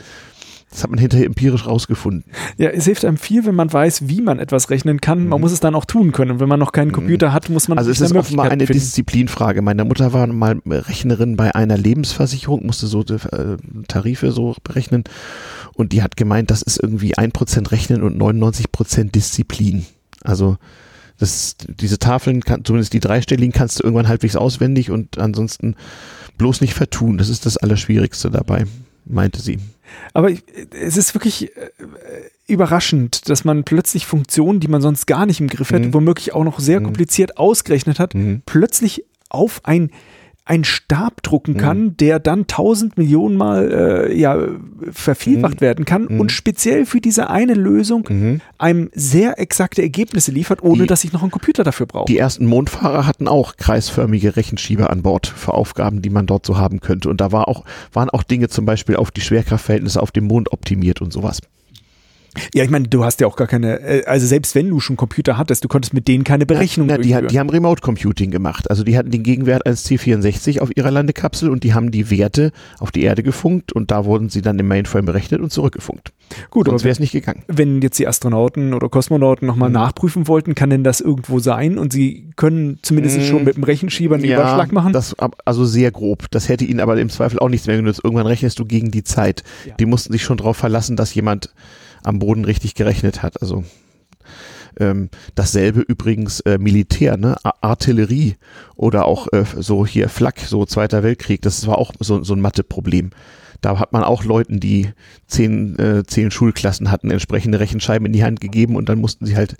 [0.75, 2.29] Das hat man hinterher empirisch rausgefunden.
[2.57, 5.29] Ja, es hilft einem viel, wenn man weiß, wie man etwas rechnen kann.
[5.29, 5.43] Man mhm.
[5.43, 6.31] muss es dann auch tun können.
[6.31, 6.95] Und wenn man noch keinen mhm.
[6.95, 8.81] Computer hat, muss man Also es ist offenbar eine finden.
[8.81, 9.61] Disziplinfrage.
[9.61, 13.55] Meine Mutter war mal Rechnerin bei einer Lebensversicherung, musste so äh,
[13.87, 15.05] Tarife so berechnen.
[15.75, 19.85] Und die hat gemeint, das ist irgendwie ein Prozent Rechnen und 99 Prozent Disziplin.
[20.25, 20.57] Also
[21.17, 25.75] das, diese Tafeln, kann, zumindest die dreistelligen, kannst du irgendwann halbwegs auswendig und ansonsten
[26.37, 27.17] bloß nicht vertun.
[27.17, 28.65] Das ist das Allerschwierigste dabei,
[29.05, 29.57] meinte sie.
[30.13, 31.69] Aber es ist wirklich äh,
[32.47, 35.93] überraschend, dass man plötzlich Funktionen, die man sonst gar nicht im Griff hätte, mhm.
[35.93, 36.85] womöglich auch noch sehr mhm.
[36.85, 38.41] kompliziert ausgerechnet hat, mhm.
[38.45, 39.91] plötzlich auf ein
[40.45, 41.97] einen Stab drucken kann, mhm.
[41.97, 43.71] der dann tausend Millionen Mal
[44.11, 44.37] äh, ja,
[44.91, 45.61] vervielfacht mhm.
[45.61, 46.19] werden kann mhm.
[46.19, 48.41] und speziell für diese eine Lösung mhm.
[48.59, 52.05] einem sehr exakte Ergebnisse liefert, ohne die, dass ich noch einen Computer dafür brauche.
[52.05, 56.57] Die ersten Mondfahrer hatten auch kreisförmige Rechenschieber an Bord für Aufgaben, die man dort so
[56.57, 57.09] haben könnte.
[57.09, 60.53] Und da war auch, waren auch Dinge zum Beispiel auf die Schwerkraftverhältnisse auf dem Mond
[60.53, 61.41] optimiert und sowas.
[62.53, 64.97] Ja, ich meine, du hast ja auch gar keine, äh, also selbst wenn du schon
[64.97, 68.69] Computer hattest, du konntest mit denen keine Berechnung ja, die, die, haben Remote Computing gemacht.
[68.69, 72.51] Also die hatten den Gegenwert als C64 auf ihrer Landekapsel und die haben die Werte
[72.79, 76.13] auf die Erde gefunkt und da wurden sie dann im Mainframe berechnet und zurückgefunkt.
[76.49, 77.43] Gut, sonst wäre es nicht gegangen.
[77.47, 79.75] Wenn jetzt die Astronauten oder Kosmonauten nochmal mhm.
[79.75, 83.23] nachprüfen wollten, kann denn das irgendwo sein und sie können zumindest mhm.
[83.23, 84.93] schon mit dem Rechenschieber einen ja, Überschlag machen?
[84.93, 85.15] Das,
[85.45, 86.25] also sehr grob.
[86.31, 88.01] Das hätte ihnen aber im Zweifel auch nichts mehr genutzt.
[88.03, 89.43] Irgendwann rechnest du gegen die Zeit.
[89.65, 89.75] Ja.
[89.75, 91.53] Die mussten sich schon darauf verlassen, dass jemand
[92.05, 93.41] am Boden richtig gerechnet hat.
[93.41, 93.63] Also
[94.77, 97.37] Ähm, dasselbe übrigens äh, Militär, ne?
[97.61, 98.35] Artillerie
[98.75, 102.41] oder auch äh, so hier Flak, so Zweiter Weltkrieg, das war auch so, so ein
[102.41, 103.11] Matheproblem.
[103.61, 104.91] Da hat man auch Leuten, die
[105.27, 109.37] zehn, äh, zehn Schulklassen hatten, entsprechende Rechenscheiben in die Hand gegeben und dann mussten sie
[109.37, 109.55] halt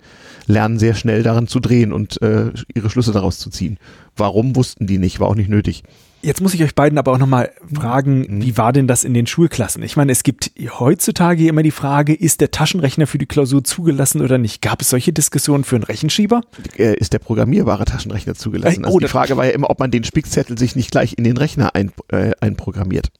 [0.46, 3.78] lernen, sehr schnell daran zu drehen und äh, ihre Schlüsse daraus zu ziehen.
[4.16, 5.82] Warum wussten die nicht, war auch nicht nötig.
[6.26, 8.42] Jetzt muss ich euch beiden aber auch nochmal fragen, mhm.
[8.42, 9.80] wie war denn das in den Schulklassen?
[9.84, 10.50] Ich meine, es gibt
[10.80, 14.60] heutzutage immer die Frage, ist der Taschenrechner für die Klausur zugelassen oder nicht?
[14.60, 16.40] Gab es solche Diskussionen für einen Rechenschieber?
[16.76, 18.84] Äh, ist der programmierbare Taschenrechner zugelassen?
[18.84, 21.22] Also oh, die Frage war ja immer, ob man den Spickzettel sich nicht gleich in
[21.22, 23.12] den Rechner ein, äh, einprogrammiert.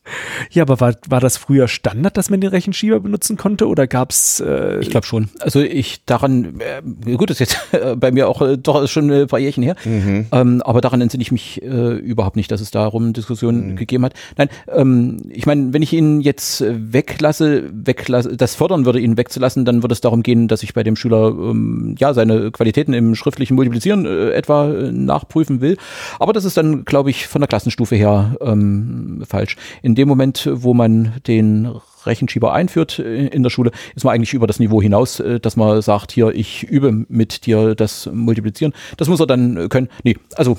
[0.51, 4.11] Ja, aber war, war das früher Standard, dass man den Rechenschieber benutzen konnte oder gab
[4.11, 4.41] es...
[4.41, 5.29] Äh ich glaube schon.
[5.39, 9.29] Also ich daran, äh, gut, das ist jetzt bei mir auch äh, doch schon ein
[9.29, 10.27] paar Jährchen her, mhm.
[10.33, 13.76] ähm, aber daran entsinne ich mich äh, überhaupt nicht, dass es darum darum Diskussionen mhm.
[13.76, 14.14] gegeben hat.
[14.36, 19.64] Nein, ähm, ich meine, wenn ich ihn jetzt weglasse, weglasse, das fordern würde, ihn wegzulassen,
[19.64, 23.14] dann würde es darum gehen, dass ich bei dem Schüler ähm, ja seine Qualitäten im
[23.14, 25.76] schriftlichen Multiplizieren äh, etwa äh, nachprüfen will.
[26.18, 29.57] Aber das ist dann, glaube ich, von der Klassenstufe her ähm, falsch.
[29.82, 31.68] In dem Moment, wo man den
[32.07, 35.57] Rechenschieber einführt äh, in der Schule, ist man eigentlich über das Niveau hinaus, äh, dass
[35.57, 38.73] man sagt, hier, ich übe mit dir das Multiplizieren.
[38.97, 39.89] Das muss er dann können.
[40.03, 40.57] Nee, also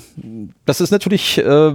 [0.64, 1.72] das ist natürlich äh,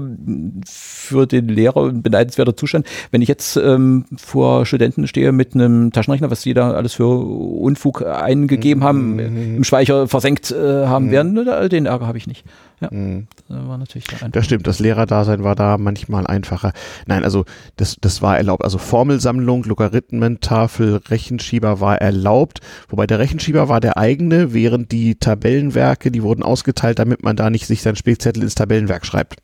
[0.65, 2.87] für den Lehrer ein beneidenswerter Zustand.
[3.11, 7.07] Wenn ich jetzt ähm, vor Studenten stehe mit einem Taschenrechner, was die da alles für
[7.07, 9.57] Unfug eingegeben haben, mhm.
[9.57, 11.11] im Speicher versenkt äh, haben mhm.
[11.11, 12.45] werden, den Ärger habe ich nicht.
[12.83, 13.27] Ja, mhm.
[13.47, 16.73] das war natürlich da Das stimmt, das Lehrerdasein war da manchmal einfacher.
[17.05, 17.45] Nein, also
[17.77, 18.63] das, das war erlaubt.
[18.63, 22.59] Also Formelsammlung, Logarithmentafel, Rechenschieber war erlaubt.
[22.89, 27.49] Wobei der Rechenschieber war der eigene, während die Tabellenwerke, die wurden ausgeteilt, damit man da
[27.49, 29.37] nicht sich sein Spielzettel ins Tabellenwerk schreibt.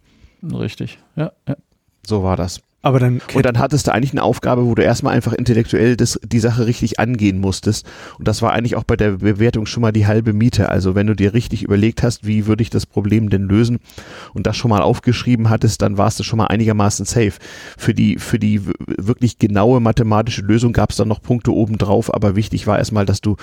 [0.43, 1.31] Richtig, ja.
[1.47, 1.55] ja.
[2.05, 2.61] So war das.
[2.81, 6.17] Aber dann und dann hattest du eigentlich eine Aufgabe, wo du erstmal einfach intellektuell das,
[6.23, 7.85] die Sache richtig angehen musstest.
[8.17, 10.69] Und das war eigentlich auch bei der Bewertung schon mal die halbe Miete.
[10.69, 13.79] Also wenn du dir richtig überlegt hast, wie würde ich das Problem denn lösen
[14.33, 17.33] und das schon mal aufgeschrieben hattest, dann warst du schon mal einigermaßen safe.
[17.77, 22.37] Für die, für die wirklich genaue mathematische Lösung gab es dann noch Punkte obendrauf, aber
[22.37, 23.35] wichtig war erstmal, dass du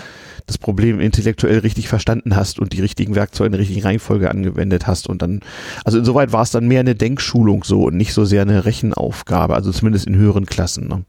[0.46, 4.86] das Problem intellektuell richtig verstanden hast und die richtigen Werkzeuge in der richtigen Reihenfolge angewendet
[4.86, 5.10] hast.
[5.10, 5.40] Und dann,
[5.84, 9.25] also insoweit war es dann mehr eine Denkschulung so und nicht so sehr eine Rechenaufgabe.
[9.26, 10.86] Aufgabe, also zumindest in höheren Klassen.
[10.86, 11.04] Ne?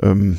[0.00, 0.38] Ähm,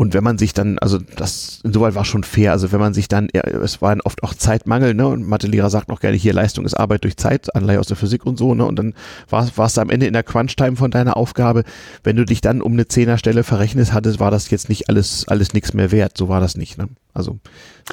[0.00, 3.08] und wenn man sich dann, also das insoweit war schon fair, also wenn man sich
[3.08, 5.08] dann, es war oft auch Zeitmangel, ne?
[5.08, 8.24] Und Mathelehrer sagt noch gerne, hier Leistung ist Arbeit durch Zeit, Anleihe aus der Physik
[8.24, 8.64] und so, ne?
[8.64, 8.94] Und dann
[9.28, 11.64] war, warst du am Ende in der Crunch-Time von deiner Aufgabe.
[12.04, 15.52] Wenn du dich dann um eine Zehnerstelle verrechnet hattest, war das jetzt nicht alles, alles
[15.52, 16.16] nichts mehr wert.
[16.16, 16.86] So war das nicht, ne?
[17.12, 17.40] Also.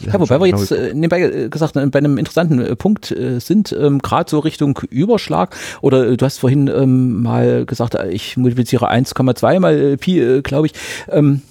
[0.02, 3.40] Ja, wobei wir jetzt äh, nebenbei äh, gesagt äh, bei einem interessanten äh, Punkt äh,
[3.40, 8.38] sind, ähm, gerade so Richtung Überschlag oder äh, du hast vorhin ähm, mal gesagt, ich
[8.38, 10.74] multipliziere 1,2 mal Pi, glaube ich.
[11.10, 11.42] Ähm,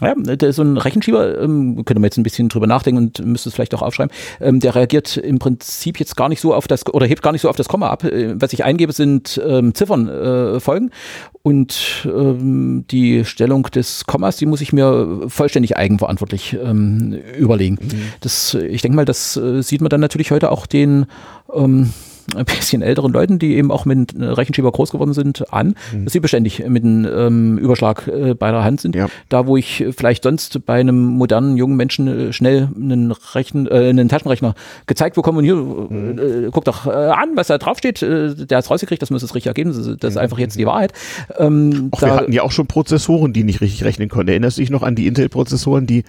[0.00, 3.48] ja, der, so ein Rechenschieber, ähm, könnte man jetzt ein bisschen drüber nachdenken und müsste
[3.48, 6.86] es vielleicht auch aufschreiben, ähm, der reagiert im Prinzip jetzt gar nicht so auf das,
[6.86, 8.04] oder hebt gar nicht so auf das Komma ab.
[8.04, 10.90] Äh, was ich eingebe, sind ähm, Ziffern äh, folgen
[11.42, 17.78] und ähm, die Stellung des Kommas, die muss ich mir vollständig eigenverantwortlich ähm, überlegen.
[17.80, 18.02] Mhm.
[18.20, 21.06] Das, ich denke mal, das äh, sieht man dann natürlich heute auch den
[21.52, 21.92] ähm,
[22.36, 26.04] ein bisschen älteren Leuten, die eben auch mit Rechenschieber groß geworden sind, an, mhm.
[26.04, 28.94] dass sie beständig mit einem ähm, Überschlag äh, bei der Hand sind.
[28.94, 29.08] Ja.
[29.28, 33.88] Da, wo ich vielleicht sonst bei einem modernen jungen Menschen äh, schnell einen, Rechen, äh,
[33.88, 34.54] einen Taschenrechner
[34.86, 36.18] gezeigt bekomme und hier, mhm.
[36.18, 39.22] äh, guck doch äh, an, was da draufsteht, äh, der hat es rausgekriegt, das muss
[39.22, 40.22] es richtig ergeben, das, das ist mhm.
[40.22, 40.92] einfach jetzt die Wahrheit.
[41.38, 44.28] Ähm, Auch wir hatten ja auch schon Prozessoren, die nicht richtig rechnen konnten.
[44.28, 46.04] Erinnerst du dich noch an die Intel-Prozessoren, die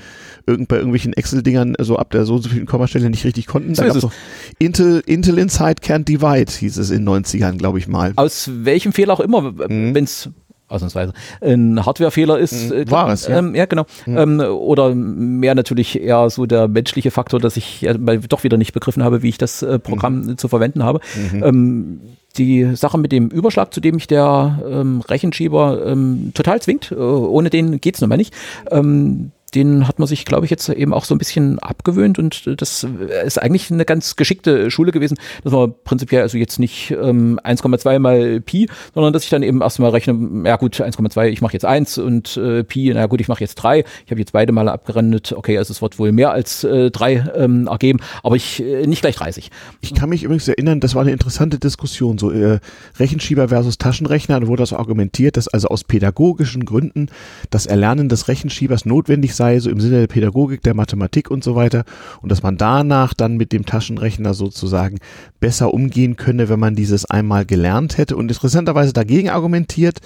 [0.46, 3.74] irgend, bei irgendwelchen Excel-Dingern so ab der so und so vielen Kommastelle nicht richtig konnten?
[3.74, 4.12] Da so
[4.58, 8.14] Intel, Intel Inside Can't Divide hieß es in den 90ern, glaube ich mal.
[8.16, 9.94] Aus welchem Fehler auch immer, mhm.
[9.94, 10.30] wenn es
[10.70, 12.70] ausnahmsweise ein Hardwarefehler ist.
[12.70, 12.76] Mhm.
[12.76, 13.40] Äh, War es, ja.
[13.40, 13.86] Ähm, ja genau.
[14.06, 14.18] Mhm.
[14.18, 18.74] Ähm, oder mehr natürlich eher so der menschliche Faktor, dass ich ja, doch wieder nicht
[18.74, 20.38] begriffen habe, wie ich das äh, Programm mhm.
[20.38, 21.00] zu verwenden habe.
[21.32, 21.44] Mhm.
[21.44, 22.02] Ähm,
[22.38, 26.96] die Sache mit dem Überschlag, zu dem mich der ähm, Rechenschieber ähm, total zwingt, äh,
[26.96, 28.34] ohne den geht's nun mal nicht.
[28.72, 32.62] Ähm, den hat man sich, glaube ich, jetzt eben auch so ein bisschen abgewöhnt und
[32.62, 32.86] das
[33.26, 38.00] ist eigentlich eine ganz geschickte Schule gewesen, dass man prinzipiell also jetzt nicht ähm, 1,2
[38.00, 41.66] mal Pi, sondern dass ich dann eben erstmal rechne, ja gut, 1,2, ich mache jetzt
[41.66, 43.84] 1 und äh, Pi, na gut, ich mache jetzt 3.
[44.06, 47.32] Ich habe jetzt beide Male abgerendet, okay, also es wird wohl mehr als äh, 3
[47.36, 49.50] ähm, ergeben, aber ich äh, nicht gleich 30.
[49.82, 52.60] Ich kann mich übrigens erinnern, das war eine interessante Diskussion, so äh,
[52.98, 57.10] Rechenschieber versus Taschenrechner, da wurde das argumentiert, dass also aus pädagogischen Gründen
[57.50, 61.56] das Erlernen des Rechenschiebers notwendig sei, so im Sinne der Pädagogik, der Mathematik und so
[61.56, 61.86] weiter.
[62.22, 65.00] Und dass man danach dann mit dem Taschenrechner sozusagen
[65.40, 68.18] besser umgehen könne, wenn man dieses einmal gelernt hätte.
[68.18, 70.00] Und interessanterweise dagegen argumentiert,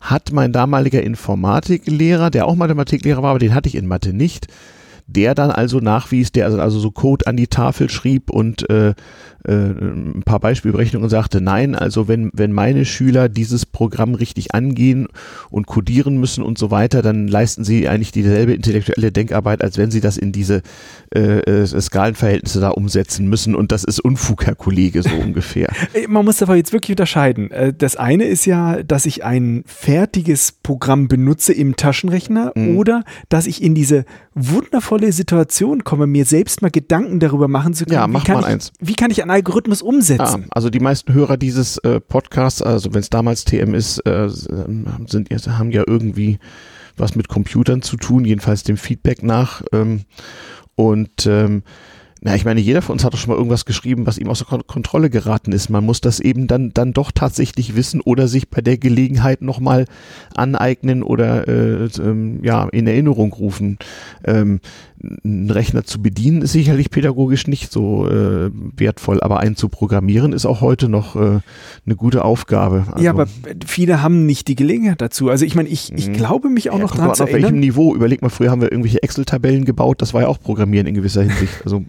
[0.00, 4.46] hat mein damaliger Informatiklehrer, der auch Mathematiklehrer war, aber den hatte ich in Mathe nicht,
[5.08, 8.94] der dann also nachwies, der also, also so Code an die Tafel schrieb und äh,
[9.44, 14.54] äh, ein paar Beispielberechnungen und sagte, nein, also wenn, wenn meine Schüler dieses Programm richtig
[14.54, 15.08] angehen
[15.48, 19.90] und codieren müssen und so weiter, dann leisten sie eigentlich dieselbe intellektuelle Denkarbeit, als wenn
[19.90, 20.60] sie das in diese
[21.14, 25.68] äh, äh Skalenverhältnisse da umsetzen müssen und das ist Unfug, Herr Kollege, so ungefähr.
[26.06, 27.50] Man muss aber jetzt wirklich unterscheiden.
[27.50, 32.76] Äh, das eine ist ja, dass ich ein fertiges Programm benutze im Taschenrechner mhm.
[32.76, 34.04] oder dass ich in diese
[34.34, 37.94] wundervolle Situation komme, mir selbst mal Gedanken darüber machen zu können.
[37.94, 38.72] Ja, mach mal ich, eins.
[38.80, 40.42] Wie kann ich einen Algorithmus umsetzen?
[40.42, 44.28] Ja, also die meisten Hörer dieses äh, Podcasts, also wenn es damals TM ist, äh,
[44.28, 46.38] sind, haben ja irgendwie
[46.96, 49.62] was mit Computern zu tun, jedenfalls dem Feedback nach.
[49.72, 50.02] Ähm,
[50.74, 51.62] und ähm,
[52.20, 54.44] na, ich meine, jeder von uns hat doch schon mal irgendwas geschrieben, was ihm außer
[54.44, 55.70] Kon Kontrolle geraten ist.
[55.70, 59.84] Man muss das eben dann, dann doch tatsächlich wissen oder sich bei der Gelegenheit nochmal
[60.34, 63.78] aneignen oder äh, ähm, ja, in Erinnerung rufen.
[64.24, 64.60] Ähm,
[65.24, 70.32] einen Rechner zu bedienen ist sicherlich pädagogisch nicht so äh, wertvoll, aber einen zu programmieren
[70.32, 71.40] ist auch heute noch äh,
[71.86, 72.84] eine gute Aufgabe.
[72.90, 73.26] Also, ja, aber
[73.64, 75.28] viele haben nicht die Gelegenheit dazu.
[75.28, 76.14] Also ich meine, ich, ich mhm.
[76.14, 77.44] glaube mich auch ja, noch dran zu auf erinnern.
[77.44, 77.94] Auf welchem Niveau?
[77.94, 81.22] Überleg mal, früher haben wir irgendwelche Excel-Tabellen gebaut, das war ja auch Programmieren in gewisser
[81.22, 81.54] Hinsicht.
[81.64, 81.84] Also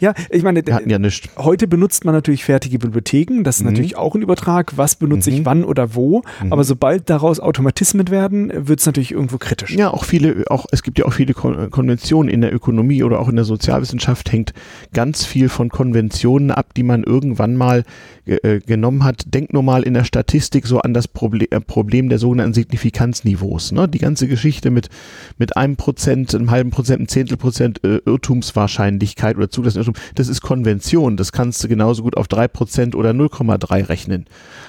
[0.00, 1.28] ja, ich meine, wir hatten ja nichts.
[1.36, 3.42] heute benutzt man natürlich fertige Bibliotheken.
[3.42, 3.70] Das ist mhm.
[3.70, 4.76] natürlich auch ein Übertrag.
[4.76, 5.36] Was benutze mhm.
[5.36, 6.22] ich wann oder wo?
[6.42, 6.52] Mhm.
[6.52, 9.74] Aber sobald daraus Automatismen werden, wird es natürlich irgendwo kritisch.
[9.74, 13.20] Ja, auch viele, auch es gibt ja auch viele Kon Konventionen in der Ökonomie oder
[13.20, 14.52] auch in der Sozialwissenschaft hängt
[14.92, 17.84] ganz viel von Konventionen ab, die man irgendwann mal
[18.26, 19.34] äh, genommen hat.
[19.34, 23.72] Denk nur mal in der Statistik so an das Proble äh, Problem der sogenannten Signifikanzniveaus.
[23.72, 23.88] Ne?
[23.88, 24.88] Die ganze Geschichte mit
[25.38, 30.40] mit einem Prozent, einem halben Prozent, einem Zehntel Prozent äh, Irrtumswahrscheinlichkeit oder zugelassen das ist
[30.40, 31.16] Konvention.
[31.16, 34.26] Das kannst du genauso gut auf drei Prozent oder 0,3 rechnen.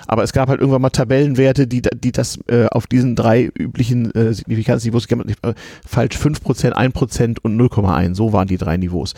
[0.08, 4.14] Aber es gab halt irgendwann mal Tabellenwerte, die, die das äh, auf diesen drei üblichen
[4.16, 5.54] äh, Signifikanzniveaus, äh,
[5.86, 9.14] falsch 5%, 1% und 0,1, so waren die drei Niveaus.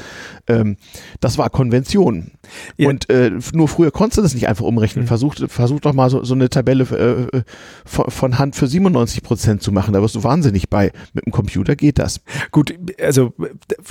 [0.47, 0.77] Ähm,
[1.19, 2.31] das war Konvention.
[2.77, 2.89] Ja.
[2.89, 5.05] Und äh, nur früher konntest du das nicht einfach umrechnen.
[5.05, 5.07] Mhm.
[5.07, 7.41] Versuch, versuch doch mal so, so eine Tabelle äh,
[7.85, 9.93] von, von, Hand für 97% zu machen.
[9.93, 10.91] Da wirst du wahnsinnig bei.
[11.13, 12.21] Mit dem Computer geht das.
[12.51, 13.33] Gut, also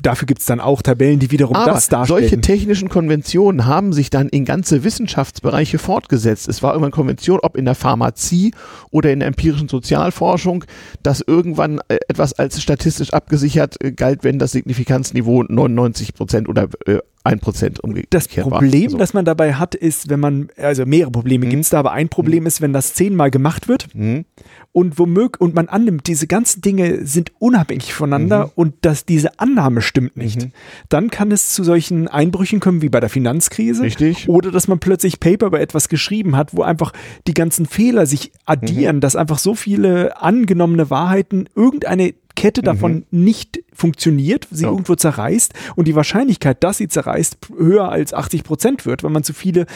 [0.02, 2.20] dafür gibt es dann auch Tabellen, die wiederum Aber das darstellen.
[2.20, 6.48] Solche technischen Konventionen haben sich dann in ganze Wissenschaftsbereiche fortgesetzt.
[6.48, 8.52] Es war irgendwann Konvention, ob in der Pharmazie
[8.90, 10.64] oder in der empirischen Sozialforschung,
[11.02, 16.68] dass irgendwann äh, etwas als statistisch abgesichert äh, galt, wenn das Signifikanzniveau 99 Prozent oder
[16.86, 18.98] äh, ein Prozent umgekehrt Das Problem, war.
[18.98, 21.50] das man dabei hat, ist, wenn man, also mehrere Probleme mhm.
[21.50, 22.46] gibt es da, aber ein Problem mhm.
[22.46, 24.26] ist, wenn das zehnmal gemacht wird mhm.
[24.72, 28.52] und womöglich, und man annimmt, diese ganzen Dinge sind unabhängig voneinander mhm.
[28.56, 30.52] und dass diese Annahme stimmt nicht, mhm.
[30.90, 33.82] dann kann es zu solchen Einbrüchen kommen, wie bei der Finanzkrise.
[33.84, 34.28] Richtig.
[34.28, 36.92] Oder dass man plötzlich Paper über etwas geschrieben hat, wo einfach
[37.26, 39.00] die ganzen Fehler sich addieren, mhm.
[39.00, 43.24] dass einfach so viele angenommene Wahrheiten irgendeine Kette davon mhm.
[43.24, 44.70] nicht funktioniert, sie ja.
[44.70, 49.24] irgendwo zerreißt und die Wahrscheinlichkeit, dass sie zerreißt, höher als 80 Prozent wird, wenn man
[49.24, 49.66] zu viele.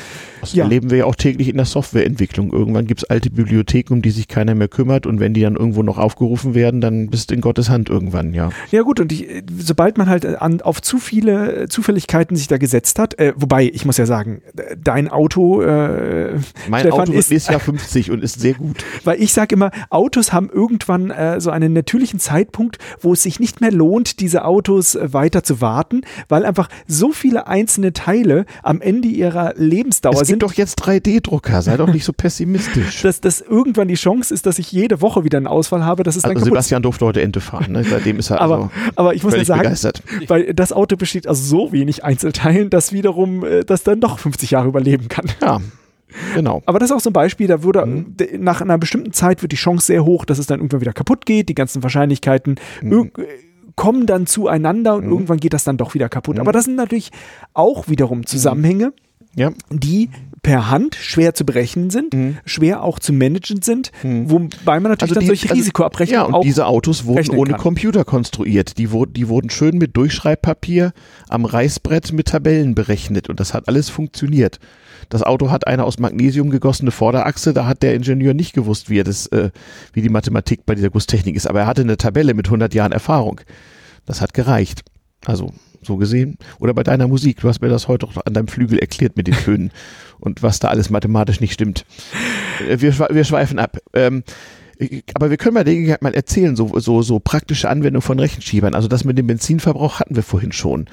[0.41, 0.65] Das ja.
[0.65, 2.53] erleben wir ja auch täglich in der Softwareentwicklung.
[2.53, 5.57] Irgendwann gibt es alte Bibliotheken, um die sich keiner mehr kümmert und wenn die dann
[5.57, 8.51] irgendwo noch aufgerufen werden, dann bist du in Gottes Hand irgendwann, ja.
[8.71, 9.27] Ja gut, und ich,
[9.59, 13.85] sobald man halt an, auf zu viele Zufälligkeiten sich da gesetzt hat, äh, wobei ich
[13.85, 14.43] muss ja sagen,
[14.83, 16.39] dein Auto, äh,
[16.69, 18.85] mein Stefan, Auto ist, ist ja 50 und ist sehr gut.
[19.05, 23.41] Weil ich sage immer, Autos haben irgendwann äh, so einen natürlichen Zeitpunkt, wo es sich
[23.41, 27.93] nicht mehr lohnt, lohnt, diese Autos äh, weiter zu warten, weil einfach so viele einzelne
[27.93, 30.43] Teile am Ende ihrer Lebensdauer es sind.
[30.43, 33.03] doch jetzt 3D-Drucker, sei doch nicht so pessimistisch.
[33.03, 36.17] dass das irgendwann die Chance ist, dass ich jede Woche wieder einen Ausfall habe, das
[36.17, 36.53] ist also dann kaputt.
[36.53, 37.85] Sebastian durfte heute Ente fahren, ne?
[37.85, 40.03] seitdem ist er aber, also aber ich muss ja sagen, begeistert.
[40.27, 44.51] weil das Auto besteht aus so wenig Einzelteilen, dass wiederum äh, das dann doch 50
[44.51, 45.27] Jahre überleben kann.
[45.41, 45.61] Ja,
[46.35, 46.63] Genau.
[46.65, 48.15] Aber das ist auch so ein Beispiel, da würde mhm.
[48.39, 51.27] nach einer bestimmten Zeit wird die Chance sehr hoch, dass es dann irgendwann wieder kaputt
[51.27, 52.57] geht, die ganzen Wahrscheinlichkeiten.
[52.83, 53.11] Mhm
[53.79, 55.13] kommen dann zueinander und mhm.
[55.13, 56.35] irgendwann geht das dann doch wieder kaputt.
[56.35, 56.41] Mhm.
[56.43, 57.11] Aber das sind natürlich
[57.55, 58.93] auch wiederum Zusammenhänge,
[59.37, 59.53] ja.
[59.71, 60.11] die
[60.43, 62.39] per Hand schwer zu berechnen sind, mhm.
[62.45, 64.31] schwer auch zu managen sind, mhm.
[64.31, 67.61] wobei man natürlich also dann solche also, Risikoabrechnungen ja, und diese Autos wurden ohne kann.
[67.61, 68.79] Computer konstruiert.
[68.79, 70.93] Die, wurden, die wurden schön mit Durchschreibpapier
[71.29, 74.59] am Reißbrett mit Tabellen berechnet und das hat alles funktioniert.
[75.09, 79.01] Das Auto hat eine aus Magnesium gegossene Vorderachse, da hat der Ingenieur nicht gewusst, wie
[79.01, 79.51] er das, äh,
[79.93, 82.93] wie die Mathematik bei dieser Gusstechnik ist, aber er hatte eine Tabelle mit 100 Jahren
[82.93, 83.41] Erfahrung.
[84.07, 84.83] Das hat gereicht.
[85.27, 85.53] Also
[85.83, 86.39] so gesehen.
[86.59, 87.41] Oder bei deiner Musik.
[87.41, 89.71] Du hast mir das heute auch an deinem Flügel erklärt mit den Tönen
[90.19, 91.85] und was da alles mathematisch nicht stimmt.
[92.69, 93.79] Äh, wir, wir schweifen ab.
[93.93, 94.23] Ähm,
[95.15, 98.75] aber wir können bei der Gelegenheit mal erzählen, so, so, so praktische Anwendung von Rechenschiebern.
[98.75, 100.87] Also das mit dem Benzinverbrauch hatten wir vorhin schon.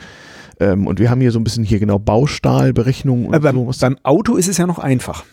[0.60, 3.34] Ähm, und wir haben hier so ein bisschen hier genau Baustahlberechnungen.
[3.34, 3.72] Aber so.
[3.82, 5.24] beim Auto ist es ja noch einfach.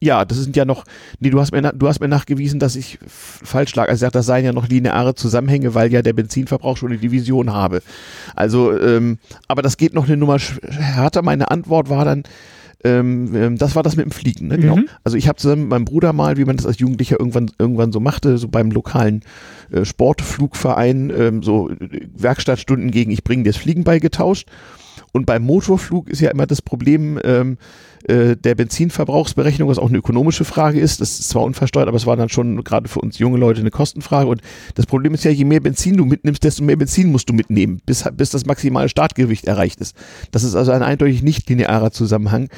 [0.00, 0.84] Ja, das sind ja noch,
[1.20, 3.88] nee, du hast mir, du hast mir nachgewiesen, dass ich falsch lag.
[3.88, 6.98] Also ich sag, das seien ja noch lineare Zusammenhänge, weil ja der Benzinverbrauch schon eine
[6.98, 7.82] Division habe.
[8.36, 9.18] Also, ähm,
[9.48, 11.22] aber das geht noch eine Nummer härter.
[11.22, 12.24] Meine Antwort war dann,
[12.82, 14.58] ähm, ähm, das war das mit dem Fliegen, ne?
[14.58, 14.76] genau.
[14.76, 14.88] Mhm.
[15.04, 17.92] Also ich habe zusammen mit meinem Bruder mal, wie man das als Jugendlicher irgendwann irgendwann
[17.92, 19.22] so machte, so beim lokalen
[19.70, 24.48] äh, Sportflugverein, ähm, so äh, Werkstattstunden gegen ich bringe dir das Fliegen beigetauscht.
[25.14, 27.56] Und beim Motorflug ist ja immer das Problem, ähm,
[28.08, 31.00] äh, der Benzinverbrauchsberechnung, was auch eine ökonomische Frage ist.
[31.00, 33.70] Das ist zwar unversteuert, aber es war dann schon gerade für uns junge Leute eine
[33.70, 34.28] Kostenfrage.
[34.28, 34.42] Und
[34.74, 37.80] das Problem ist ja, je mehr Benzin du mitnimmst, desto mehr Benzin musst du mitnehmen,
[37.86, 39.96] bis, bis das maximale Startgewicht erreicht ist.
[40.32, 42.48] Das ist also ein eindeutig nicht linearer Zusammenhang.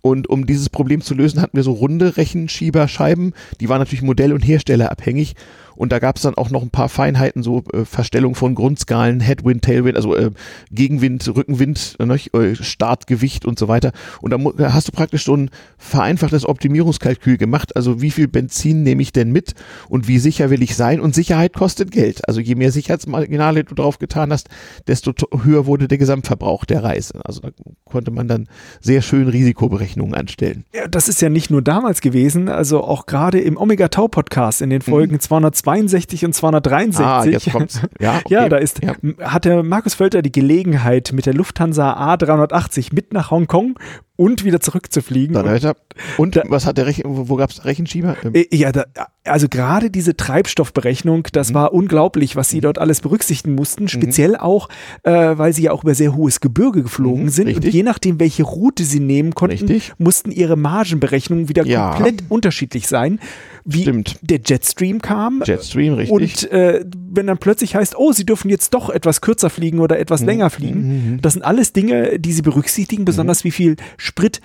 [0.00, 3.34] Und um dieses Problem zu lösen, hatten wir so runde Rechenschieberscheiben.
[3.60, 5.34] Die waren natürlich modell- und herstellerabhängig.
[5.78, 9.20] Und da gab es dann auch noch ein paar Feinheiten, so äh, Verstellung von Grundskalen,
[9.20, 10.32] Headwind, Tailwind, also äh,
[10.72, 13.92] Gegenwind, Rückenwind, äh, Startgewicht und so weiter.
[14.20, 17.76] Und da hast du praktisch so ein vereinfachtes Optimierungskalkül gemacht.
[17.76, 19.54] Also wie viel Benzin nehme ich denn mit
[19.88, 20.98] und wie sicher will ich sein?
[20.98, 22.26] Und Sicherheit kostet Geld.
[22.26, 24.48] Also je mehr Sicherheitsmarginale du drauf getan hast,
[24.88, 25.12] desto
[25.44, 27.20] höher wurde der Gesamtverbrauch der Reise.
[27.24, 27.50] Also da
[27.84, 28.48] konnte man dann
[28.80, 30.64] sehr schön Risikoberechnungen anstellen.
[30.74, 34.60] Ja, das ist ja nicht nur damals gewesen, also auch gerade im Omega Tau Podcast
[34.60, 35.20] in den Folgen mhm.
[35.20, 37.06] 220 262 und 263.
[37.06, 37.82] Ah, jetzt kommt's.
[38.00, 38.34] Ja, okay.
[38.34, 38.94] ja da ist, ja.
[39.20, 43.78] hat der Markus Völter die Gelegenheit, mit der Lufthansa A380 mit nach Hongkong
[44.18, 45.36] und wieder zurückzufliegen.
[45.36, 45.74] Und,
[46.16, 48.16] und da, was hat der Rechen, wo, wo gab es Rechenschieber?
[48.32, 48.84] Äh, ja, da,
[49.24, 51.54] also gerade diese Treibstoffberechnung, das mhm.
[51.54, 52.62] war unglaublich, was sie mhm.
[52.62, 53.84] dort alles berücksichtigen mussten.
[53.84, 53.88] Mhm.
[53.88, 54.36] Speziell mhm.
[54.40, 54.68] auch,
[55.04, 57.46] äh, weil sie ja auch über sehr hohes Gebirge geflogen mhm, sind.
[57.46, 57.66] Richtig.
[57.66, 59.92] Und je nachdem, welche Route sie nehmen konnten, richtig.
[59.98, 61.94] mussten ihre Margenberechnungen wieder ja.
[61.94, 63.20] komplett unterschiedlich sein.
[63.64, 64.18] Wie Stimmt.
[64.22, 65.42] der Jetstream kam.
[65.44, 66.10] Jetstream, richtig.
[66.10, 69.98] Und äh, wenn dann plötzlich heißt, oh, sie dürfen jetzt doch etwas kürzer fliegen oder
[70.00, 70.26] etwas mhm.
[70.26, 73.76] länger fliegen, das sind alles Dinge, die sie berücksichtigen, besonders wie viel
[74.08, 74.40] Sprit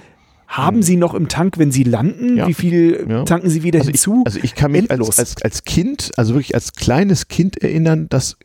[0.48, 0.84] haben hm.
[0.84, 2.38] Sie noch im Tank, wenn Sie landen?
[2.38, 2.48] Ja.
[2.48, 3.24] Wie viel ja.
[3.24, 4.24] tanken Sie wieder also hinzu?
[4.28, 8.08] Ich, also ich kann mich als, als, als Kind, also wirklich als kleines Kind erinnern,
[8.10, 8.38] dass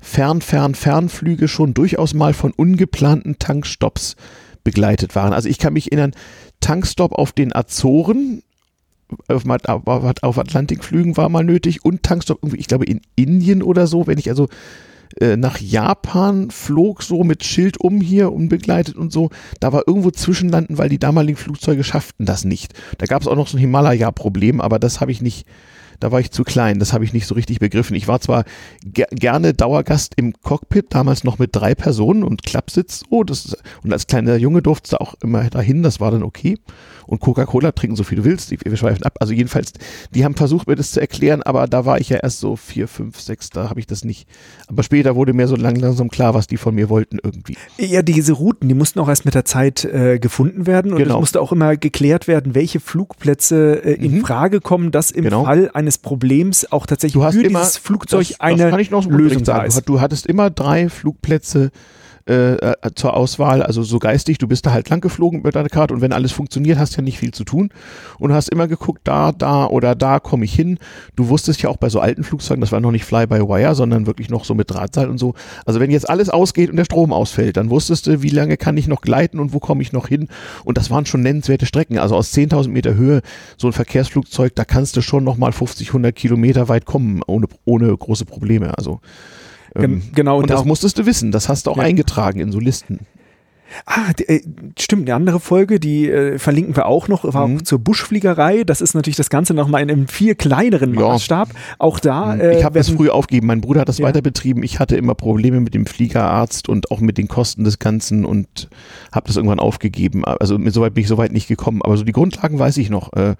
[0.00, 4.14] Fern, Fern, Fernflüge schon durchaus mal von ungeplanten Tankstops
[4.62, 5.32] begleitet waren.
[5.32, 6.12] Also ich kann mich erinnern,
[6.60, 8.42] Tankstop auf den Azoren,
[9.28, 14.06] auf, auf Atlantikflügen war mal nötig und Tankstop irgendwie, ich glaube in Indien oder so,
[14.06, 14.48] wenn ich also
[15.20, 19.30] äh, nach Japan flog, so mit Schild um hier, unbegleitet und so.
[19.60, 22.74] Da war irgendwo Zwischenlanden, weil die damaligen Flugzeuge schafften das nicht.
[22.98, 25.46] Da gab es auch noch so ein Himalaya-Problem, aber das habe ich nicht,
[26.00, 27.96] da war ich zu klein, das habe ich nicht so richtig begriffen.
[27.96, 28.44] Ich war zwar
[28.84, 33.92] ger gerne Dauergast im Cockpit, damals noch mit drei Personen und Klappsitz, oh, das, und
[33.92, 36.58] als kleiner Junge durfte es auch immer dahin, das war dann okay
[37.06, 38.50] und Coca-Cola trinken, so viel du willst.
[38.50, 39.16] Wir schweifen ab.
[39.20, 39.72] Also jedenfalls,
[40.14, 42.88] die haben versucht, mir das zu erklären, aber da war ich ja erst so vier,
[42.88, 44.28] fünf, sechs, da habe ich das nicht.
[44.66, 47.56] Aber später wurde mir so lang, langsam klar, was die von mir wollten irgendwie.
[47.78, 51.14] Ja, diese Routen, die mussten auch erst mit der Zeit äh, gefunden werden und genau.
[51.14, 54.20] es musste auch immer geklärt werden, welche Flugplätze äh, in mhm.
[54.20, 55.44] Frage kommen, dass im genau.
[55.44, 59.88] Fall eines Problems auch tatsächlich für immer, dieses Flugzeug das, eine das Lösung da ist.
[59.88, 61.70] Du hattest immer drei Flugplätze
[62.28, 65.68] äh, äh, zur Auswahl, also so geistig, du bist da halt lang geflogen mit deiner
[65.68, 67.70] Karte und wenn alles funktioniert, hast ja nicht viel zu tun
[68.18, 70.78] und hast immer geguckt, da, da oder da komme ich hin.
[71.14, 74.28] Du wusstest ja auch bei so alten Flugzeugen, das war noch nicht Fly-by-Wire, sondern wirklich
[74.28, 75.34] noch so mit Drahtseil und so.
[75.66, 78.76] Also wenn jetzt alles ausgeht und der Strom ausfällt, dann wusstest du, wie lange kann
[78.76, 80.26] ich noch gleiten und wo komme ich noch hin
[80.64, 81.98] und das waren schon nennenswerte Strecken.
[81.98, 83.22] Also aus 10.000 Meter Höhe,
[83.56, 87.96] so ein Verkehrsflugzeug, da kannst du schon nochmal 50, 100 Kilometer weit kommen, ohne, ohne
[87.96, 88.76] große Probleme.
[88.76, 89.00] Also
[89.82, 90.38] ähm, genau.
[90.38, 91.32] Und das musstest du wissen.
[91.32, 91.84] Das hast du auch ja.
[91.84, 93.00] eingetragen in so Listen.
[93.84, 94.40] Ah, äh,
[94.78, 97.56] stimmt, eine andere Folge, die äh, verlinken wir auch noch, war mhm.
[97.56, 98.64] auch zur Buschfliegerei.
[98.64, 101.48] Das ist natürlich das Ganze nochmal in einem viel kleineren Maßstab.
[101.48, 101.54] Ja.
[101.78, 102.34] Auch da.
[102.34, 102.40] Mhm.
[102.40, 103.48] Äh, ich habe das früh aufgegeben.
[103.48, 104.06] Mein Bruder hat das ja.
[104.06, 104.62] weiter betrieben.
[104.62, 108.68] Ich hatte immer Probleme mit dem Fliegerarzt und auch mit den Kosten des Ganzen und
[109.12, 110.24] habe das irgendwann aufgegeben.
[110.24, 111.82] Also soweit bin ich soweit nicht gekommen.
[111.82, 113.12] Aber so die Grundlagen weiß ich noch.
[113.14, 113.34] Äh,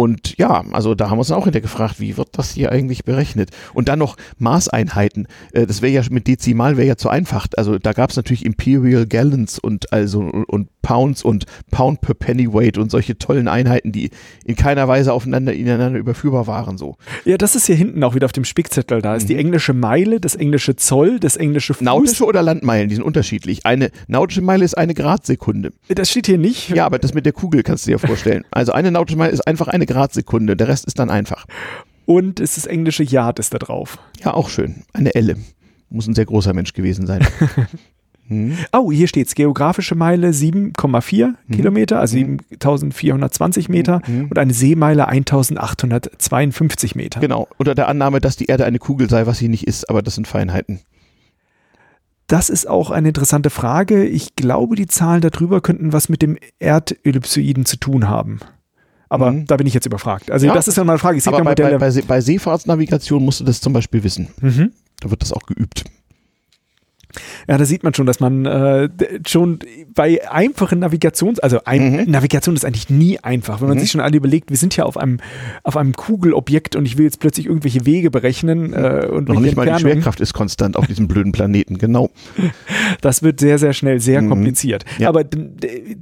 [0.00, 3.02] und ja, also da haben wir uns auch hinterher gefragt, wie wird das hier eigentlich
[3.02, 3.50] berechnet?
[3.74, 5.26] Und dann noch Maßeinheiten.
[5.52, 7.48] Äh, das wäre ja mit Dezimal wäre ja zu einfach.
[7.56, 12.78] Also da gab es natürlich Imperial Gallons und also und Pounds und Pound per Pennyweight
[12.78, 14.10] und solche tollen Einheiten, die
[14.44, 16.78] in keiner Weise aufeinander ineinander überführbar waren.
[16.78, 16.96] So.
[17.24, 19.02] Ja, das ist hier hinten auch wieder auf dem Spickzettel.
[19.02, 19.28] Da ist mhm.
[19.28, 21.84] die englische Meile, das englische Zoll, das englische Fuß.
[21.84, 23.66] Nautische oder Landmeilen, die sind unterschiedlich.
[23.66, 25.72] Eine nautische Meile ist eine Gradsekunde.
[25.88, 26.70] Das steht hier nicht.
[26.70, 28.44] Ja, aber das mit der Kugel kannst du dir vorstellen.
[28.52, 31.46] Also eine nautische Meile ist einfach eine Gradsekunde, der Rest ist dann einfach.
[32.06, 33.98] Und ist das englische Yard ist da drauf.
[34.24, 34.84] Ja, auch schön.
[34.92, 35.36] Eine Elle.
[35.90, 37.26] Muss ein sehr großer Mensch gewesen sein.
[38.28, 38.58] Hm.
[38.72, 39.34] Oh, hier steht's.
[39.34, 41.36] Geografische Meile 7,4 hm.
[41.50, 44.26] Kilometer, also 7420 Meter hm.
[44.28, 47.20] und eine Seemeile 1852 Meter.
[47.20, 50.02] Genau, unter der Annahme, dass die Erde eine Kugel sei, was sie nicht ist, aber
[50.02, 50.80] das sind Feinheiten.
[52.26, 54.04] Das ist auch eine interessante Frage.
[54.04, 58.40] Ich glaube, die Zahlen darüber könnten was mit dem Erdellipsoiden zu tun haben.
[59.08, 59.46] Aber Mhm.
[59.46, 60.30] da bin ich jetzt überfragt.
[60.30, 61.18] Also Ja, das ist ja mal eine Frage.
[61.18, 64.28] Es gibt Aber bei, bei, bei, bei Seefahrtsnavigation musst du das zum Beispiel wissen.
[64.40, 64.72] mhm.
[65.00, 65.84] Da wird das auch geübt.
[67.48, 68.88] Ja, da sieht man schon, dass man äh,
[69.26, 69.58] schon
[69.94, 72.10] bei einfachen Navigations, also ein, Mhm.
[72.10, 73.80] Navigation ist eigentlich nie einfach, wenn man Mhm.
[73.82, 75.18] sich schon alle überlegt, wir sind ja auf einem
[75.62, 79.56] auf einem Kugelobjekt und ich will jetzt plötzlich irgendwelche Wege berechnen äh, und Noch nicht
[79.56, 79.78] mal die.
[79.80, 81.78] Schwerkraft ist konstant auf diesem blöden Planeten.
[81.78, 82.10] Genau.
[83.00, 84.28] Das wird sehr, sehr schnell sehr Mhm.
[84.30, 84.84] kompliziert.
[84.98, 85.08] Ja.
[85.08, 85.22] Aber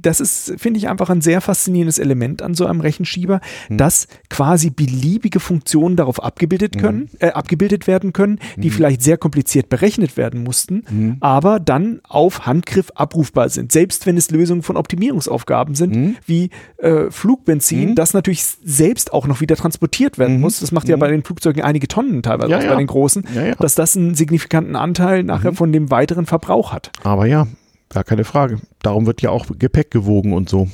[0.01, 3.39] das ist, finde ich, einfach ein sehr faszinierendes Element an so einem Rechenschieber,
[3.69, 3.77] Mhm.
[3.77, 6.79] dass quasi beliebige Funktionen darauf abgebildet Mhm.
[6.79, 11.17] können, äh, abgebildet werden können, die vielleicht sehr kompliziert berechnet werden mussten, Mhm.
[11.21, 13.71] aber dann auf Handgriff abrufbar sind.
[13.71, 16.15] Selbst wenn es Lösungen von Optimierungsaufgaben sind, Mhm.
[16.25, 17.95] wie äh, Flugbenzin, Mhm.
[17.95, 20.41] das natürlich selbst auch noch wieder transportiert werden Mhm.
[20.41, 20.59] muss.
[20.59, 22.69] Das macht ja bei den Flugzeugen einige Tonnen teilweise Ja, ja.
[22.71, 26.91] bei den großen, Ja, dass das einen signifikanten Anteil nachher von dem weiteren Verbrauch hat.
[27.03, 27.47] Aber ja,
[27.89, 28.59] gar keine Frage.
[28.81, 30.67] Darum wird ja auch Gepäck gewogen und so.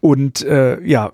[0.00, 1.12] Und äh, ja,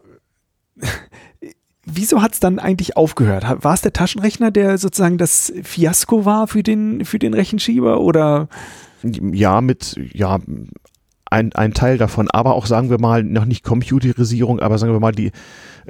[1.90, 3.44] wieso hat es dann eigentlich aufgehört?
[3.62, 8.00] War es der Taschenrechner, der sozusagen das Fiasko war für den, für den Rechenschieber?
[8.00, 8.48] Oder
[9.02, 10.38] Ja, mit, ja,
[11.30, 15.00] ein, ein Teil davon, aber auch sagen wir mal, noch nicht Computerisierung, aber sagen wir
[15.00, 15.32] mal, die,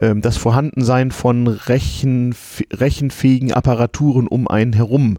[0.01, 2.35] ähm, das Vorhandensein von Rechen,
[2.73, 5.19] rechenfähigen Apparaturen um einen herum.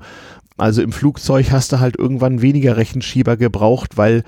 [0.57, 4.23] Also im Flugzeug hast du halt irgendwann weniger Rechenschieber gebraucht, weil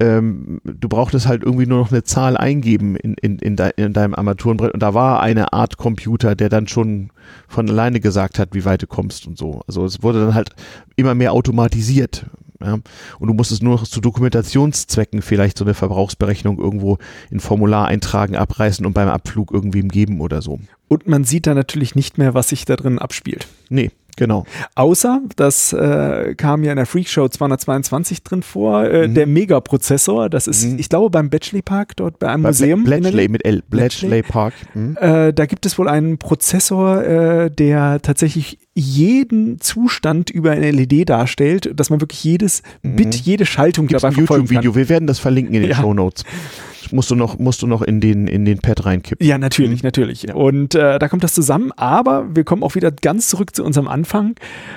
[0.00, 3.92] ähm, du brauchtest halt irgendwie nur noch eine Zahl eingeben in, in, in, de, in
[3.92, 7.10] deinem Armaturenbrett und da war eine Art Computer, der dann schon
[7.48, 9.62] von alleine gesagt hat, wie weit du kommst und so.
[9.66, 10.50] Also es wurde dann halt
[10.94, 12.26] immer mehr automatisiert.
[12.60, 12.74] Ja?
[13.18, 16.98] Und du musstest nur noch zu Dokumentationszwecken vielleicht so eine Verbrauchsberechnung irgendwo
[17.30, 20.60] in Formular eintragen, abreißen und beim Abflug irgendwem geben oder so.
[20.86, 23.48] und man sieht da natürlich nicht mehr, was sich da drin abspielt.
[23.68, 24.44] Nee, genau.
[24.74, 29.14] Außer, das äh, kam ja in der Freakshow 222 drin vor, äh, Mhm.
[29.14, 30.28] der Megaprozessor.
[30.28, 30.78] Das ist, Mhm.
[30.78, 32.84] ich glaube, beim Bletchley Park, dort bei einem Bei Museum.
[32.84, 33.62] Bletchley mit L.
[33.70, 34.22] Bletchley.
[34.22, 34.52] Park.
[34.74, 34.96] Mhm.
[35.00, 41.04] Äh, da gibt es wohl einen Prozessor, äh, der tatsächlich jeden Zustand über eine LED
[41.08, 44.54] darstellt, dass man wirklich jedes Bit, jede Schaltung Gibt dabei ein verfolgen kann.
[44.56, 44.74] YouTube-Video.
[44.76, 45.76] Wir werden das verlinken in den Ja.
[45.78, 46.24] Show Notes.
[46.92, 49.26] Musst du noch, musst du noch in den, in den Pad reinkippen.
[49.26, 49.86] Ja, natürlich, Mhm.
[49.86, 50.22] natürlich.
[50.24, 50.34] Ja.
[50.34, 53.88] Und äh, da kommt das zusammen, aber wir kommen auch wieder ganz zurück zu unserem
[53.88, 54.34] Anfang.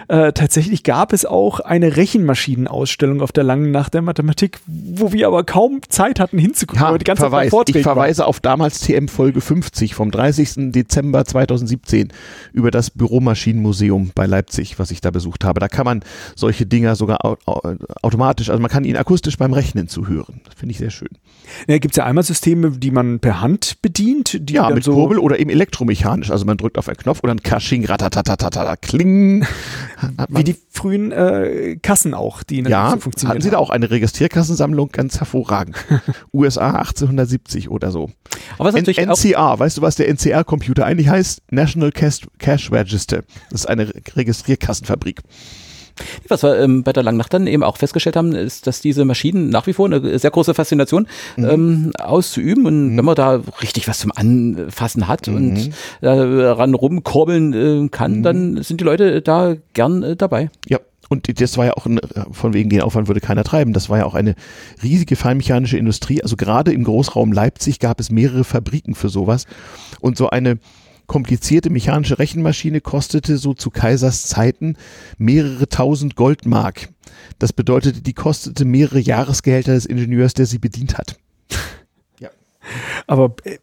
[0.07, 5.27] Äh, tatsächlich gab es auch eine Rechenmaschinenausstellung auf der langen Nacht der Mathematik, wo wir
[5.27, 7.49] aber kaum Zeit hatten hinzugucken, weil wir die ganze Zeit Verweis.
[7.49, 10.71] Vorträgen Ich verweise auf damals TM Folge 50 vom 30.
[10.71, 12.09] Dezember 2017
[12.53, 15.59] über das Büromaschinenmuseum bei Leipzig, was ich da besucht habe.
[15.59, 16.01] Da kann man
[16.35, 17.61] solche Dinger sogar au au
[18.01, 20.41] automatisch, also man kann ihnen akustisch beim Rechnen zuhören.
[20.45, 21.09] Das finde ich sehr schön.
[21.67, 24.93] Ja, gibt es ja einmal Systeme, die man per Hand bedient, die Ja, mit so
[24.93, 26.31] Kurbel oder eben elektromechanisch.
[26.31, 29.45] Also man drückt auf einen Knopf und dann Kasching, ratatatatata, kling.
[30.29, 33.31] Wie die frühen äh, Kassen auch, die natürlich ja, so funktionieren.
[33.31, 35.75] hatten sie da auch eine Registrierkassensammlung, ganz hervorragend.
[36.33, 38.09] USA 1870 oder so.
[38.57, 41.41] Aber N natürlich auch, NCR, weißt du, was der NCR-Computer eigentlich heißt?
[41.51, 43.23] National Cash, Cash Register.
[43.49, 45.19] Das ist eine Re- Registrierkassenfabrik.
[46.27, 49.49] Was wir ähm, bei der Langnacht dann eben auch festgestellt haben, ist, dass diese Maschinen
[49.49, 51.07] nach wie vor eine sehr große Faszination
[51.37, 51.45] Mhm.
[51.49, 52.65] ähm, auszuüben.
[52.65, 55.35] Und wenn man da richtig was zum Anfassen hat Mhm.
[55.35, 55.69] und
[56.01, 57.53] daran rumkurbeln
[57.85, 60.49] äh, kann, dann sind die Leute da gern äh, dabei.
[60.67, 60.79] Ja.
[61.09, 61.99] Und das war ja auch, ein,
[62.31, 63.73] von wegen den Aufwand würde keiner treiben.
[63.73, 64.33] Das war ja auch eine
[64.81, 66.23] riesige feinmechanische Industrie.
[66.23, 69.45] Also gerade im Großraum Leipzig gab es mehrere Fabriken für sowas.
[69.99, 70.57] Und so eine
[71.11, 74.77] komplizierte mechanische Rechenmaschine kostete so zu Kaisers Zeiten
[75.17, 76.87] mehrere tausend Goldmark.
[77.37, 81.17] Das bedeutete, die kostete mehrere Jahresgehälter des Ingenieurs, der sie bedient hat.
[83.07, 83.57] Aber äh,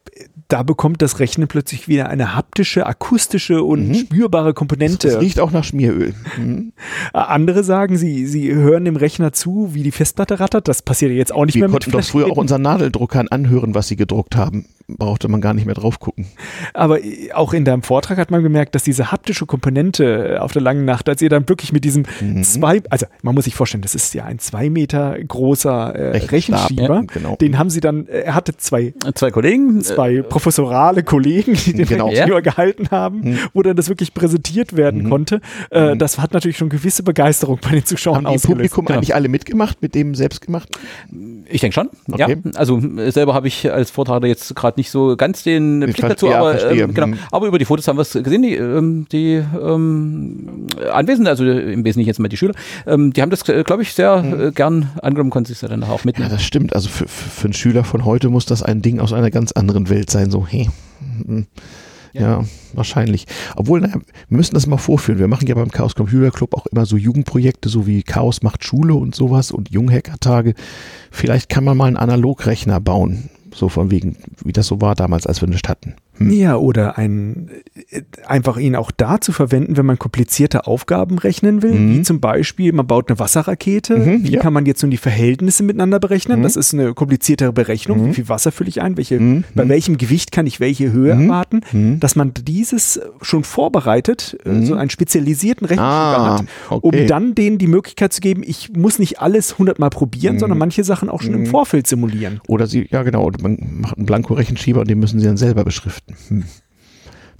[0.48, 5.08] da bekommt das Rechnen plötzlich wieder eine haptische, akustische und spürbare Komponente.
[5.08, 6.14] Das riecht auch nach Schmieröl.
[6.38, 6.72] Mhm.
[7.12, 10.66] Äh, Andere sagen, sie, sie hören dem Rechner zu, wie die Festplatte rattert.
[10.68, 13.28] Das passiert ja jetzt auch nicht Wir mehr mit konnten doch früher auch unseren Nadeldruckern
[13.28, 14.64] anhören, was sie gedruckt haben.
[14.90, 16.24] Brauchte man gar nicht mehr drauf gucken.
[16.72, 20.52] Aber äh, auch in deinem Vortrag hat man gemerkt, dass diese haptische Komponente äh, auf
[20.52, 22.42] der langen Nacht, als ihr dann wirklich mit diesem Mhm.
[22.42, 26.82] zwei, also man muss sich vorstellen, das ist ja ein zwei Meter großer äh, Rechenschieber.
[26.94, 27.36] ja, genau.
[27.36, 29.82] Den haben sie dann, äh, er hatte zwei Zwei Kollegen.
[29.82, 32.06] zwei professorale Kollegen, die den Genau.
[32.08, 35.40] Rechenschieber gehalten haben, wo dann das wirklich präsentiert werden konnte.
[35.70, 38.46] Äh, Das hat natürlich schon gewisse Begeisterung bei den Zuschauern Haben ausgelöst.
[38.56, 38.98] Publikum genau.
[38.98, 40.76] eigentlich alle mitgemacht mit dem selbstgemachten?
[41.50, 41.88] Ich denke schon.
[42.10, 42.36] Okay.
[42.44, 45.98] Ja, also äh, selber habe ich als Vortragender jetzt gerade nicht so ganz den Blick
[45.98, 47.06] ver- dazu, ja, aber ähm, genau.
[47.08, 47.18] Hm.
[47.32, 48.42] Aber über die Fotos haben wir es gesehen.
[48.42, 52.54] Die, ähm, die ähm, Anwesenden, also im Wesentlichen jetzt mal die Schüler,
[52.86, 55.88] ähm, die haben das, äh, glaube ich, sehr äh, gern angenommen, konnten sich dann auch
[55.88, 55.96] Hm.
[55.98, 56.30] Ja, mitnehmen.
[56.30, 56.74] das stimmt.
[56.74, 59.88] Also für, für einen Schüler von heute muss das ein Ding aus einer ganz anderen
[59.88, 60.27] Welt sein.
[60.30, 60.68] So, hey.
[61.26, 61.46] hm.
[62.14, 63.26] Ja, wahrscheinlich.
[63.56, 63.96] Obwohl, naja,
[64.28, 65.18] wir müssen das mal vorführen.
[65.18, 68.64] Wir machen ja beim Chaos Computer Club auch immer so Jugendprojekte, so wie Chaos macht
[68.64, 70.54] Schule und sowas und Junghacker-Tage.
[71.10, 75.26] Vielleicht kann man mal einen Analogrechner bauen, So von wegen, wie das so war damals,
[75.26, 75.94] als wir nicht hatten.
[76.18, 76.30] Hm.
[76.30, 77.50] Ja, oder ein,
[77.90, 81.94] äh, einfach ihn auch da zu verwenden, wenn man komplizierte Aufgaben rechnen will, mhm.
[81.94, 83.96] wie zum Beispiel, man baut eine Wasserrakete.
[83.96, 84.40] Mhm, wie ja.
[84.40, 86.40] kann man jetzt nun die Verhältnisse miteinander berechnen?
[86.40, 86.42] Mhm.
[86.42, 88.04] Das ist eine kompliziertere Berechnung.
[88.04, 88.14] Wie mhm.
[88.14, 88.96] viel Wasser fülle ich ein?
[88.96, 89.44] Welche, mhm.
[89.54, 89.70] Bei mhm.
[89.70, 91.98] welchem Gewicht kann ich welche Höhe erwarten?
[92.00, 97.02] Dass man dieses schon vorbereitet, äh, so einen spezialisierten Rechenschieber ah, hat, okay.
[97.02, 100.84] um dann denen die Möglichkeit zu geben, ich muss nicht alles hundertmal probieren, sondern manche
[100.84, 102.40] Sachen auch schon im Vorfeld simulieren.
[102.46, 106.07] Oder sie, ja genau, man macht einen Blanko-Rechenschieber und den müssen sie dann selber beschriften.
[106.28, 106.44] Hm.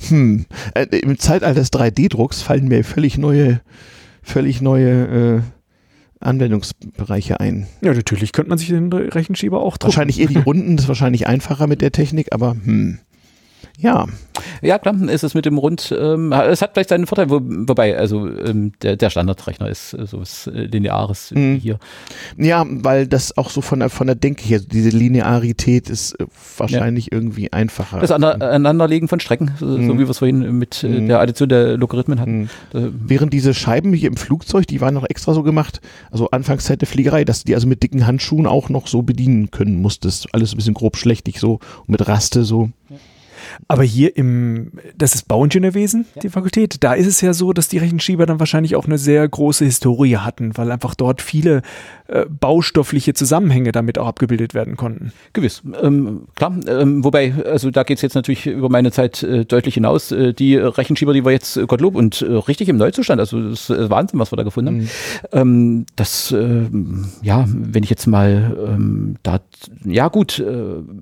[0.08, 0.46] Hm.
[0.74, 3.60] Äh, Im Zeitalter des 3D-Drucks fallen mir völlig neue,
[4.22, 5.40] völlig neue äh,
[6.20, 7.66] Anwendungsbereiche ein.
[7.80, 9.94] Ja, natürlich könnte man sich den Rechenschieber auch drucken.
[9.94, 12.98] Wahrscheinlich eher die Runden, das ist wahrscheinlich einfacher mit der Technik, aber hm.
[13.78, 14.06] Ja.
[14.60, 17.96] Ja, klar, ist es mit dem Rund, ähm, es hat vielleicht seinen Vorteil, wo, wobei,
[17.96, 21.56] also ähm, der, der Standardrechner ist äh, so was äh, Lineares mhm.
[21.56, 21.78] hier.
[22.36, 26.26] Ja, weil das auch so von der, von der Denke her, diese Linearität ist äh,
[26.56, 27.12] wahrscheinlich ja.
[27.12, 28.00] irgendwie einfacher.
[28.00, 29.86] Das Aneinanderlegen von Strecken, so, mhm.
[29.86, 31.08] so wie wir es vorhin mit äh, mhm.
[31.08, 32.48] der Addition der Logarithmen hatten.
[32.72, 32.94] Mhm.
[33.00, 35.80] Während diese Scheiben hier im Flugzeug, die waren noch extra so gemacht,
[36.10, 39.50] also Anfangszeit der Fliegerei, dass du die also mit dicken Handschuhen auch noch so bedienen
[39.50, 40.28] können musstest.
[40.32, 42.70] Alles ein bisschen grob schlechtig so, mit Raste so.
[42.88, 42.96] Ja.
[43.66, 46.22] Aber hier im, das ist Bauingenieurwesen, ja.
[46.22, 49.26] die Fakultät, da ist es ja so, dass die Rechenschieber dann wahrscheinlich auch eine sehr
[49.28, 51.62] große Historie hatten, weil einfach dort viele
[52.08, 55.12] äh, baustoffliche Zusammenhänge damit auch abgebildet werden konnten.
[55.32, 56.54] Gewiss, ähm, klar.
[56.66, 60.10] Ähm, wobei, also da geht es jetzt natürlich über meine Zeit äh, deutlich hinaus.
[60.12, 63.70] Äh, die Rechenschieber, die wir jetzt, äh, Gottlob, und äh, richtig im Neuzustand, also das
[63.70, 64.78] ist Wahnsinn, was wir da gefunden haben.
[64.78, 64.88] Mhm.
[65.32, 66.66] Ähm, das, äh,
[67.22, 69.40] ja, wenn ich jetzt mal ähm, da,
[69.84, 70.42] ja gut,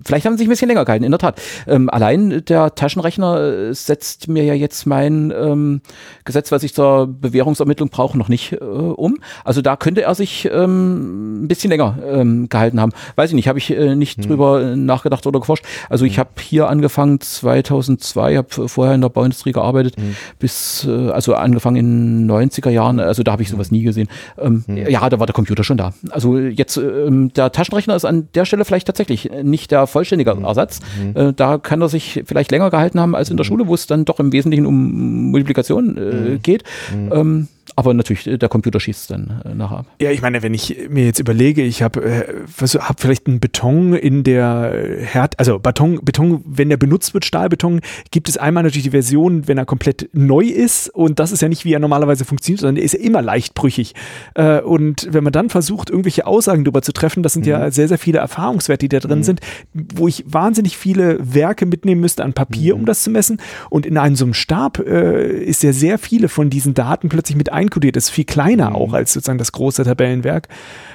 [0.05, 1.40] vielleicht haben sie sich ein bisschen länger gehalten, in der Tat.
[1.66, 5.80] Ähm, allein der Taschenrechner setzt mir ja jetzt mein ähm,
[6.24, 9.18] Gesetz, was ich zur Bewährungsermittlung brauche, noch nicht um.
[9.44, 12.92] Also da könnte er sich ähm, ein bisschen länger ähm, gehalten haben.
[13.14, 14.28] Weiß ich nicht, habe ich äh, nicht hm.
[14.28, 15.64] drüber nachgedacht oder geforscht.
[15.88, 16.18] Also ich hm.
[16.18, 20.16] habe hier angefangen 2002, habe vorher in der Bauindustrie gearbeitet, hm.
[20.38, 24.08] bis, äh, also angefangen in 90er Jahren, also da habe ich sowas nie gesehen.
[24.38, 24.76] Ähm, hm.
[24.88, 25.92] Ja, da war der Computer schon da.
[26.10, 30.44] Also jetzt, ähm, der Taschenrechner ist an der Stelle vielleicht tatsächlich nicht der vollständige hm.
[30.44, 30.80] Ersatz.
[30.98, 31.16] Hm.
[31.16, 33.86] Äh, da kann er sich vielleicht länger gehalten haben als in der Schule, wo es
[33.86, 36.65] dann doch im Wesentlichen um Multiplikation äh, geht.
[37.12, 39.86] Ähm, aber natürlich, äh, der Computer schießt dann äh, nachher ab.
[40.01, 42.24] Ja, ich meine, wenn ich mir jetzt überlege, ich habe äh,
[42.61, 47.81] hab vielleicht einen Beton in der Herd, also Beton, Beton, wenn der benutzt wird, Stahlbeton,
[48.11, 51.48] gibt es einmal natürlich die Version, wenn er komplett neu ist und das ist ja
[51.48, 53.94] nicht, wie er normalerweise funktioniert, sondern er ist ja immer leicht brüchig.
[54.35, 57.53] Äh, und wenn man dann versucht, irgendwelche Aussagen darüber zu treffen, das sind mhm.
[57.53, 59.24] ja sehr, sehr viele Erfahrungswerte, die da drin mhm.
[59.24, 59.40] sind,
[59.74, 62.81] wo ich wahnsinnig viele Werke mitnehmen müsste an Papier, mhm.
[62.81, 63.39] um das zu messen.
[63.69, 67.36] Und in einem so einem Stab äh, ist ja sehr viele von diesen Daten plötzlich
[67.36, 67.65] mit einkodiert.
[67.68, 68.76] Das ist viel kleiner mhm.
[68.76, 70.48] auch als sozusagen das große Tabellenwerk.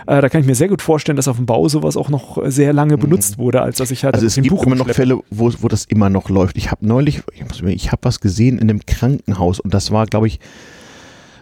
[0.07, 2.39] Äh, da kann ich mir sehr gut vorstellen, dass auf dem Bau sowas auch noch
[2.45, 3.01] sehr lange mhm.
[3.01, 5.67] benutzt wurde, als dass ich halt Also es gibt Buch immer noch Fälle, wo, wo
[5.67, 6.57] das immer noch läuft.
[6.57, 10.27] Ich habe neulich, ich, ich habe was gesehen in einem Krankenhaus und das war, glaube
[10.27, 10.39] ich,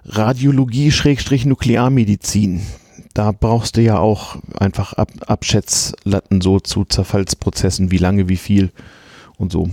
[0.05, 2.61] Radiologie-Nuklearmedizin
[3.13, 8.71] da brauchst du ja auch einfach Ab Abschätzlatten so zu Zerfallsprozessen, wie lange, wie viel
[9.37, 9.69] und so.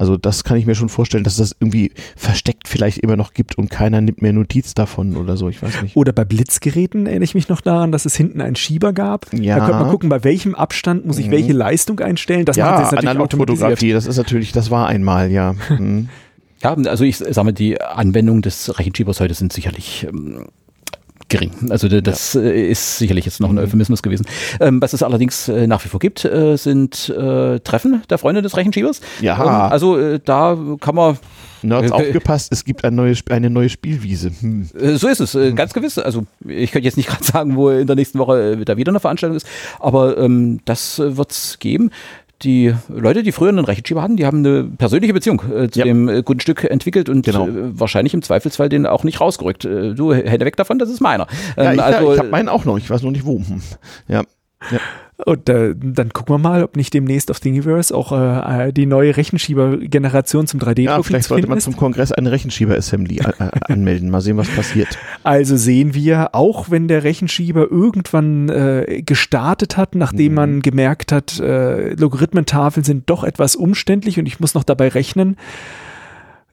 [0.00, 3.58] Also das kann ich mir schon vorstellen, dass das irgendwie versteckt vielleicht immer noch gibt
[3.58, 5.94] und keiner nimmt mehr Notiz davon oder so, ich weiß nicht.
[5.94, 9.30] Oder bei Blitzgeräten erinnere ich mich noch daran, dass es hinten einen Schieber gab.
[9.34, 9.58] Ja.
[9.58, 11.32] Da könnte man gucken, bei welchem Abstand muss ich mhm.
[11.32, 12.46] welche Leistung einstellen.
[12.46, 15.54] Das ja, Analogfotografie, das ist natürlich, das war einmal, ja.
[15.78, 16.08] Mhm.
[16.62, 20.46] Ja, also ich sage mal, die Anwendung des Rechenschiebers heute sind sicherlich ähm,
[21.30, 21.52] gering.
[21.70, 22.42] Also das ja.
[22.42, 23.62] Äh, ist sicherlich jetzt noch ein mhm.
[23.62, 24.26] Euphemismus gewesen.
[24.60, 28.42] Ähm, was es allerdings äh, nach wie vor gibt, äh, sind äh, Treffen der Freunde
[28.42, 29.00] des Rechenschiebers.
[29.22, 29.40] Ja.
[29.40, 31.18] Ähm, also äh, da kann man
[31.62, 34.30] Nerds aufgepasst, es gibt ein neues, eine neue Spielwiese.
[34.40, 34.68] Hm.
[34.96, 35.54] So ist es, hm.
[35.54, 35.98] ganz gewiss.
[35.98, 39.00] Also ich könnte jetzt nicht gerade sagen, wo in der nächsten Woche da wieder eine
[39.00, 39.46] Veranstaltung ist,
[39.78, 41.90] aber ähm, das wird es geben
[42.42, 45.84] die Leute, die früher einen Rechenschieber hatten, die haben eine persönliche Beziehung äh, zu ja.
[45.84, 47.46] dem äh, guten Stück entwickelt und genau.
[47.48, 49.64] äh, wahrscheinlich im Zweifelsfall den auch nicht rausgerückt.
[49.64, 51.26] Äh, du, Hände weg davon, das ist meiner.
[51.56, 53.38] Ähm, ja, ich, also, ich habe meinen auch noch, ich weiß noch nicht wo.
[53.38, 53.60] Hm.
[54.08, 54.22] Ja.
[54.70, 54.78] Ja.
[55.26, 58.86] Und äh, dann gucken wir mal, ob nicht demnächst auf Thingiverse auch äh, äh die
[58.86, 61.64] neue Rechenschieber-Generation zum 3D-Drucken Ja, vielleicht sollte man ist.
[61.64, 64.10] zum Kongress eine Rechenschieber-Assembly äh, äh, anmelden.
[64.10, 64.98] Mal sehen, was passiert.
[65.22, 70.36] Also sehen wir, auch wenn der Rechenschieber irgendwann äh, gestartet hat, nachdem mhm.
[70.36, 75.36] man gemerkt hat, äh, Logarithmentafeln sind doch etwas umständlich und ich muss noch dabei rechnen,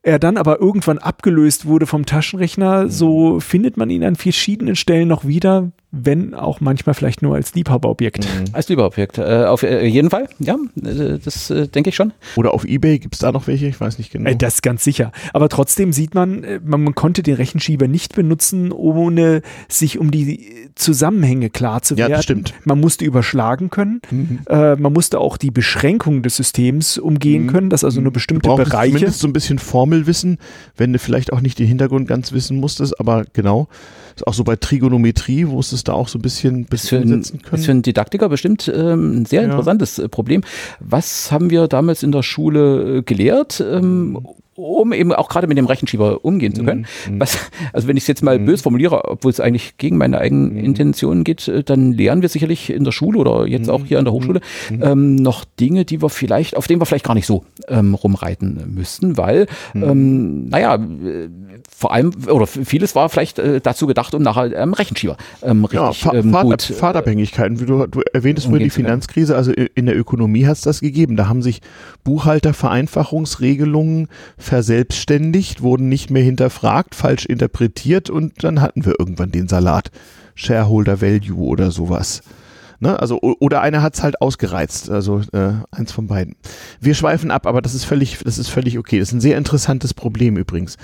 [0.08, 5.10] er dann aber irgendwann abgelöst wurde vom Taschenrechner, so findet man ihn an verschiedenen Stellen
[5.10, 5.72] noch wieder.
[5.92, 8.26] Wenn auch manchmal vielleicht nur als Liebhaberobjekt.
[8.26, 8.54] Mhm.
[8.54, 12.12] Als Liebhaberobjekt, äh, auf äh, jeden Fall, ja, äh, das äh, denke ich schon.
[12.36, 14.30] Oder auf Ebay gibt es da noch welche, ich weiß nicht genau.
[14.30, 15.14] Äh, das ganz sicher.
[15.34, 20.12] Aber trotzdem sieht man, äh, man, man, konnte den Rechenschieber nicht benutzen, ohne sich um
[20.12, 22.12] die Zusammenhänge klar zu werden.
[22.12, 22.54] Ja, das stimmt.
[22.66, 24.40] Man musste überschlagen können, mhm.
[24.48, 27.48] man musste auch die Beschränkung des Systems umgehen mhm.
[27.48, 28.94] können, dass also nur bestimmte du Bereiche.
[28.94, 30.38] Zumindest so ein bisschen Formelwissen,
[30.76, 33.68] wenn du vielleicht auch nicht den Hintergrund ganz wissen musstest, aber genau
[34.26, 37.60] auch so bei Trigonometrie, wo es es da auch so ein bisschen, bisschen umsetzen können.
[37.60, 40.06] Ist für einen Didaktiker bestimmt ähm, ein sehr interessantes ja.
[40.06, 40.42] Äh, Problem.
[40.80, 43.60] Was haben wir damals in der Schule äh, gelehrt?
[43.60, 44.18] Ähm,
[44.58, 46.88] um eben auch gerade mit dem Rechenschieber umgehen zu können.
[47.10, 47.20] Mhm.
[47.20, 47.38] Was,
[47.74, 48.46] also wenn ich es jetzt mal mhm.
[48.46, 50.58] bös formuliere, obwohl es eigentlich gegen meine eigenen mhm.
[50.58, 54.06] Intentionen geht, äh, dann lernen wir sicherlich in der Schule oder jetzt auch hier an
[54.06, 54.42] der Hochschule
[54.72, 54.84] mhm.
[54.84, 58.74] ähm, noch Dinge, die wir vielleicht, auf denen wir vielleicht gar nicht so ähm, rumreiten
[58.74, 59.46] müssten, weil,
[59.76, 59.84] mhm.
[59.84, 61.30] ähm, naja, äh,
[61.70, 66.04] vor allem, oder vieles war vielleicht äh, dazu gedacht, um nachher ähm, Rechenschieber ähm, richtig
[66.04, 70.48] ja, ähm, gut, äh, Fahrtabhängigkeiten, du, du erwähntest vorhin die Finanzkrise, also in der Ökonomie
[70.48, 71.18] hat es das gegeben.
[71.18, 71.62] Da haben sich
[72.04, 74.08] Buchhaltervereinfachungsregelungen
[74.38, 79.92] verselbstständigt, wurden nicht mehr hinterfragt, falsch interpretiert und dann hatten wir irgendwann den Salat.
[80.38, 82.22] Shareholder Value oder sowas.
[82.80, 83.00] Ne?
[83.00, 84.90] Also, oder einer hat es halt ausgereizt.
[84.90, 86.36] Also äh, eins von beiden.
[86.80, 89.00] Wir schweifen ab, aber das ist völlig, das ist völlig okay.
[89.00, 90.78] Das ist ein sehr interessantes Problem übrigens.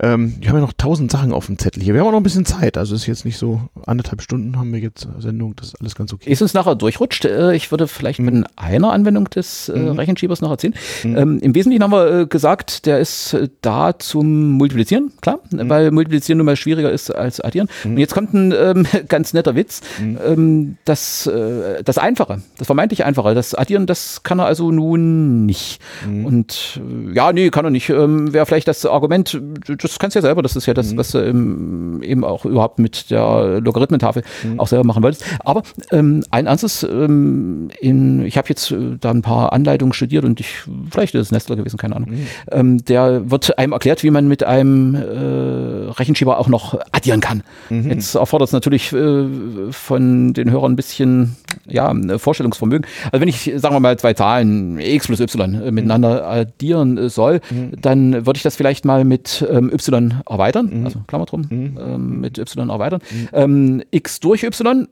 [0.00, 1.94] Ähm, wir haben ja noch tausend Sachen auf dem Zettel hier.
[1.94, 2.78] Wir haben auch noch ein bisschen Zeit.
[2.78, 5.56] Also ist jetzt nicht so anderthalb Stunden haben wir jetzt Sendung.
[5.56, 6.30] Das ist alles ganz okay.
[6.30, 7.24] Ist uns nachher durchrutscht.
[7.24, 8.24] Äh, ich würde vielleicht mhm.
[8.26, 9.98] mit einer Anwendung des äh, mhm.
[9.98, 10.74] Rechenschiebers noch erzählen.
[11.02, 11.16] Mhm.
[11.16, 15.68] Ähm, Im Wesentlichen haben wir äh, gesagt, der ist da zum Multiplizieren, klar, mhm.
[15.68, 17.68] weil Multiplizieren nun mal schwieriger ist als Addieren.
[17.82, 17.92] Mhm.
[17.92, 19.80] Und jetzt kommt ein ähm, ganz netter Witz.
[20.00, 20.18] Mhm.
[20.24, 25.46] Ähm, das, äh, das Einfache, das vermeintlich Einfache, das Addieren, das kann er also nun
[25.46, 25.80] nicht.
[26.06, 26.80] Und
[27.12, 27.88] ja, nee, kann er nicht.
[27.90, 30.92] Ähm, Wäre vielleicht das Argument, das das kannst du ja selber, das ist ja das,
[30.92, 30.96] mhm.
[30.98, 34.60] was du ähm, eben auch überhaupt mit der Logarithmentafel mhm.
[34.60, 35.24] auch selber machen wolltest.
[35.44, 40.24] Aber ähm, ein ernstes, ähm, in, ich habe jetzt äh, da ein paar Anleitungen studiert
[40.24, 40.48] und ich,
[40.90, 42.10] vielleicht ist es Nestler gewesen, keine Ahnung.
[42.10, 42.26] Mhm.
[42.50, 47.42] Ähm, der wird einem erklärt, wie man mit einem äh, Rechenschieber auch noch addieren kann.
[47.70, 47.90] Mhm.
[47.90, 49.26] Jetzt erfordert es natürlich äh,
[49.70, 51.36] von den Hörern ein bisschen
[51.66, 52.86] ja, Vorstellungsvermögen.
[53.10, 57.08] Also wenn ich, sagen wir mal, zwei Zahlen x plus y äh, miteinander addieren äh,
[57.08, 57.72] soll, mhm.
[57.80, 60.84] dann würde ich das vielleicht mal mit ähm, y erweitern, mhm.
[60.84, 61.78] also Klammer drum, mhm.
[61.80, 63.00] ähm, mit y erweitern.
[63.10, 63.28] Mhm.
[63.32, 64.88] Ähm, x durch y,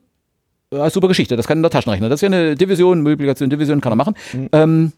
[0.71, 2.09] äh, super Geschichte, das kann der Taschenrechner.
[2.09, 4.15] Das ist ja eine Division, Multiplikation, Division kann er machen.
[4.33, 4.49] Mhm.
[4.51, 4.91] Ähm,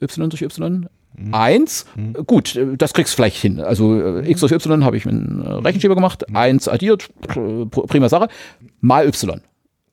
[0.00, 0.88] y durch y,
[1.32, 2.12] 1, mhm.
[2.26, 3.60] gut, das kriegst du vielleicht hin.
[3.60, 8.28] Also äh, x durch y habe ich mit einem Rechenschieber gemacht, 1 addiert, prima Sache,
[8.80, 9.40] mal y.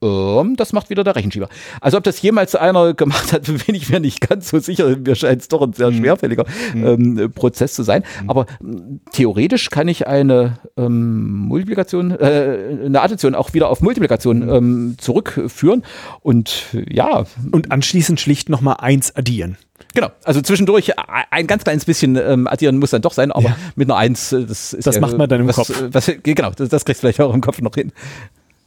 [0.01, 1.49] Ähm, das macht wieder der Rechenschieber.
[1.81, 4.95] Also ob das jemals einer gemacht hat, bin ich mir nicht ganz so sicher.
[4.97, 5.97] Mir scheint es doch ein sehr mhm.
[5.97, 7.17] schwerfälliger mhm.
[7.19, 8.03] ähm, Prozess zu sein.
[8.22, 8.30] Mhm.
[8.30, 14.47] Aber hm, theoretisch kann ich eine ähm, Multiplikation, äh, eine Addition auch wieder auf Multiplikation
[14.49, 15.84] ähm, zurückführen.
[16.22, 17.26] Und ja.
[17.51, 19.57] Und anschließend schlicht nochmal eins addieren.
[19.93, 23.57] Genau, also zwischendurch ein ganz kleines bisschen ähm, addieren muss dann doch sein, aber ja.
[23.76, 25.84] mit einer Eins, äh, das ist Das ja, macht man dann im was, Kopf.
[25.91, 27.91] Was, genau, das, das kriegst du vielleicht auch im Kopf noch hin.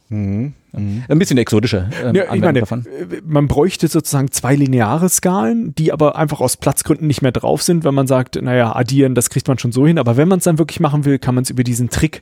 [0.09, 0.53] Mhm.
[0.71, 1.03] Mhm.
[1.07, 1.89] Ein bisschen exotischer.
[2.03, 2.85] Ähm, ja, ich meine, davon.
[2.85, 7.61] Äh, man bräuchte sozusagen zwei lineare Skalen, die aber einfach aus Platzgründen nicht mehr drauf
[7.61, 9.97] sind, wenn man sagt, naja, addieren, das kriegt man schon so hin.
[9.97, 12.21] Aber wenn man es dann wirklich machen will, kann man es über diesen Trick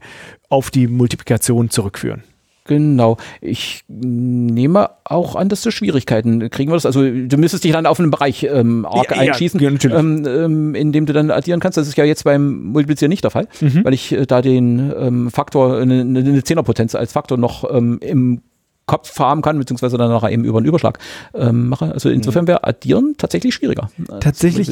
[0.49, 2.23] auf die Multiplikation zurückführen.
[2.67, 3.17] Genau.
[3.41, 6.85] Ich nehme auch an, dass du Schwierigkeiten kriegen würdest.
[6.85, 10.75] Also du müsstest dich dann auf einen Bereich ähm, arg ja, einschießen, ja, ähm, ähm,
[10.75, 11.77] in dem du dann addieren kannst.
[11.77, 13.83] Das ist ja jetzt beim Multiplizieren nicht der Fall, mhm.
[13.83, 18.41] weil ich äh, da den ähm, Faktor, eine, eine Zehnerpotenz als Faktor noch ähm, im
[18.85, 20.99] Kopf haben kann, beziehungsweise dann nachher eben über einen Überschlag
[21.33, 21.91] ähm, mache.
[21.91, 22.47] Also insofern mhm.
[22.47, 23.89] wäre Addieren tatsächlich schwieriger.
[24.19, 24.67] Tatsächlich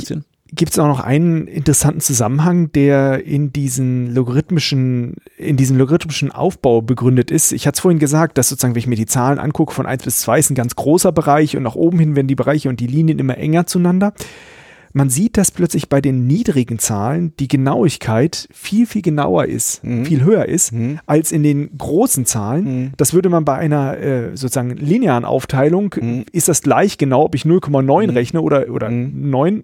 [0.55, 6.81] gibt es auch noch einen interessanten Zusammenhang, der in diesen logarithmischen, in diesem logarithmischen Aufbau
[6.81, 7.51] begründet ist.
[7.51, 10.03] Ich hatte es vorhin gesagt, dass sozusagen, wenn ich mir die Zahlen angucke, von 1
[10.03, 12.79] bis 2 ist ein ganz großer Bereich und nach oben hin werden die Bereiche und
[12.79, 14.13] die Linien immer enger zueinander.
[14.97, 20.05] Man sieht, dass plötzlich bei den niedrigen Zahlen die Genauigkeit viel, viel genauer ist, mhm.
[20.05, 20.99] viel höher ist, mhm.
[21.05, 22.63] als in den großen Zahlen.
[22.63, 22.91] Mhm.
[22.95, 26.23] Das würde man bei einer äh, sozusagen linearen Aufteilung, mhm.
[26.31, 28.09] ist das gleich genau, ob ich 0,9 mhm.
[28.11, 29.63] rechne oder, oder 9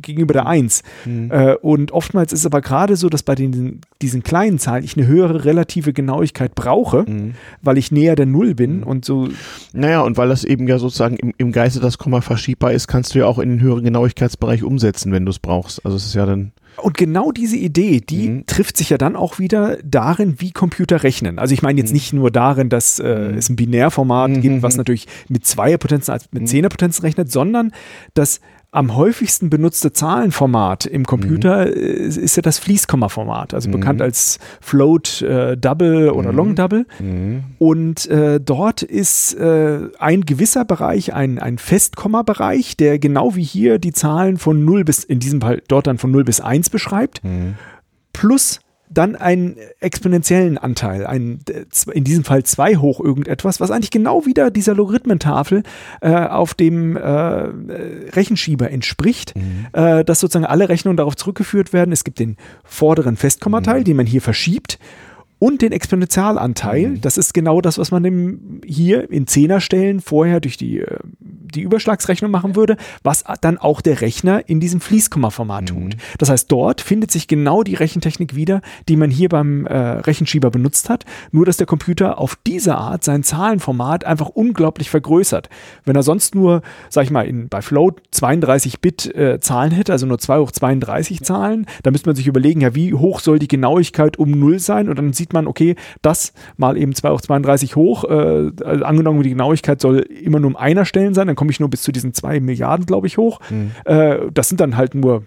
[0.00, 0.82] gegenüber der 1.
[1.04, 1.30] Mhm.
[1.30, 4.96] Äh, und oftmals ist es aber gerade so, dass bei den, diesen kleinen Zahlen ich
[4.96, 7.34] eine höhere relative Genauigkeit brauche, mhm.
[7.62, 8.82] weil ich näher der Null bin mhm.
[8.84, 9.28] und so.
[9.72, 13.14] Naja, und weil das eben ja sozusagen im, im Geiste das Komma verschiebbar ist, kannst
[13.14, 15.84] du ja auch in den höheren Genauigkeitsbereich umsetzen, wenn du es brauchst.
[15.84, 16.52] Also es ist ja dann.
[16.76, 18.46] Und genau diese Idee, die mhm.
[18.46, 21.38] trifft sich ja dann auch wieder darin, wie Computer rechnen.
[21.38, 21.94] Also ich meine jetzt mhm.
[21.94, 23.38] nicht nur darin, dass äh, mhm.
[23.38, 24.40] es ein Binärformat mhm.
[24.40, 27.72] gibt, was natürlich mit Zweierpotenzen als mit Zehnerpotenzen rechnet, sondern
[28.14, 28.40] dass
[28.74, 31.72] am häufigsten benutzte Zahlenformat im Computer mhm.
[31.72, 33.72] ist ja das Fließkomma-Format, also mhm.
[33.72, 36.36] bekannt als Float äh, Double oder mhm.
[36.36, 36.86] Long Double.
[36.98, 37.44] Mhm.
[37.58, 43.78] Und äh, dort ist äh, ein gewisser Bereich, ein, ein Festkomma-Bereich, der genau wie hier
[43.78, 47.22] die Zahlen von 0 bis, in diesem Fall dort dann von 0 bis 1 beschreibt,
[47.22, 47.54] mhm.
[48.12, 48.58] plus
[48.94, 51.40] dann einen exponentiellen Anteil, ein,
[51.92, 55.62] in diesem Fall 2 hoch irgendetwas, was eigentlich genau wieder dieser Logarithmentafel
[56.00, 59.66] äh, auf dem äh, Rechenschieber entspricht, mhm.
[59.72, 61.92] äh, dass sozusagen alle Rechnungen darauf zurückgeführt werden.
[61.92, 63.84] Es gibt den vorderen Festkommateil, mhm.
[63.84, 64.78] den man hier verschiebt
[65.44, 66.88] und den Exponentialanteil.
[66.88, 67.00] Mhm.
[67.02, 71.60] Das ist genau das, was man im, hier in Zehnerstellen vorher durch die, äh, die
[71.60, 75.66] Überschlagsrechnung machen würde, was dann auch der Rechner in diesem Fließkommaformat mhm.
[75.66, 75.96] tut.
[76.16, 80.50] Das heißt, dort findet sich genau die Rechentechnik wieder, die man hier beim äh, Rechenschieber
[80.50, 85.50] benutzt hat, nur dass der Computer auf diese Art sein Zahlenformat einfach unglaublich vergrößert.
[85.84, 89.92] Wenn er sonst nur, sag ich mal, in, bei Float 32 Bit äh, Zahlen hätte,
[89.92, 93.38] also nur 2 hoch 32 Zahlen, dann müsste man sich überlegen, ja, wie hoch soll
[93.38, 94.88] die Genauigkeit um 0 sein?
[94.88, 99.22] Und dann sieht man, okay, das mal eben 2 hoch 32 hoch, äh, also angenommen,
[99.22, 101.92] die Genauigkeit soll immer nur um einer Stellen sein, dann komme ich nur bis zu
[101.92, 103.40] diesen 2 Milliarden, glaube ich, hoch.
[103.50, 103.72] Mhm.
[103.84, 105.24] Äh, das sind dann halt nur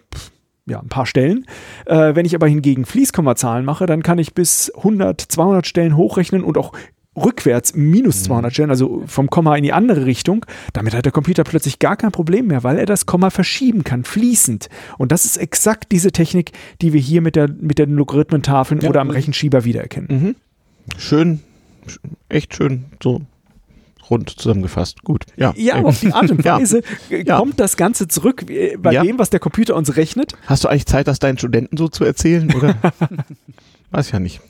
[0.68, 1.46] ja, ein paar Stellen.
[1.86, 6.44] Äh, wenn ich aber hingegen Fließkommazahlen mache, dann kann ich bis 100, 200 Stellen hochrechnen
[6.44, 6.74] und auch
[7.18, 8.54] rückwärts minus 200 mhm.
[8.54, 10.46] Stellen, also vom Komma in die andere Richtung.
[10.74, 14.04] Damit hat der Computer plötzlich gar kein Problem mehr, weil er das Komma verschieben kann,
[14.04, 14.70] fließend.
[14.98, 18.90] Und das ist exakt diese Technik, die wir hier mit, der, mit den Logarithmentafeln ja,
[18.90, 20.08] oder am Rechenschieber wiedererkennen.
[20.10, 20.36] Mhm.
[20.98, 21.42] Schön,
[22.30, 23.22] echt schön so
[24.10, 25.04] rund zusammengefasst.
[25.04, 25.26] Gut.
[25.36, 27.38] Ja, ja auf die Art und Weise ja.
[27.38, 28.46] kommt das Ganze zurück
[28.80, 29.04] bei ja.
[29.04, 30.34] dem, was der Computer uns rechnet.
[30.46, 32.54] Hast du eigentlich Zeit, das deinen Studenten so zu erzählen?
[32.56, 32.76] Oder?
[33.92, 34.42] Weiß ja nicht.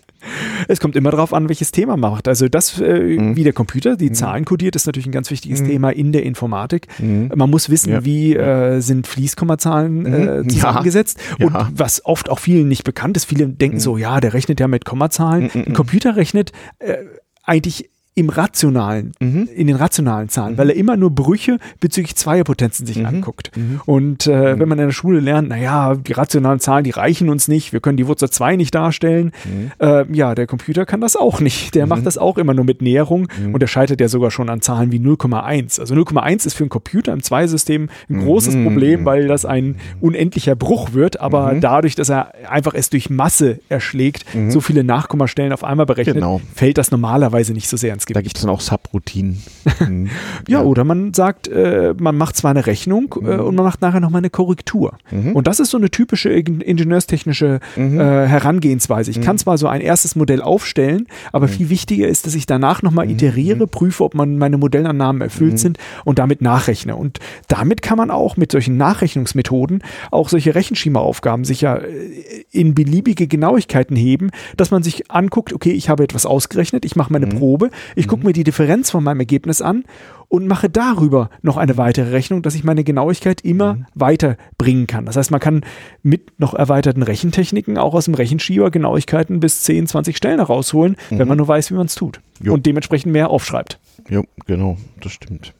[0.68, 2.28] Es kommt immer darauf an, welches Thema man macht.
[2.28, 3.36] Also das, äh, mhm.
[3.36, 4.14] wie der Computer die mhm.
[4.14, 5.68] Zahlen kodiert, ist natürlich ein ganz wichtiges mhm.
[5.68, 6.88] Thema in der Informatik.
[7.00, 7.32] Mhm.
[7.36, 8.06] Man muss wissen, ja.
[8.06, 10.50] wie äh, sind Fließkommazahlen äh, mhm.
[10.50, 11.20] zusammengesetzt.
[11.40, 11.46] Ja.
[11.46, 11.70] Und ja.
[11.74, 13.82] was oft auch vielen nicht bekannt ist, viele denken mhm.
[13.82, 15.50] so, ja, der rechnet ja mit Kommazahlen.
[15.54, 16.98] Ein Computer rechnet äh,
[17.44, 19.48] eigentlich im rationalen, mhm.
[19.56, 20.58] in den rationalen Zahlen, mhm.
[20.58, 23.06] weil er immer nur Brüche bezüglich Zweierpotenzen sich mhm.
[23.06, 23.56] anguckt.
[23.56, 23.80] Mhm.
[23.86, 24.60] Und äh, mhm.
[24.60, 27.80] wenn man in der Schule lernt, naja, die rationalen Zahlen, die reichen uns nicht, wir
[27.80, 29.34] können die Wurzel 2 nicht darstellen,
[29.80, 31.76] äh, ja, der Computer kann das auch nicht.
[31.76, 34.62] Der macht das auch immer nur mit Näherung und der scheitert ja sogar schon an
[34.62, 35.80] Zahlen wie 0,1.
[35.80, 40.56] Also 0,1 ist für einen Computer im Zweisystem ein großes Problem, weil das ein unendlicher
[40.56, 45.64] Bruch wird, aber dadurch, dass er einfach es durch Masse erschlägt, so viele Nachkommastellen auf
[45.64, 46.42] einmal berechnet, genau.
[46.56, 48.16] fällt das normalerweise nicht so sehr ins Gewicht.
[48.16, 49.44] Da gibt es dann auch Subroutinen.
[49.80, 50.10] Mhm.
[50.48, 53.40] ja, ja, oder man sagt, äh, man macht zwar eine Rechnung äh, mhm.
[53.42, 54.98] und man macht nachher nochmal eine Korrektur.
[55.12, 55.34] Mhm.
[55.34, 58.00] Und das ist so eine typische ingenieurstechnische mhm.
[58.00, 59.12] äh, Herangehensweise.
[59.12, 59.40] Ich kann mhm.
[59.40, 63.68] zwar so ein erstes Modell aufstellen, aber viel wichtiger ist, dass ich danach nochmal iteriere,
[63.68, 66.96] prüfe, ob man meine Modellannahmen erfüllt sind und damit nachrechne.
[66.96, 73.28] Und damit kann man auch mit solchen Nachrechnungsmethoden auch solche Rechenschema-Aufgaben sicher äh, in beliebige
[73.28, 77.70] Genauigkeiten heben, dass man sich anguckt, okay, ich habe etwas ausgerechnet, ich mache meine Probe,
[77.98, 79.84] ich gucke mir die Differenz von meinem Ergebnis an
[80.28, 83.86] und mache darüber noch eine weitere Rechnung, dass ich meine Genauigkeit immer mhm.
[83.96, 85.06] weiter bringen kann.
[85.06, 85.62] Das heißt, man kann
[86.04, 91.20] mit noch erweiterten Rechentechniken auch aus dem Rechenschieber Genauigkeiten bis 10, 20 Stellen herausholen, mhm.
[91.20, 92.22] wenn man nur weiß, wie man es tut.
[92.42, 92.54] Jo.
[92.54, 93.80] Und dementsprechend mehr aufschreibt.
[94.10, 95.54] Ja, genau, das stimmt.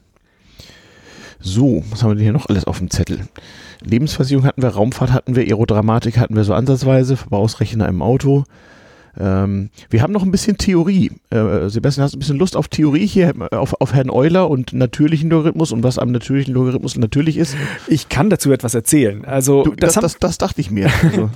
[1.40, 3.20] So, was haben wir denn hier noch alles auf dem Zettel?
[3.82, 8.44] Lebensversicherung hatten wir, Raumfahrt hatten wir, Aerodramatik hatten wir so ansatzweise, Verbrauchsrechner im Auto.
[9.18, 11.10] Ähm, wir haben noch ein bisschen Theorie.
[11.30, 14.72] Äh, Sebastian, hast du ein bisschen Lust auf Theorie hier, auf, auf Herrn Euler und
[14.72, 17.56] natürlichen Logarithmus und was am natürlichen Logarithmus natürlich ist?
[17.88, 19.24] Ich kann dazu etwas erzählen.
[19.24, 20.90] Also du, das, das, das, das, dachte ich mir.
[21.08, 21.30] Also.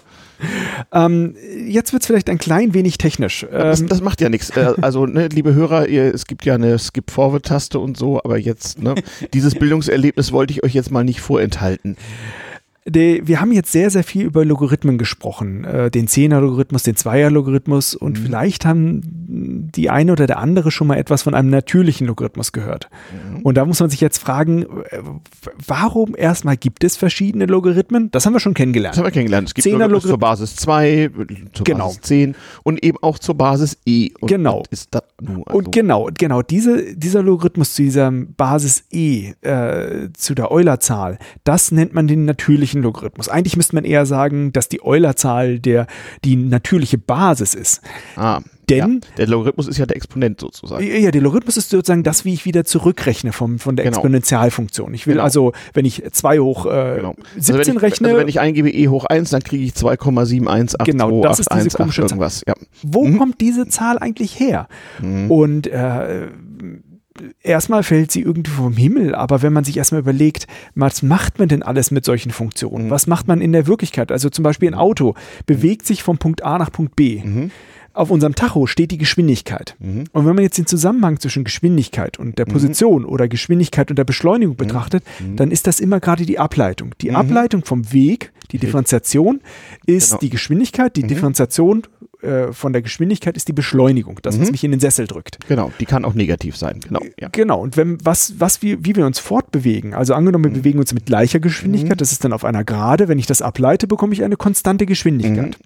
[0.93, 1.37] ähm,
[1.69, 3.47] jetzt wird es vielleicht ein klein wenig technisch.
[3.51, 4.51] Das, ähm, das macht ja nichts.
[4.51, 8.83] Äh, also, ne, liebe Hörer, ihr, es gibt ja eine Skip-Forward-Taste und so, aber jetzt,
[8.83, 8.97] ne,
[9.33, 11.97] dieses Bildungserlebnis wollte ich euch jetzt mal nicht vorenthalten.
[12.85, 15.65] Die, wir haben jetzt sehr, sehr viel über Logarithmen gesprochen.
[15.65, 18.25] Äh, den Zehner-Logarithmus, den Zweier-Logarithmus und mhm.
[18.25, 19.03] vielleicht haben
[19.77, 22.89] die eine oder der andere schon mal etwas von einem natürlichen Logarithmus gehört.
[23.13, 23.43] Mhm.
[23.43, 24.99] Und da muss man sich jetzt fragen, äh,
[25.67, 28.11] warum erstmal gibt es verschiedene Logarithmen?
[28.11, 28.95] Das haben wir schon kennengelernt.
[28.95, 29.49] Das haben wir kennengelernt.
[29.49, 31.11] Es gibt Logarithmus zur Basis 2,
[31.53, 31.87] zur genau.
[31.89, 34.11] Basis 10 und eben auch zur Basis E.
[34.21, 34.63] Und genau.
[34.71, 41.19] Also und genau, genau, diese, dieser Logarithmus zu dieser Basis E, äh, zu der Eulerzahl,
[41.45, 43.29] das nennt man den natürlichen natürlichen Logarithmus.
[43.29, 45.87] Eigentlich müsste man eher sagen, dass die Eulerzahl der,
[46.25, 47.83] die natürliche Basis ist.
[48.17, 48.41] Ah.
[48.73, 50.85] Denn ja, der Logarithmus ist ja der Exponent sozusagen.
[50.85, 53.99] Ja, der Logarithmus ist sozusagen das, wie ich wieder zurückrechne vom, von der genau.
[53.99, 54.95] Exponentialfunktion.
[54.95, 55.25] Ich will genau.
[55.25, 57.15] also, wenn ich 2 hoch äh, genau.
[57.37, 58.09] 17 also ich, rechne.
[58.09, 60.85] Also wenn ich eingebe e hoch 1, dann kriege ich 2,718.
[60.85, 62.31] Genau, das ist diese komische Zahl.
[62.47, 62.55] Ja.
[62.83, 63.19] Wo mhm.
[63.19, 64.69] kommt diese Zahl eigentlich her?
[65.01, 65.31] Mhm.
[65.31, 66.29] Und äh,
[67.43, 71.49] erstmal fällt sie irgendwie vom Himmel, aber wenn man sich erstmal überlegt, was macht man
[71.49, 72.87] denn alles mit solchen Funktionen?
[72.87, 72.91] Mhm.
[72.91, 74.11] Was macht man in der Wirklichkeit?
[74.13, 75.15] Also zum Beispiel ein Auto
[75.47, 77.23] bewegt sich von Punkt A nach Punkt B.
[77.23, 77.51] Mhm.
[77.95, 79.77] Auf unserem Tacho steht die Geschwindigkeit.
[79.79, 80.05] Mhm.
[80.13, 84.05] Und wenn man jetzt den Zusammenhang zwischen Geschwindigkeit und der Position oder Geschwindigkeit und der
[84.05, 85.37] Beschleunigung betrachtet, Mhm.
[85.37, 86.95] dann ist das immer gerade die Ableitung.
[87.01, 89.41] Die Ableitung vom Weg, die Differenziation
[89.87, 90.21] ist Genau.
[90.21, 91.83] die Geschwindigkeit, die Differenziation
[92.23, 95.39] äh, von der Geschwindigkeit ist die Beschleunigung, das, was mich in den Sessel drückt.
[95.49, 96.79] Genau, die kann auch negativ sein.
[96.87, 97.01] Genau.
[97.19, 97.29] Ja.
[97.33, 100.55] Genau, und wenn, was, was wir, wie wir uns fortbewegen, also angenommen, Mhm.
[100.55, 103.43] wir bewegen uns mit gleicher Geschwindigkeit, das ist dann auf einer Gerade, wenn ich das
[103.43, 105.57] ableite, bekomme ich eine konstante Geschwindigkeit.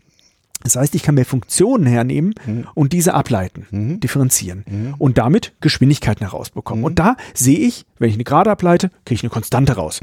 [0.67, 0.73] Mhm.
[0.73, 2.35] Das heißt, ich kann mir Funktionen hernehmen
[2.75, 4.01] und diese ableiten, Mhm.
[4.01, 6.85] differenzieren und damit Geschwindigkeiten herausbekommen.
[6.85, 10.01] Und da sehe ich, wenn ich eine Gerade ableite, kriege ich eine Konstante raus.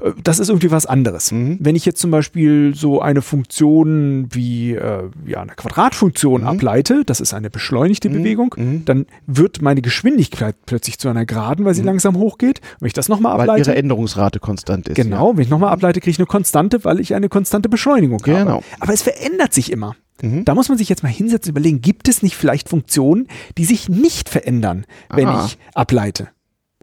[0.00, 0.06] Mhm.
[0.08, 1.30] Äh, Das ist irgendwie was anderes.
[1.32, 6.46] Wenn ich jetzt zum Beispiel so eine Funktion wie äh, ja, eine Quadratfunktion Mhm.
[6.46, 8.54] ableite, das ist eine beschleunigte Bewegung,
[8.84, 12.60] dann wird meine Geschwindigkeit plötzlich zu einer Geraden, weil sie langsam hochgeht.
[12.80, 13.38] Wenn ich das nochmal Mhm.
[13.38, 14.96] Weil ableite, ihre Änderungsrate konstant ist.
[14.96, 18.32] genau, wenn ich nochmal ableite, kriege ich eine Konstante, weil ich eine konstante Beschleunigung habe.
[18.32, 18.62] Genau.
[18.80, 19.96] Aber es verändert sich immer.
[20.22, 23.26] Da muss man sich jetzt mal hinsetzen und überlegen, gibt es nicht vielleicht Funktionen,
[23.58, 25.44] die sich nicht verändern, wenn Ah.
[25.44, 26.28] ich ableite?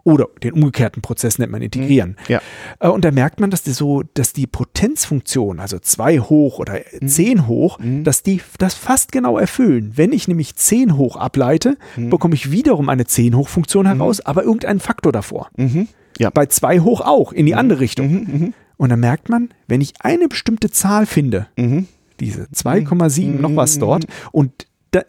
[0.03, 2.15] Oder den umgekehrten Prozess nennt man integrieren.
[2.27, 2.41] Ja.
[2.79, 6.79] Äh, Und da merkt man, dass die so, dass die Potenzfunktion, also 2 hoch oder
[6.99, 7.07] Mhm.
[7.07, 9.93] 10 hoch, dass die das fast genau erfüllen.
[9.95, 12.09] Wenn ich nämlich 10 hoch ableite, Mhm.
[12.09, 15.49] bekomme ich wiederum eine 10 hoch Funktion heraus, aber irgendeinen Faktor davor.
[15.57, 15.87] Mhm.
[16.17, 16.29] Ja.
[16.29, 16.33] Mhm.
[16.33, 18.53] Bei 2 hoch auch, in die andere Richtung.
[18.77, 21.87] Und dann merkt man, wenn ich eine bestimmte Zahl finde, Mhm.
[22.19, 25.01] diese 2,7 noch was dort und da,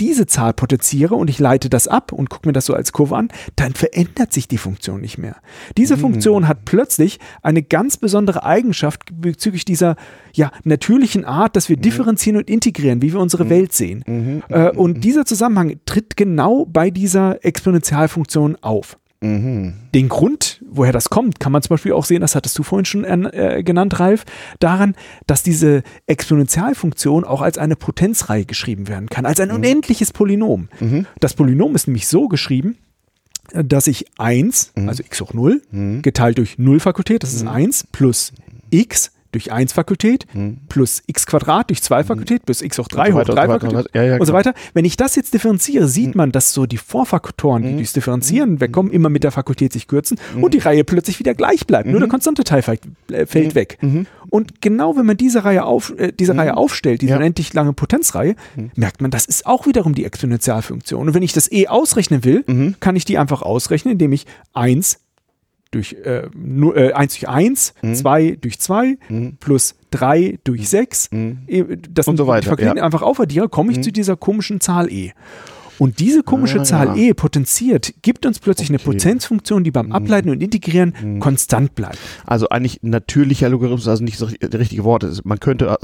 [0.00, 3.16] diese Zahl potenziere und ich leite das ab und gucke mir das so als Kurve
[3.16, 5.36] an, dann verändert sich die Funktion nicht mehr.
[5.76, 6.00] Diese Mhm.
[6.00, 9.96] Funktion hat plötzlich eine ganz besondere Eigenschaft bezüglich dieser
[10.34, 11.82] ja, natürlichen Art, dass wir Mhm.
[11.82, 14.42] differenzieren und integrieren, wie wir unsere Welt sehen.
[14.48, 18.98] Äh, und dieser Zusammenhang tritt genau bei dieser Exponentialfunktion auf.
[19.20, 19.74] Mhm.
[19.94, 22.84] Den Grund, woher das kommt, kann man zum Beispiel auch sehen, das hattest du vorhin
[22.84, 24.24] schon äh, genannt, Ralf,
[24.60, 24.94] daran,
[25.26, 30.68] dass diese Exponentialfunktion auch als eine Potenzreihe geschrieben werden kann, als ein unendliches Polynom.
[31.20, 32.76] Das Polynom ist nämlich so geschrieben,
[33.52, 35.62] dass ich 1, also x hoch 0,
[36.02, 38.32] geteilt durch 0 Fakultät, das ist 1, plus
[38.70, 40.26] x durch 1 Fakultät,
[40.68, 43.54] plus x Quadrat durch 2 Fakultät, plus x hoch 3 Und so hoch weiter, 3
[43.54, 43.90] und so weiter, Fakultät und so weiter.
[43.94, 44.54] Ja, ja, und so weiter.
[44.74, 48.92] Wenn ich das jetzt differenziere, sieht man, dass so die Vorfaktoren, die durchs Differenzieren wegkommen,
[48.92, 51.88] immer mit der Fakultät sich kürzen und die Reihe plötzlich wieder gleich bleibt.
[51.88, 53.78] Nur der konstante Teil fällt, äh, weg.
[54.30, 58.34] Und genau wenn man diese Reihe, auf, äh, diese Reihe aufstellt, diese unendlich lange Potenzreihe,
[58.76, 61.08] merkt man, das ist auch wiederum die Exponentialfunktion.
[61.08, 62.44] Und wenn ich das eh ausrechnen will,
[62.80, 64.98] kann ich die einfach ausrechnen, indem ich 1
[65.70, 67.94] durch äh, äh, 1 durch 1, Mhm.
[67.94, 68.96] 2 durch 2,
[69.40, 72.10] plus 3 durch 6, eh, das Mhm.
[72.10, 72.82] Und so weiter, Fakultäten ja.
[72.82, 72.86] Mhm.
[72.86, 75.12] einfach aufaddiere, komme ich zu dieser komischen Zahl e.
[75.78, 77.10] Und diese komische Ah, Zahl ja.
[77.10, 78.88] e potenziert, gibt uns plötzlich eine Okay.
[78.88, 78.92] Mhm.
[78.98, 81.98] Potenzfunktion, die beim Ableiten und Integrieren konstant bleibt.
[82.26, 85.04] Also eigentlich natürlicher Logarithmus, also nicht das ri- richtige Wort.
[85.04, 85.24] ist.
[85.24, 85.76] Man könnte,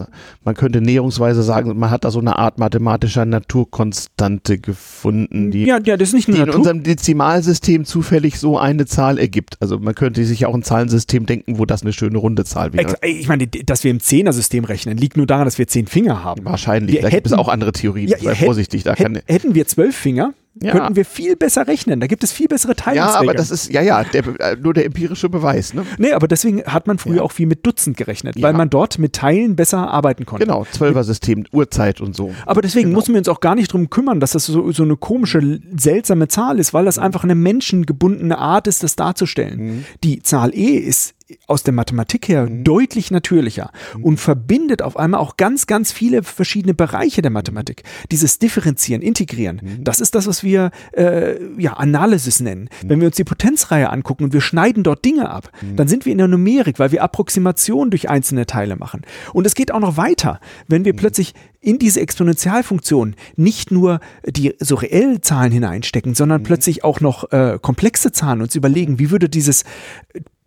[0.45, 5.79] man könnte näherungsweise sagen, man hat da so eine Art mathematischer Naturkonstante gefunden, die, ja,
[5.85, 9.57] ja, das ist nicht die in unserem Dezimalsystem zufällig so eine Zahl ergibt.
[9.61, 12.97] Also man könnte sich auch ein Zahlensystem denken, wo das eine schöne runde Zahl wäre.
[13.03, 16.45] Ich meine, dass wir im Zehner-System rechnen, liegt nur daran, dass wir zehn Finger haben.
[16.45, 16.97] Wahrscheinlich.
[16.97, 18.09] Wir da gibt es hätten- auch andere Theorien.
[18.09, 18.83] Ja, Sei hätt- vorsichtig.
[18.85, 20.32] Da kann, Hätt, hätten wir zwölf Finger,
[20.62, 20.70] Ja.
[20.70, 21.98] könnten wir viel besser rechnen.
[21.98, 23.28] Da gibt es viel bessere ja, Teilungsregeln.
[23.28, 25.74] aber das ist, ja, ja, der, äh, nur der empirische Beweis.
[25.74, 25.85] Ne?
[25.98, 27.23] Nee, aber deswegen hat man früher Ja.
[27.23, 28.43] auch viel mit Dutzend gerechnet, Ja.
[28.44, 30.47] weil man dort mit Teilen besser arbeiten konnte.
[30.47, 32.32] Genau, Zwölfer-System, Uhrzeit und so.
[32.47, 32.98] Aber deswegen Genau.
[33.01, 36.28] müssen wir uns auch gar nicht drum kümmern, dass das so, so eine komische, seltsame
[36.28, 39.59] Zahl ist, weil das einfach eine menschengebundene Art ist, das darzustellen.
[39.78, 39.85] Mhm.
[40.05, 41.15] Die Zahl e ist
[41.47, 44.05] aus der Mathematik her deutlich natürlicher Mhm.
[44.05, 47.82] und verbindet auf einmal auch ganz, ganz viele verschiedene Bereiche der Mathematik.
[48.11, 49.85] Dieses Differenzieren, Integrieren, Mhm.
[49.85, 52.69] das ist das, was wir äh, ja, Analysis nennen.
[52.85, 55.77] Wenn wir uns die Potenzreihe angucken und wir schneiden dort Dinge ab, Mhm.
[55.77, 59.02] dann sind wir in der Numerik, weil wir Approximationen durch einzelne Teile machen.
[59.32, 60.86] Und es geht auch noch weiter, wenn Mhm.
[60.86, 66.44] wir plötzlich in diese Exponentialfunktion nicht nur die so reellen Zahlen hineinstecken, sondern Mhm.
[66.44, 69.65] plötzlich auch noch äh, komplexe Zahlen uns überlegen, wie würde dieses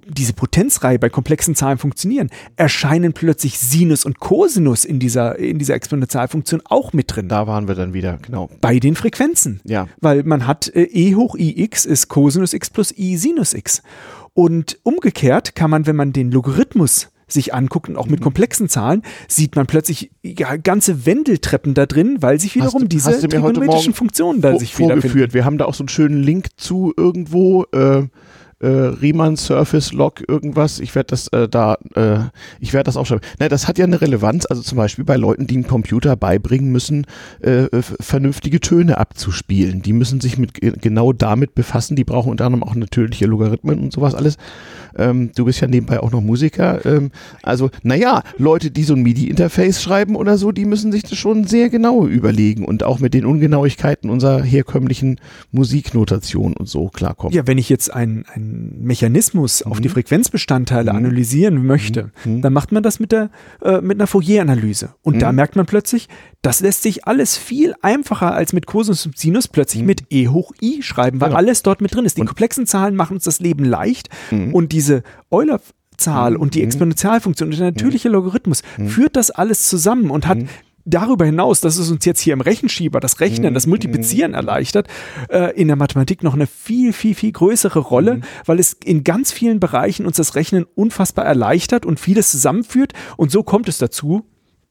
[0.10, 5.76] diese Potenzreihe bei komplexen Zahlen funktionieren, erscheinen plötzlich Sinus und Cosinus in dieser, in dieser
[5.76, 7.28] Exponentialfunktion auch mit drin.
[7.30, 8.50] Da waren wir dann wieder, genau.
[8.62, 9.60] Bei den Frequenzen.
[9.64, 9.88] Ja.
[10.02, 13.82] Weil man hat äh, e hoch ix ist Cosinus x plus i Sinus x.
[14.34, 18.12] Und umgekehrt kann man, wenn man den Logarithmus sich anguckt und auch Mhm.
[18.12, 22.88] mit komplexen Zahlen, sieht man plötzlich ja, ganze Wendeltreppen da drin, weil sich wiederum du-
[22.88, 25.02] diese hast trigonometrischen Funktionen da vor- sich wiederfinden.
[25.02, 25.34] vorgeführt.
[25.34, 27.66] Wir haben da auch so einen schönen Link zu irgendwo.
[27.74, 28.04] Äh,
[28.60, 30.80] äh, Riemann Surface Log irgendwas.
[30.80, 32.20] Ich werde das äh, da, äh,
[32.60, 33.28] ich werde das aufschreiben.
[33.40, 36.72] Na, das hat ja eine Relevanz, also zum Beispiel bei Leuten, die einen Computer beibringen
[36.72, 37.06] müssen,
[37.42, 37.68] äh,
[38.00, 39.82] vernünftige Töne abzuspielen.
[39.82, 41.96] Die müssen sich mit genau damit befassen.
[41.96, 44.38] Die brauchen unter anderem auch natürliche Logarithmen und sowas alles.
[44.98, 46.86] Ähm, du bist ja nebenbei auch noch Musiker.
[46.86, 47.12] Ähm,
[47.44, 51.46] also, naja, Leute, die so ein MIDI-Interface schreiben oder so, die müssen sich das schon
[51.46, 55.20] sehr genau überlegen und auch mit den Ungenauigkeiten unserer herkömmlichen
[55.52, 57.36] Musiknotation und so klarkommen.
[57.36, 58.26] Ja, wenn ich jetzt einen
[58.80, 59.72] Mechanismus mhm.
[59.72, 60.98] auf die Frequenzbestandteile mhm.
[60.98, 62.42] analysieren möchte, mhm.
[62.42, 63.30] dann macht man das mit, der,
[63.62, 64.90] äh, mit einer Fourier-Analyse.
[65.02, 65.36] Und da mhm.
[65.38, 66.08] merkt man plötzlich,
[66.42, 69.88] das lässt sich alles viel einfacher als mit Cosinus und Sinus plötzlich mhm.
[69.88, 71.40] mit E hoch I schreiben, weil genau.
[71.40, 72.18] alles dort mit drin ist.
[72.18, 74.54] Die und komplexen Zahlen machen uns das Leben leicht mhm.
[74.54, 75.60] und diese Euler
[75.98, 80.38] Zahl und die Exponentialfunktion und der natürliche Logarithmus führt das alles zusammen und hat
[80.86, 84.88] darüber hinaus, dass es uns jetzt hier im Rechenschieber das Rechnen, das Multiplizieren erleichtert,
[85.30, 88.22] äh, in der Mathematik noch eine viel, viel, viel größere Rolle, mhm.
[88.46, 92.94] weil es in ganz vielen Bereichen uns das Rechnen unfassbar erleichtert und vieles zusammenführt.
[93.18, 94.24] Und so kommt es dazu,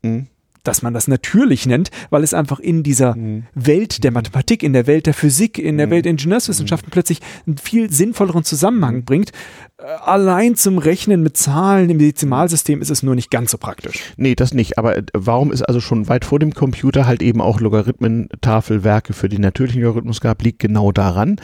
[0.02, 0.28] mhm
[0.66, 3.44] dass man das natürlich nennt, weil es einfach in dieser mhm.
[3.54, 5.90] Welt der Mathematik, in der Welt der Physik, in der mhm.
[5.92, 6.92] Welt der Ingenieurswissenschaften mhm.
[6.92, 9.32] plötzlich einen viel sinnvolleren Zusammenhang bringt.
[9.78, 14.12] Äh, allein zum Rechnen mit Zahlen im Dezimalsystem ist es nur nicht ganz so praktisch.
[14.16, 14.78] Nee, das nicht.
[14.78, 19.28] Aber äh, warum es also schon weit vor dem Computer halt eben auch Logarithmentafelwerke für
[19.28, 21.36] den natürlichen Logarithmus gab, liegt genau daran.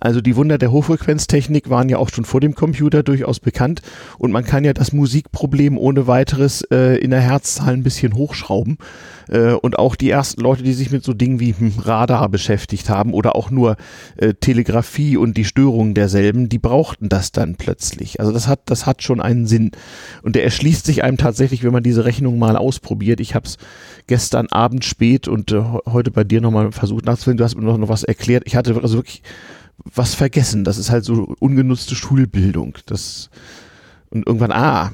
[0.00, 3.82] Also die Wunder der Hochfrequenztechnik waren ja auch schon vor dem Computer durchaus bekannt
[4.18, 8.69] und man kann ja das Musikproblem ohne weiteres äh, in der Herzzahl ein bisschen hochschrauben.
[9.28, 12.88] Äh, und auch die ersten Leute, die sich mit so Dingen wie hm, Radar beschäftigt
[12.88, 13.76] haben oder auch nur
[14.16, 18.20] äh, Telegrafie und die Störungen derselben, die brauchten das dann plötzlich.
[18.20, 19.72] Also das hat, das hat schon einen Sinn.
[20.22, 23.20] Und der erschließt sich einem tatsächlich, wenn man diese Rechnung mal ausprobiert.
[23.20, 23.56] Ich habe es
[24.06, 27.38] gestern Abend spät und äh, heute bei dir nochmal versucht nachzufinden.
[27.38, 28.44] Du hast mir noch, noch was erklärt.
[28.46, 29.22] Ich hatte also wirklich
[29.84, 30.64] was vergessen.
[30.64, 32.76] Das ist halt so ungenutzte Schulbildung.
[32.86, 33.30] Das
[34.10, 34.90] und irgendwann, ah,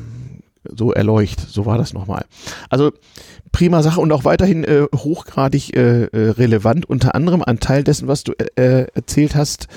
[0.74, 1.40] so erleucht.
[1.40, 2.24] So war das nochmal.
[2.70, 2.92] Also
[3.52, 6.86] prima Sache und auch weiterhin äh, hochgradig äh, äh, relevant.
[6.88, 9.68] Unter anderem ein Teil dessen, was du äh, äh erzählt hast,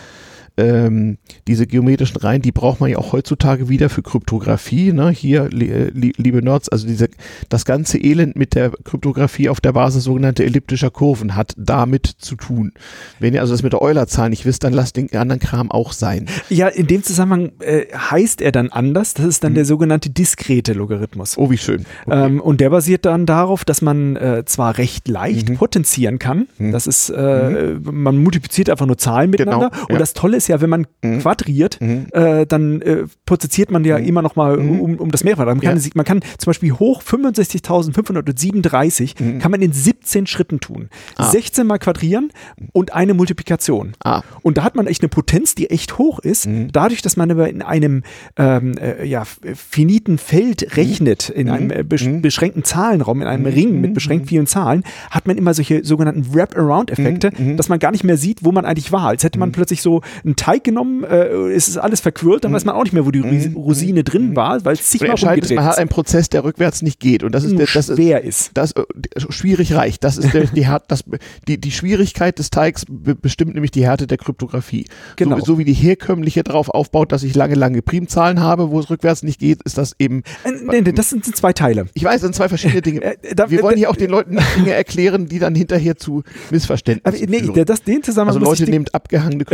[0.59, 1.17] ähm,
[1.47, 4.91] diese geometrischen Reihen, die braucht man ja auch heutzutage wieder für Kryptographie.
[4.91, 5.09] Ne?
[5.09, 7.09] Hier, li, äh, li, liebe Nerds, also diese,
[7.47, 12.35] das ganze Elend mit der Kryptographie auf der Basis sogenannter elliptischer Kurven hat damit zu
[12.35, 12.73] tun.
[13.19, 15.93] Wenn ihr also das mit der Eulerzahl nicht wisst, dann lasst den anderen Kram auch
[15.93, 16.27] sein.
[16.49, 19.13] Ja, in dem Zusammenhang äh, heißt er dann anders.
[19.13, 19.55] Das ist dann hm.
[19.55, 21.37] der sogenannte diskrete Logarithmus.
[21.37, 21.85] Oh, wie schön.
[22.05, 22.25] Okay.
[22.25, 25.55] Ähm, und der basiert dann darauf, dass man äh, zwar recht leicht mhm.
[25.55, 26.47] potenzieren kann.
[26.57, 26.71] Mhm.
[26.71, 28.03] Das ist, äh, mhm.
[28.03, 29.69] man multipliziert einfach nur Zahlen miteinander.
[29.69, 29.93] Genau, ja.
[29.93, 31.19] Und das Tolle ist ja, wenn man mhm.
[31.19, 32.07] quadriert, mhm.
[32.11, 34.05] Äh, dann äh, potenziert man ja mhm.
[34.05, 34.79] immer noch mal mhm.
[34.79, 35.47] um, um das Mehrfache.
[35.47, 35.89] Man kann, ja.
[35.93, 39.39] man kann zum Beispiel hoch 65.537 mhm.
[39.39, 40.89] kann man in 17 Schritten tun.
[41.15, 41.29] Ah.
[41.29, 42.31] 16 mal quadrieren
[42.73, 43.93] und eine Multiplikation.
[44.03, 44.23] Ah.
[44.41, 46.47] Und da hat man echt eine Potenz, die echt hoch ist.
[46.71, 48.03] Dadurch, dass man aber in einem
[48.37, 53.81] ähm, äh, ja, finiten Feld rechnet, in einem äh, besch beschränkten Zahlenraum, in einem Ring
[53.81, 58.17] mit beschränkt vielen Zahlen, hat man immer solche sogenannten Wrap-Around-Effekte, dass man gar nicht mehr
[58.17, 59.07] sieht, wo man eigentlich war.
[59.07, 62.55] Als hätte man plötzlich so ein Teig genommen, äh, es ist alles verquirlt, dann mhm.
[62.55, 63.57] weiß man auch nicht mehr, wo die mhm.
[63.57, 64.35] Rosine drin mhm.
[64.37, 67.33] war, weil es sich mal rumgedreht Man hat einen Prozess, der rückwärts nicht geht und
[67.33, 68.51] das ist der, das schwer ist.
[68.53, 70.03] Das, das äh, schwierig reicht.
[70.05, 71.03] Das ist der, die, das,
[71.47, 74.85] die, die Schwierigkeit des Teigs bestimmt nämlich die Härte der Kryptographie.
[75.17, 75.39] Genau.
[75.39, 78.89] So, so wie die herkömmliche darauf aufbaut, dass ich lange, lange Primzahlen habe, wo es
[78.89, 80.23] rückwärts nicht geht, ist das eben.
[80.45, 81.87] Äh, nee, das sind zwei Teile.
[81.93, 82.99] Ich weiß, das sind zwei verschiedene Dinge.
[83.09, 87.23] Äh, da, Wir wollen hier auch den Leuten Dinge erklären, die dann hinterher zu Missverständnissen
[87.23, 87.65] aber, nee, führen.
[87.65, 89.45] Das, den also Leute nehmt abgehangene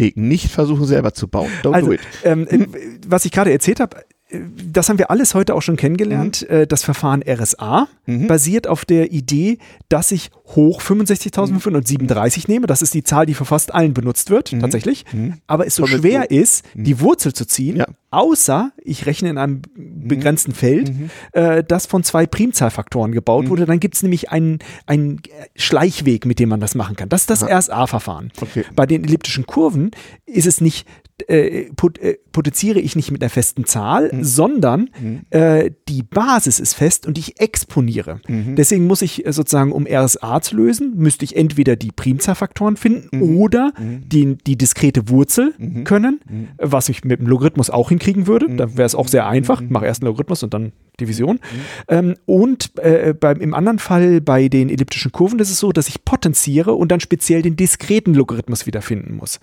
[0.00, 1.50] Kryptobibliotheken, nicht versuchen selber zu bauen.
[1.62, 2.00] Don't also, do it.
[2.24, 2.66] Ähm, äh,
[3.06, 6.46] was ich gerade erzählt habe, das haben wir alles heute auch schon kennengelernt.
[6.48, 6.56] Mhm.
[6.56, 8.26] Äh, das Verfahren RSA mhm.
[8.26, 9.58] basiert auf der Idee,
[9.88, 12.44] dass ich hoch 65.537 mhm.
[12.46, 12.66] nehme.
[12.66, 14.60] Das ist die Zahl, die für fast allen benutzt wird, mhm.
[14.60, 15.04] tatsächlich.
[15.12, 15.34] Mhm.
[15.46, 16.36] Aber es so schwer so.
[16.36, 16.84] ist, mhm.
[16.84, 17.86] die Wurzel zu ziehen, ja.
[18.10, 20.92] außer ich rechne in einem begrenzten Feld,
[21.32, 23.66] äh, das von zwei Primzahlfaktoren gebaut wurde.
[23.66, 25.20] Dann gibt es nämlich einen, einen
[25.56, 27.08] Schleichweg, mit dem man das machen kann.
[27.08, 28.32] Das ist das RSA-Verfahren.
[28.40, 28.64] Okay.
[28.74, 29.90] Bei den elliptischen Kurven
[30.26, 30.86] ist es nicht
[31.28, 34.24] äh, pot, äh, potenziere ich nicht mit einer festen Zahl, mhm.
[34.24, 35.20] sondern mhm.
[35.30, 38.20] Äh, die Basis ist fest und ich exponiere.
[38.26, 38.56] Mhm.
[38.56, 43.18] Deswegen muss ich äh, sozusagen, um RSA zu lösen, müsste ich entweder die Primzahlfaktoren finden
[43.18, 43.36] mhm.
[43.38, 44.08] oder mhm.
[44.08, 45.84] die, die diskrete Wurzel mhm.
[45.84, 46.20] können,
[46.58, 48.48] was ich mit dem Logarithmus auch hinkriegen würde.
[48.54, 49.62] Da wäre es auch sehr einfach.
[49.68, 51.40] Mach erst einen Logarithmus und dann Division.
[51.88, 55.88] Ähm, und äh, beim, im anderen Fall bei den elliptischen Kurven ist es so, dass
[55.88, 59.40] ich potenziere und dann speziell den diskreten Logarithmus wiederfinden muss.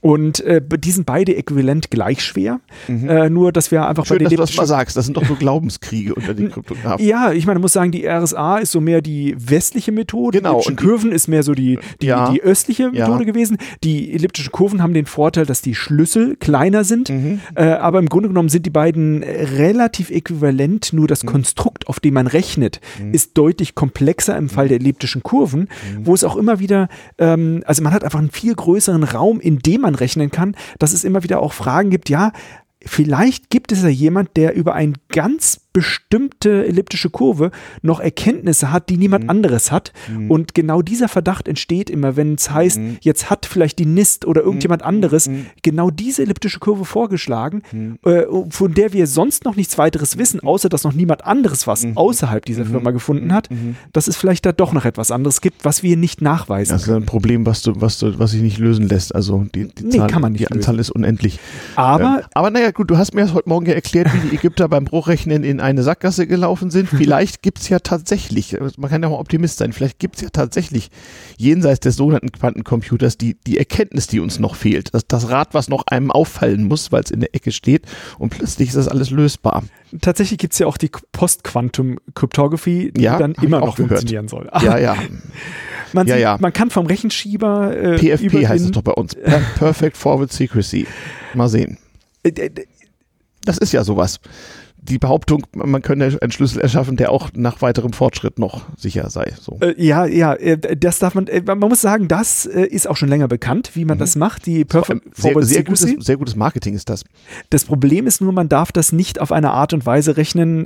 [0.00, 2.58] Und äh, die sind beide äquivalent gleich schwer.
[2.88, 3.08] Mhm.
[3.08, 4.96] Äh, nur, dass wir einfach Schön, bei den dass du das mal sagst.
[4.96, 7.06] Das sind doch so Glaubenskriege unter den Kryptografen.
[7.06, 10.38] Ja, ich meine, muss sagen, die RSA ist so mehr die westliche Methode.
[10.38, 10.60] Genau.
[10.66, 12.32] Die Kurven ist mehr so die, die, ja.
[12.32, 13.30] die östliche Methode ja.
[13.30, 13.58] gewesen.
[13.84, 17.10] Die elliptischen Kurven haben den Vorteil, dass die Schlüssel kleiner sind.
[17.10, 17.38] Mhm.
[17.54, 20.92] Äh, aber im Grunde genommen sind die beiden relativ äquivalent.
[20.92, 21.28] Nur das mhm.
[21.28, 23.14] Konstrukt, auf dem man rechnet, mhm.
[23.14, 26.06] ist deutlich komplexer im Fall der elliptischen Kurven, mhm.
[26.06, 26.88] wo es auch immer wieder,
[27.18, 30.92] ähm, also man hat einfach einen viel größeren Raum, in dem man rechnen kann, dass
[31.04, 32.32] immer wieder auch Fragen gibt, ja,
[32.84, 37.50] vielleicht gibt es ja jemand, der über ein ganz bestimmte elliptische Kurve
[37.82, 39.30] noch Erkenntnisse hat, die niemand mhm.
[39.30, 39.92] anderes hat.
[40.08, 40.30] Mhm.
[40.30, 42.96] Und genau dieser Verdacht entsteht immer, wenn es heißt, mhm.
[43.00, 44.88] jetzt hat vielleicht die NIST oder irgendjemand mhm.
[44.88, 45.46] anderes mhm.
[45.62, 47.98] genau diese elliptische Kurve vorgeschlagen, mhm.
[48.04, 51.84] äh, von der wir sonst noch nichts weiteres wissen, außer dass noch niemand anderes was
[51.94, 53.48] außerhalb dieser Firma gefunden hat,
[53.92, 56.72] dass es vielleicht da doch noch etwas anderes gibt, was wir nicht nachweisen.
[56.72, 59.14] Das ist ein Problem, was du, was du, was sich nicht lösen lässt.
[59.14, 61.40] Also die, die, nee, Zahl, kann man nicht die Anzahl ist unendlich.
[61.74, 64.36] Aber, ähm, aber naja, gut, du hast mir das heute Morgen ja erklärt, wie die
[64.36, 66.88] Ägypter beim Bruchrechnen in eine Sackgasse gelaufen sind.
[66.90, 70.28] Vielleicht gibt es ja tatsächlich, man kann ja mal Optimist sein, vielleicht gibt es ja
[70.30, 70.90] tatsächlich
[71.36, 74.94] jenseits des sogenannten Quantencomputers die, die Erkenntnis, die uns noch fehlt.
[74.94, 77.86] Das, das Rad, was noch einem auffallen muss, weil es in der Ecke steht
[78.18, 79.64] und plötzlich ist das alles lösbar.
[80.00, 83.98] Tatsächlich gibt es ja auch die Post-Quantum-Cryptography, die ja, dann immer noch gehört.
[83.98, 84.50] funktionieren soll.
[84.62, 84.96] Ja, ja.
[85.92, 86.38] Man, ja, sieht, ja.
[86.40, 89.14] man kann vom Rechenschieber äh, PFP heißt es doch bei uns.
[89.58, 90.86] Perfect Forward Secrecy.
[91.34, 91.78] Mal sehen.
[92.22, 92.50] Äh,
[93.44, 94.20] das ist ja sowas
[94.88, 99.32] die Behauptung, man könne einen Schlüssel erschaffen, der auch nach weiterem Fortschritt noch sicher sei.
[99.40, 99.58] So.
[99.60, 102.96] Äh, ja, ja, äh, das darf man, äh, man muss sagen, das äh, ist auch
[102.96, 104.00] schon länger bekannt, wie man mhm.
[104.00, 104.44] das macht.
[104.44, 107.04] Die Perfect sehr, sehr, gutes, sehr gutes Marketing ist das.
[107.48, 110.64] Das Problem ist nur, man darf das nicht auf eine Art und Weise rechnen,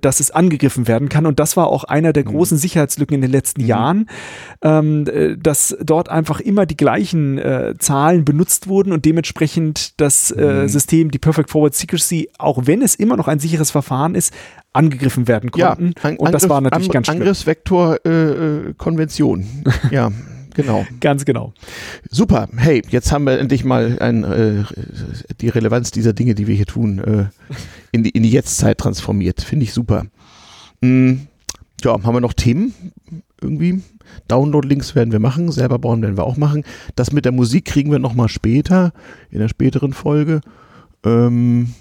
[0.00, 1.26] dass es angegriffen werden kann.
[1.26, 2.30] Und das war auch einer der mhm.
[2.30, 3.68] großen Sicherheitslücken in den letzten mhm.
[3.68, 4.10] Jahren,
[4.62, 7.40] ähm, äh, dass dort einfach immer die gleichen
[7.78, 10.68] Zahlen benutzt wurden und dementsprechend das mhm.
[10.68, 14.32] System, die Perfect Forward Secrecy, auch wenn es immer noch ein sicheres sicheres Verfahren ist,
[14.72, 15.94] angegriffen werden konnten.
[16.02, 17.18] Ja, und das war natürlich ganz schlimm.
[17.18, 19.46] Angriffsvektor äh, äh Konvention.
[19.90, 20.10] ja.
[20.54, 20.84] Genau.
[21.00, 21.54] Ganz genau.
[22.10, 22.48] Super.
[22.56, 24.64] Hey, jetzt haben wir endlich mal ein, äh,
[25.40, 27.26] die Relevanz dieser Dinge, die wir hier tun, äh,
[27.92, 29.42] in, die, in die Jetztzeit transformiert.
[29.42, 30.06] Finde ich super.
[30.82, 31.28] Hm,
[31.84, 32.74] ja, haben wir noch Themen?
[33.40, 33.80] Irgendwie?
[34.26, 36.64] Download-Links werden wir machen, selber bauen werden wir auch machen.
[36.96, 38.92] Das mit der Musik kriegen wir nochmal später,
[39.30, 40.40] in der späteren Folge.
[41.04, 41.74] Ähm,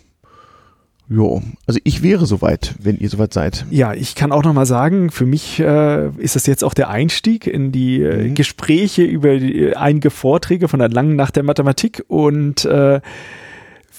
[1.10, 3.66] Jo, also ich wäre soweit, wenn ihr soweit seid.
[3.72, 6.90] Ja, ich kann auch noch mal sagen, für mich äh, ist das jetzt auch der
[6.90, 8.36] Einstieg in die äh, mhm.
[8.36, 13.02] Gespräche über die, einige Vorträge von der langen Nacht der Mathematik und äh,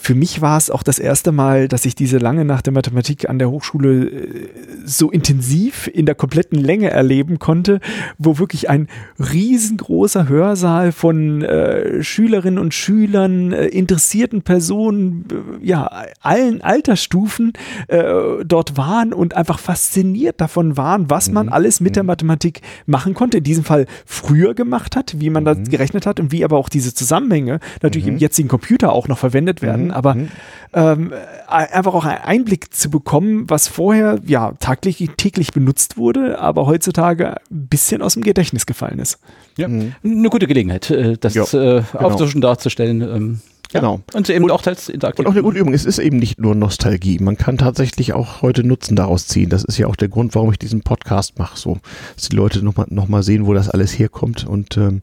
[0.03, 3.29] für mich war es auch das erste Mal, dass ich diese lange Nacht der Mathematik
[3.29, 4.49] an der Hochschule äh,
[4.87, 7.81] so intensiv in der kompletten Länge erleben konnte,
[8.17, 15.27] wo wirklich ein riesengroßer Hörsaal von äh, Schülerinnen und Schülern, äh, interessierten Personen,
[15.61, 15.91] äh, ja,
[16.23, 17.53] allen Altersstufen
[17.89, 18.03] äh,
[18.47, 21.53] dort waren und einfach fasziniert davon waren, was man mhm.
[21.53, 22.09] alles mit der mhm.
[22.09, 23.39] Mathematik machen konnte.
[23.39, 25.47] In diesem Fall früher gemacht hat, wie man mhm.
[25.47, 28.15] da gerechnet hat und wie aber auch diese Zusammenhänge natürlich mhm.
[28.15, 30.29] im jetzigen Computer auch noch verwendet werden aber mhm.
[30.73, 31.13] ähm,
[31.47, 37.37] einfach auch einen Einblick zu bekommen, was vorher ja tagtäglich täglich benutzt wurde, aber heutzutage
[37.51, 39.19] ein bisschen aus dem Gedächtnis gefallen ist.
[39.57, 39.95] Ja, mhm.
[40.05, 42.05] eine gute Gelegenheit, äh, das ja, äh, genau.
[42.05, 43.01] aufzustellen, darzustellen.
[43.03, 43.41] Ähm,
[43.73, 43.81] ja.
[43.81, 44.01] Genau.
[44.15, 45.21] Und eben und, auch teils interaktiv.
[45.21, 45.73] Und auch eine gute Übung.
[45.73, 47.19] Es ist eben nicht nur Nostalgie.
[47.21, 49.49] Man kann tatsächlich auch heute Nutzen daraus ziehen.
[49.49, 51.57] Das ist ja auch der Grund, warum ich diesen Podcast mache.
[51.57, 51.79] So,
[52.17, 55.03] dass die Leute nochmal noch mal sehen, wo das alles herkommt und ähm,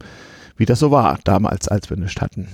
[0.57, 2.47] wie das so war damals, als wir nichts hatten.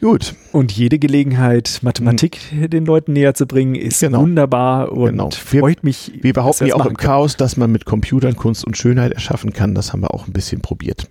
[0.00, 0.34] Gut.
[0.52, 2.68] Und jede Gelegenheit, Mathematik mhm.
[2.68, 4.20] den Leuten näher zu bringen, ist genau.
[4.20, 5.30] wunderbar und genau.
[5.50, 6.12] wir, freut mich.
[6.20, 9.74] Wir behaupten ja auch im Chaos, dass man mit Computern Kunst und Schönheit erschaffen kann.
[9.74, 11.08] Das haben wir auch ein bisschen probiert.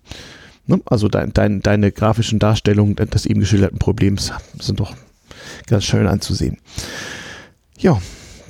[0.67, 0.81] Ne?
[0.85, 4.93] Also dein, dein, deine grafischen Darstellungen des eben geschilderten Problems sind doch
[5.67, 6.57] ganz schön anzusehen.
[7.77, 7.99] Ja,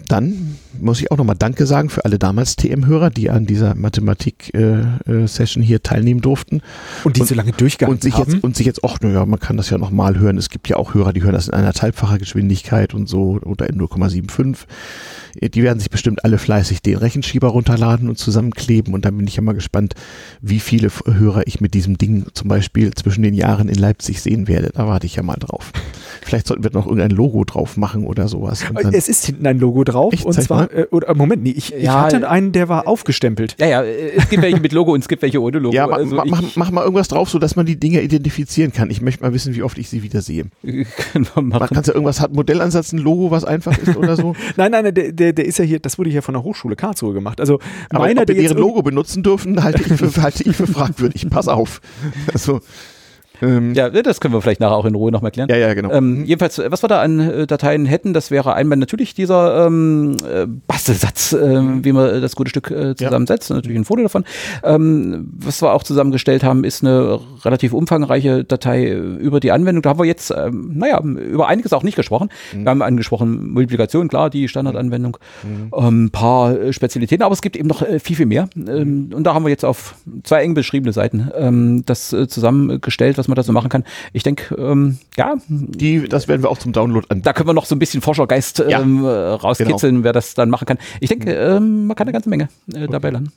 [0.07, 5.63] dann muss ich auch nochmal Danke sagen für alle damals TM-Hörer, die an dieser Mathematik-Session
[5.63, 6.61] äh, äh hier teilnehmen durften.
[7.03, 8.33] Und die und, so lange durchgehalten und sich haben.
[8.33, 10.37] Jetzt, und sich jetzt, ach, naja, man kann das ja nochmal hören.
[10.37, 13.67] Es gibt ja auch Hörer, die hören das in einer Teilfacher Geschwindigkeit und so oder
[13.67, 14.65] in 0,75.
[15.41, 18.93] Die werden sich bestimmt alle fleißig den Rechenschieber runterladen und zusammenkleben.
[18.93, 19.95] Und dann bin ich ja mal gespannt,
[20.41, 24.47] wie viele Hörer ich mit diesem Ding zum Beispiel zwischen den Jahren in Leipzig sehen
[24.47, 24.69] werde.
[24.73, 25.71] Da warte ich ja mal drauf.
[26.21, 28.63] Vielleicht sollten wir noch irgendein Logo drauf machen oder sowas.
[28.91, 30.13] es ist hinten ein Logo drauf drauf.
[30.13, 30.25] Echt?
[30.25, 33.55] und Zeig zwar, äh, oder Moment, nee, ich, ich Ja, hatte einen, der war aufgestempelt.
[33.59, 35.75] Ja, ja, äh, es gibt welche mit Logo und es gibt welche ohne Logo.
[35.75, 38.01] Ja, ma, also ma, ich, mach, mach mal irgendwas drauf, so dass man die Dinge
[38.01, 38.89] identifizieren kann.
[38.89, 40.45] Ich möchte mal wissen, wie oft ich sie wieder sehe.
[40.63, 40.85] können
[41.33, 41.73] wir Man machen.
[41.73, 44.35] kannst du irgendwas, hat Modellansatz ein Logo, was einfach ist oder so?
[44.57, 47.13] Nein, nein, der, der, der ist ja hier, das wurde hier von der Hochschule Karlsruhe
[47.13, 47.39] gemacht.
[47.39, 47.59] Also
[47.89, 51.27] Aber meiner, ob wir deren Logo benutzen dürfen, halte ich für, halte ich für fragwürdig.
[51.29, 51.81] Pass auf.
[52.33, 52.61] Also,
[53.41, 55.49] ähm, ja, Ja, das können wir vielleicht nachher auch in Ruhe nochmal klären.
[55.49, 55.91] ja, ja, genau.
[55.91, 60.17] Ähm, jedenfalls, was wir da an äh, Dateien hätten, das wäre einmal natürlich dieser ähm,
[60.29, 64.25] äh, Bastelsatz, äh, wie man das gute Stück äh, zusammensetzt, natürlich ein Foto davon.
[64.63, 69.81] Ähm, was wir auch zusammengestellt haben, ist eine relativ umfangreiche Datei äh, über die Anwendung.
[69.81, 72.29] Da haben wir jetzt, ähm, naja, über einiges auch nicht gesprochen.
[72.53, 77.55] Wir haben angesprochen Multiplikation, klar, die Standardanwendung, ähm, ein paar äh, Spezialitäten, aber es gibt
[77.55, 78.49] eben noch äh, viel, viel mehr.
[78.55, 83.17] Ähm, und da haben wir jetzt auf zwei eng beschriebene Seiten ähm, das äh, zusammengestellt,
[83.17, 83.83] was man da so machen kann.
[84.13, 87.23] Ich denke, ähm, ja, die, das werden wir auch zum Download anbieten.
[87.23, 90.65] da können wir noch so ein bisschen Forschergeist ähm, äh, rauskitzeln, wer das dann machen
[90.65, 90.77] kann.
[90.99, 93.31] Ich denke, ähm, man kann eine ganze Menge äh, dabei lernen.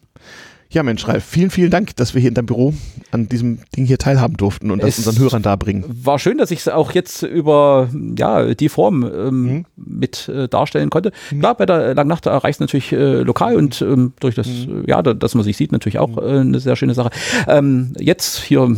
[0.70, 2.74] Ja, Mensch, Ralf, vielen, vielen Dank, dass wir hier in deinem Büro
[3.11, 5.85] an diesem Ding hier teilhaben durften und das Es- unseren Hörern darbringen.
[6.05, 7.89] War schön, dass ich es auch jetzt über
[8.19, 9.65] ja, die Form ähm, Mhm.
[9.77, 11.11] mit äh, darstellen konnte.
[11.39, 14.85] Klar, bei der Langnacht erreicht es natürlich äh, lokal und ähm, durch das, Mhm.
[14.85, 17.11] äh, ja, da, dass man sich sieht, natürlich auch äh, eine sehr schöne Sache.
[17.47, 18.77] Ähm, jetzt hier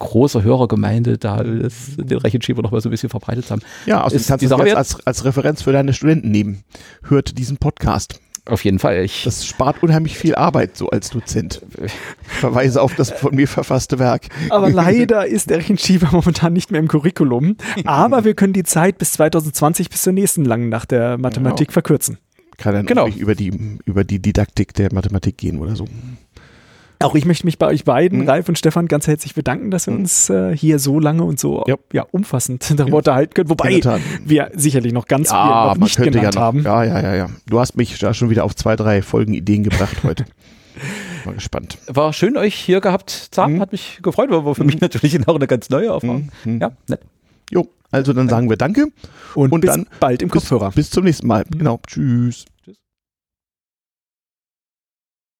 [0.00, 3.62] große Hörergemeinde, da das, den Rechenschieber noch mal so ein bisschen verbreitet haben.
[3.86, 6.64] Ja, außerdem Ist kannst die Sache jetzt als, als Referenz für deine Studenten nehmen.
[7.04, 8.18] Hört diesen Podcast.
[8.48, 9.04] Auf jeden Fall.
[9.04, 11.60] Ich, Das spart unheimlich viel Arbeit, so als Dozent.
[12.22, 14.28] Verweise auf das von mir verfasste Werk.
[14.50, 17.56] Aber leider ist der Rechenschieber momentan nicht mehr im Curriculum.
[17.84, 22.18] Aber wir können die Zeit bis 2020 bis zur nächsten langen Nacht der Mathematik verkürzen.
[22.56, 23.02] Kann dann Genau.
[23.02, 25.86] natürlich über die, über die Didaktik der Mathematik gehen oder so.
[27.00, 28.28] Auch ich möchte mich bei euch beiden, Mhm.
[28.28, 31.64] Ralf und Stefan, ganz herzlich bedanken, dass wir uns äh, hier so lange und so
[31.68, 31.76] Ja.
[31.92, 32.06] ja.
[32.10, 33.50] umfassend darüber unterhalten können.
[33.50, 33.80] Wobei
[34.24, 36.42] wir sicherlich noch ganz viel Ja, noch man nicht könnte ja genannt noch.
[36.42, 36.62] haben.
[36.62, 37.26] Ja, ja, ja, ja.
[37.46, 40.24] Du hast mich da schon wieder auf zwei, drei Folgen Ideen gebracht heute.
[41.24, 41.78] Mal gespannt.
[41.88, 43.54] war schön, euch hier gehabt zu haben.
[43.54, 43.60] Mhm.
[43.60, 46.30] Hat mich gefreut, war für mich natürlich auch eine ganz neue Erfahrung.
[46.44, 46.60] Mhm.
[46.60, 47.00] Ja, nett.
[47.50, 48.86] Jo, also dann sagen wir Danke
[49.34, 50.70] Und, Und bis dann bald im bis, Kopfhörer.
[50.72, 51.44] bis zum nächsten Mal.
[51.50, 51.80] Genau.
[51.86, 52.44] Tschüss.